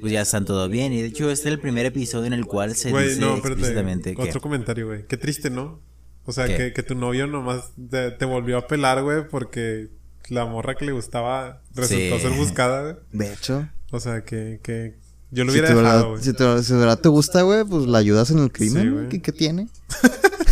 [0.00, 0.92] Pues ya están todo bien.
[0.94, 3.36] Y de hecho este es el primer episodio en el cual se Güey, dice no,
[3.36, 4.22] explícitamente que...
[4.22, 5.04] Otro comentario, güey.
[5.06, 5.80] Qué triste, ¿no?
[6.24, 9.88] O sea, que, que tu novio nomás te, te volvió a pelar, güey, porque
[10.28, 12.22] la morra que le gustaba resultó Sí.
[12.22, 12.96] ser buscada, güey.
[13.12, 14.94] De hecho, O sea, que, que
[15.30, 17.64] yo lo si hubiera de dejado, verdad, si, te- si de verdad te gusta, güey,
[17.64, 18.92] pues la ayudas en el Sí, crimen.
[18.94, 19.08] güey.
[19.08, 19.68] ¿Qué, qué tiene?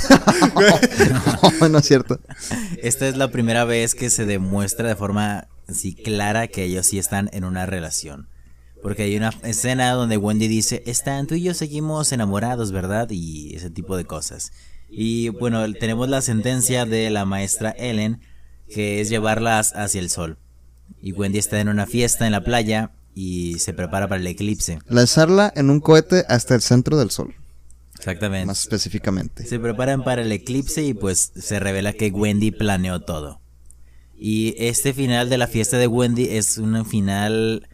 [1.61, 2.21] no, no es cierto.
[2.83, 6.99] Esta es la primera vez que se demuestra de forma así clara que ellos sí
[6.99, 8.29] están en una relación.
[8.83, 13.09] Porque hay una escena donde Wendy dice, Stan, tú y yo seguimos enamorados, ¿verdad?
[13.11, 14.53] Y ese tipo de cosas.
[14.89, 18.21] Y bueno, tenemos la sentencia de la maestra Ellen,
[18.73, 20.39] que es llevarlas hacia el sol.
[21.03, 24.79] Y Wendy está en una fiesta en la playa y se prepara para el eclipse.
[24.89, 27.35] Lanzarla en un cohete hasta el centro del sol,
[27.97, 28.45] Exactamente.
[28.45, 29.47] más específicamente.
[29.47, 33.41] Se preparan para el eclipse y pues se revela que Wendy planeó todo.
[34.19, 37.67] Y este final de la fiesta de Wendy es un final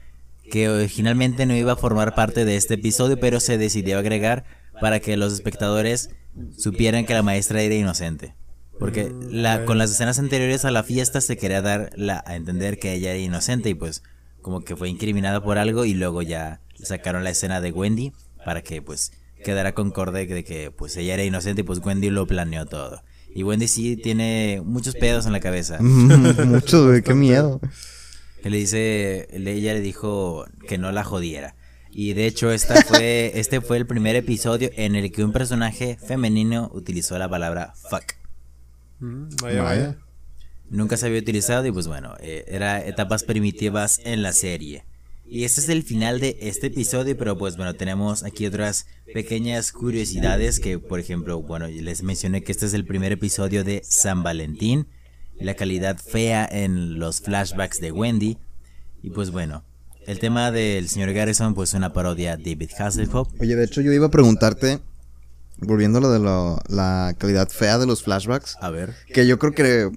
[0.48, 4.44] que originalmente no iba a formar parte de este episodio, pero se decidió agregar
[4.80, 6.10] para que los espectadores
[6.56, 8.36] supieran que la maestra era inocente.
[8.78, 12.78] Porque la, con las escenas anteriores a la fiesta se quería dar la, a entender
[12.78, 14.02] que ella era inocente y pues
[14.42, 18.12] como que fue incriminada por algo y luego ya sacaron la escena de Wendy
[18.44, 19.12] para que pues
[19.44, 23.02] quedara concorde de que pues ella era inocente y pues Wendy lo planeó todo.
[23.34, 25.78] Y Wendy sí tiene muchos pedos en la cabeza.
[25.80, 27.60] Mucho, güey, qué miedo.
[28.44, 31.54] Le dice, le- ella le dijo que no la jodiera.
[31.90, 35.96] Y de hecho esta fue, este fue el primer episodio en el que un personaje
[36.04, 38.04] femenino utilizó la palabra fuck.
[39.00, 39.96] Mm, vaya, Vaya.
[40.72, 44.84] Nunca se había utilizado y pues bueno, eh, era etapas primitivas en la serie.
[45.24, 49.70] Y este es el final de este episodio, pero pues bueno, tenemos aquí otras pequeñas
[49.72, 54.22] curiosidades que por ejemplo, bueno, les mencioné que este es el primer episodio de San
[54.22, 54.88] Valentín,
[55.38, 58.38] la calidad fea en los flashbacks de Wendy.
[59.02, 59.64] Y pues bueno,
[60.06, 63.28] el tema del señor Garrison pues una parodia de David Hasselhoff.
[63.40, 64.80] Oye, de hecho yo iba a preguntarte,
[65.58, 68.94] volviendo a lo de lo- la calidad fea de los flashbacks, A ver.
[69.12, 69.90] que yo creo que,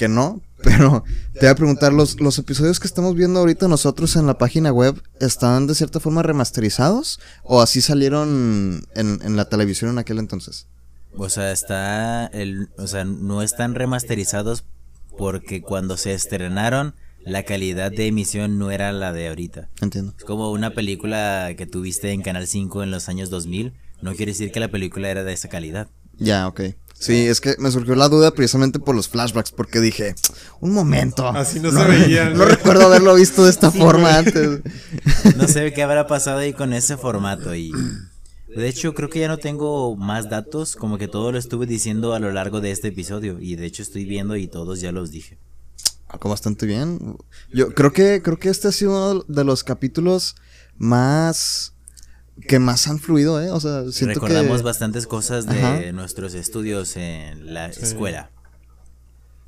[0.00, 1.04] que no, pero
[1.34, 4.72] te voy a preguntar, ¿los, ¿los episodios que estamos viendo ahorita nosotros en la página
[4.72, 10.18] web están de cierta forma remasterizados o así salieron en, en la televisión en aquel
[10.18, 10.68] entonces?
[11.14, 14.64] O sea, está el, o sea, no están remasterizados
[15.18, 19.68] porque cuando se estrenaron la calidad de emisión no era la de ahorita.
[19.82, 20.14] Entiendo.
[20.16, 24.32] Es como una película que tuviste en Canal 5 en los años 2000, no quiere
[24.32, 25.88] decir que la película era de esa calidad.
[26.16, 26.60] Ya, ok.
[27.00, 30.14] Sí, es que me surgió la duda precisamente por los flashbacks, porque dije,
[30.60, 31.26] un momento.
[31.28, 34.60] Así no se veían, No recuerdo haberlo visto de esta forma antes.
[35.36, 37.72] No sé qué habrá pasado ahí con ese formato y
[38.54, 42.12] de hecho creo que ya no tengo más datos, como que todo lo estuve diciendo
[42.12, 45.10] a lo largo de este episodio y de hecho estoy viendo y todos ya los
[45.10, 45.38] dije.
[46.06, 47.16] Algo bastante bien.
[47.50, 50.36] Yo creo que creo que este ha sido uno de los capítulos
[50.76, 51.72] más
[52.46, 53.50] que más han fluido, ¿eh?
[53.50, 55.92] O sea, siento Recordamos que bastantes cosas de Ajá.
[55.92, 58.30] nuestros estudios en la escuela.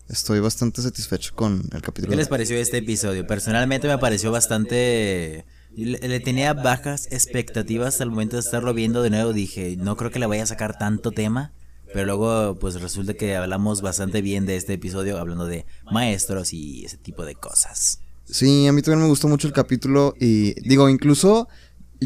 [0.09, 2.11] estoy bastante satisfecho con el capítulo.
[2.11, 3.27] ¿Qué les pareció este episodio?
[3.27, 5.47] Personalmente me pareció bastante...
[5.75, 9.33] Le, le tenía bajas expectativas al momento de estarlo viendo de nuevo.
[9.33, 11.53] Dije, no creo que le vaya a sacar tanto tema.
[11.95, 16.85] Pero luego, pues resulta que hablamos bastante bien de este episodio, hablando de maestros y
[16.85, 18.01] ese tipo de cosas.
[18.25, 21.49] Sí, a mí también me gustó mucho el capítulo y digo, incluso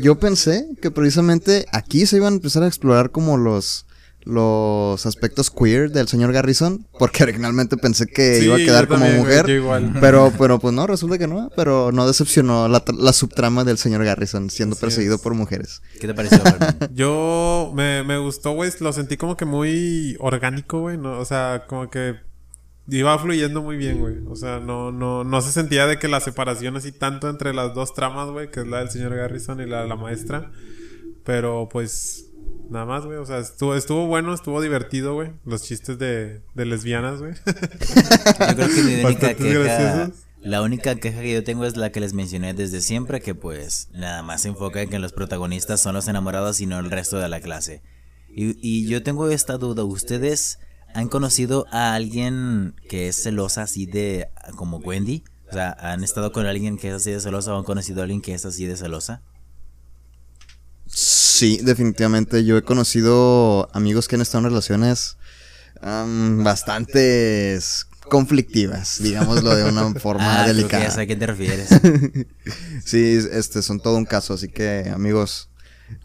[0.00, 3.86] yo pensé que precisamente aquí se iban a empezar a explorar como los
[4.30, 9.02] los aspectos queer del señor Garrison, porque originalmente pensé que Sí, iba a quedar como
[9.02, 9.94] también, mujer, igual.
[10.00, 13.78] pero pero pues no, resulta que no, pero no decepcionó la, tra- la subtrama del
[13.78, 15.20] señor Garrison siendo Así perseguido es.
[15.20, 15.80] por mujeres.
[16.00, 16.40] ¿Qué te pareció?
[16.92, 18.72] Yo me, me gustó, güey.
[18.80, 20.98] Lo sentí como que muy orgánico, güey.
[20.98, 21.20] ¿no?
[21.20, 22.16] O sea, como que
[22.88, 24.16] iba fluyendo muy bien, güey.
[24.28, 27.74] O sea, no, no, no se sentía de que la separación así tanto entre las
[27.74, 30.52] dos tramas, güey, que es la del señor Garrison y la de la maestra.
[31.24, 32.30] Pero pues,
[32.70, 33.18] nada más, güey.
[33.18, 35.32] O sea, estuvo, estuvo bueno, estuvo divertido, güey.
[35.44, 37.34] Los chistes de, de lesbianas, güey.
[37.34, 40.10] Yo creo que mi única queja.
[40.40, 43.88] La única queja que yo tengo es la que les mencioné desde siempre, que pues
[43.92, 47.18] nada más se enfoca en que los protagonistas son los enamorados y no el resto
[47.18, 47.82] de la clase.
[48.28, 50.60] Y, y yo tengo esta duda, ¿ustedes
[50.96, 55.24] han conocido a alguien que es celosa así de como Wendy?
[55.48, 58.04] O sea, ¿han estado con alguien que es así de celosa o han conocido a
[58.04, 59.22] alguien que es así de celosa?
[60.86, 62.44] Sí, definitivamente.
[62.44, 65.18] Yo he conocido amigos que han estado en relaciones
[65.82, 70.84] am, bastantes conflictivas, digámoslo de una forma Ah, creo que delicada.
[70.84, 71.68] ya sé a qué te refieres.
[72.84, 75.50] Sí, este son todo un caso, así que amigos,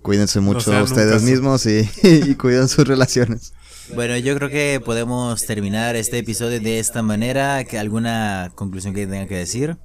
[0.02, 3.54] cuídense mucho ustedes mismos y, y cuiden sus relaciones.
[3.96, 7.64] Bueno, yo creo que podemos terminar este episodio de esta manera.
[7.66, 9.78] ¿Que ¿Alguna conclusión que tenga que decir?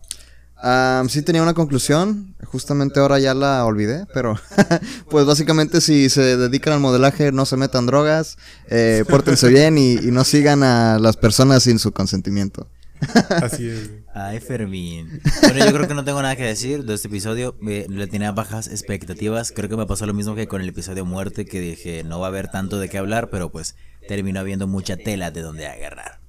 [1.08, 4.36] Sí tenía una conclusión, justamente ahora ya la olvidé, pero
[5.10, 8.38] pues básicamente si se dedican al modelaje no se metan drogas,
[8.68, 12.68] eh, pórtense bien y, y no sigan a las personas sin su consentimiento.
[13.42, 13.90] Así es.
[14.14, 15.20] Ay, Fermín.
[15.42, 17.54] Bueno, yo creo que no tengo nada que decir de este episodio.
[17.68, 19.52] Eh, le tenía bajas expectativas.
[19.52, 22.26] Creo que me pasó lo mismo que con el episodio Muerte, que dije no va
[22.26, 23.76] a haber tanto de qué hablar, pero pues
[24.08, 26.20] terminó habiendo mucha tela de donde agarrar.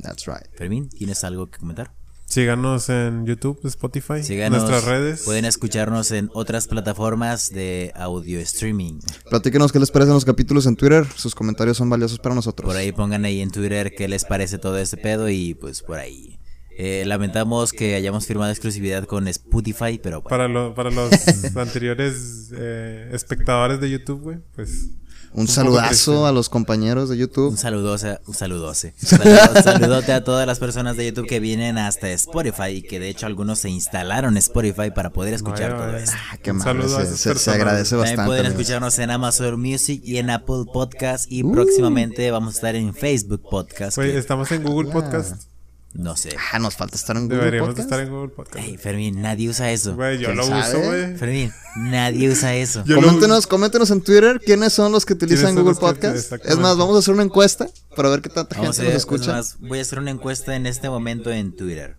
[0.00, 0.46] That's right.
[0.56, 1.92] Fermín, ¿tienes algo que comentar?
[2.26, 4.62] Síganos en YouTube, Spotify, Síganos.
[4.62, 5.22] nuestras redes.
[5.24, 9.00] Pueden escucharnos en otras plataformas de audio streaming.
[9.28, 12.66] Platíquenos qué les parecen los capítulos en Twitter, sus comentarios son valiosos para nosotros.
[12.66, 15.98] Por ahí pongan ahí en Twitter qué les parece todo este pedo y pues por
[15.98, 16.38] ahí.
[16.78, 21.10] Eh, lamentamos que hayamos firmado exclusividad con Spotify, pero bueno, Para, lo- para los
[21.56, 24.86] anteriores eh, espectadores de YouTube, güey, pues
[25.34, 27.48] Un saludazo a los compañeros de YouTube.
[27.52, 28.94] un saludote, un saludote.
[29.02, 33.08] Saludo- saludote a todas las personas de YouTube que vienen hasta Spotify y que de
[33.08, 36.04] hecho algunos se instalaron Spotify para poder escuchar Vaya, todo vaya.
[36.04, 36.16] esto.
[36.32, 38.28] Ah, qué Un amable, saludo a se, se- agradece También bastante.
[38.28, 38.60] pueden amigos.
[38.60, 43.42] escucharnos en Amazon Music y en Apple Podcast y próximamente vamos a estar en Facebook
[43.48, 43.98] Podcast.
[43.98, 45.51] Estamos en Google Podcast.
[45.94, 46.30] No sé.
[46.52, 47.90] Ah, nos falta estar en Google Deberíamos de Podcast.
[47.92, 48.66] estar en Google Podcast.
[48.66, 49.94] Ey, Fermín, nadie usa eso.
[49.94, 50.60] Güey, yo ¿Quién lo sabe?
[50.60, 51.16] uso, güey.
[51.16, 52.82] Fermín, nadie usa eso.
[52.86, 56.32] Coméntenos, coméntenos en Twitter quiénes son los que utilizan Google que- Podcast.
[56.32, 59.38] Es más, vamos a hacer una encuesta para ver qué tanta Vamos gente nos escucha.
[59.38, 61.96] es más, voy a hacer una encuesta en este momento en Twitter.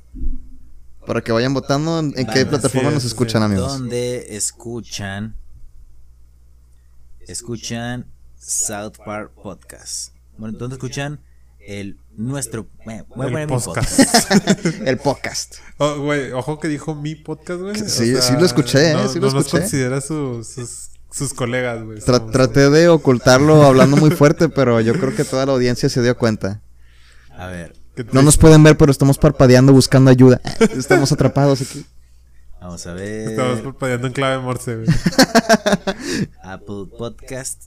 [1.05, 3.45] Para que vayan votando en, en qué plataforma nos escuchan, sí.
[3.45, 3.73] amigos.
[3.73, 5.35] Donde escuchan
[7.27, 8.05] escuchan
[8.37, 10.13] South Park Podcast.
[10.37, 11.19] Bueno, ¿dónde escuchan
[11.67, 13.99] el nuestro bueno, voy a El mi podcast.
[14.85, 15.55] El podcast.
[15.77, 17.71] Oh, güey, ojo que dijo mi podcast, güey.
[17.81, 19.61] O Sí, sí lo escuché, eh, no, sí lo no nos escuché.
[19.61, 21.99] considera su- sus, sus colegas, güey.
[21.99, 26.01] Tra- traté de ocultarlo hablando muy fuerte, pero yo creo que toda la audiencia se
[26.01, 26.61] dio cuenta.
[27.35, 27.73] A ver,
[28.11, 30.39] No nos pueden ver, pero estamos parpadeando buscando ayuda.
[30.59, 31.85] Estamos atrapados aquí.
[32.61, 34.87] vamos a ver Estamos parpadeando en clave morse, güey.
[36.43, 37.63] Apple Podcast.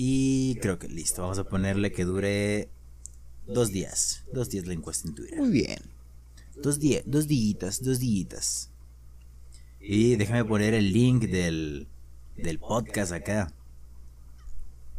[0.00, 2.68] Y creo que listo, vamos a ponerle que dure
[3.48, 4.22] dos días.
[4.32, 5.40] Dos días la encuesta en Twitter.
[5.40, 5.80] Muy bien.
[6.54, 8.70] Dos días, dos días, dos días.
[9.80, 11.88] Y déjame poner el link del,
[12.36, 13.52] del podcast acá.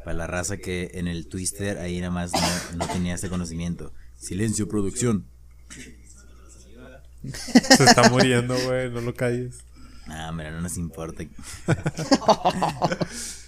[0.04, 3.94] Para la raza que en el Twister ahí nada más no, no tenía este conocimiento.
[4.18, 5.26] Silencio, producción.
[7.24, 8.92] Se está muriendo, güey.
[8.92, 9.60] No lo calles.
[10.08, 11.24] Ah, mira, no nos importa.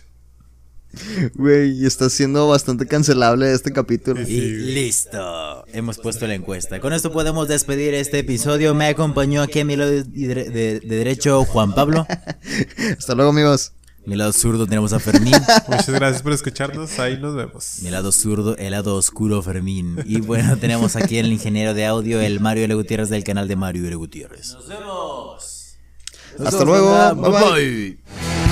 [1.36, 4.22] Güey, está siendo bastante cancelable este capítulo.
[4.22, 4.42] Y Sí.
[4.58, 5.66] listo.
[5.74, 6.80] Hemos puesto la encuesta.
[6.80, 8.74] Con esto podemos despedir este episodio.
[8.76, 12.06] Me acompañó aquí a mi lado de, de- de derecho Juan Pablo.
[12.98, 13.74] Hasta luego, amigos.
[14.04, 15.36] Mi lado zurdo tenemos a Fermín.
[15.68, 16.98] Muchas gracias por escucharnos.
[16.98, 17.78] Ahí nos vemos.
[17.84, 19.98] Mi lado zurdo, el lado oscuro Fermín.
[20.06, 22.74] Y bueno, tenemos aquí el ingeniero de audio, el Mario L.
[22.74, 23.96] Gutiérrez del canal de Mario L.
[23.98, 24.54] Gutiérrez.
[24.56, 25.76] Nos vemos.
[26.44, 27.16] Hasta luego.
[27.16, 27.52] Bye, bye.
[27.52, 28.51] bye.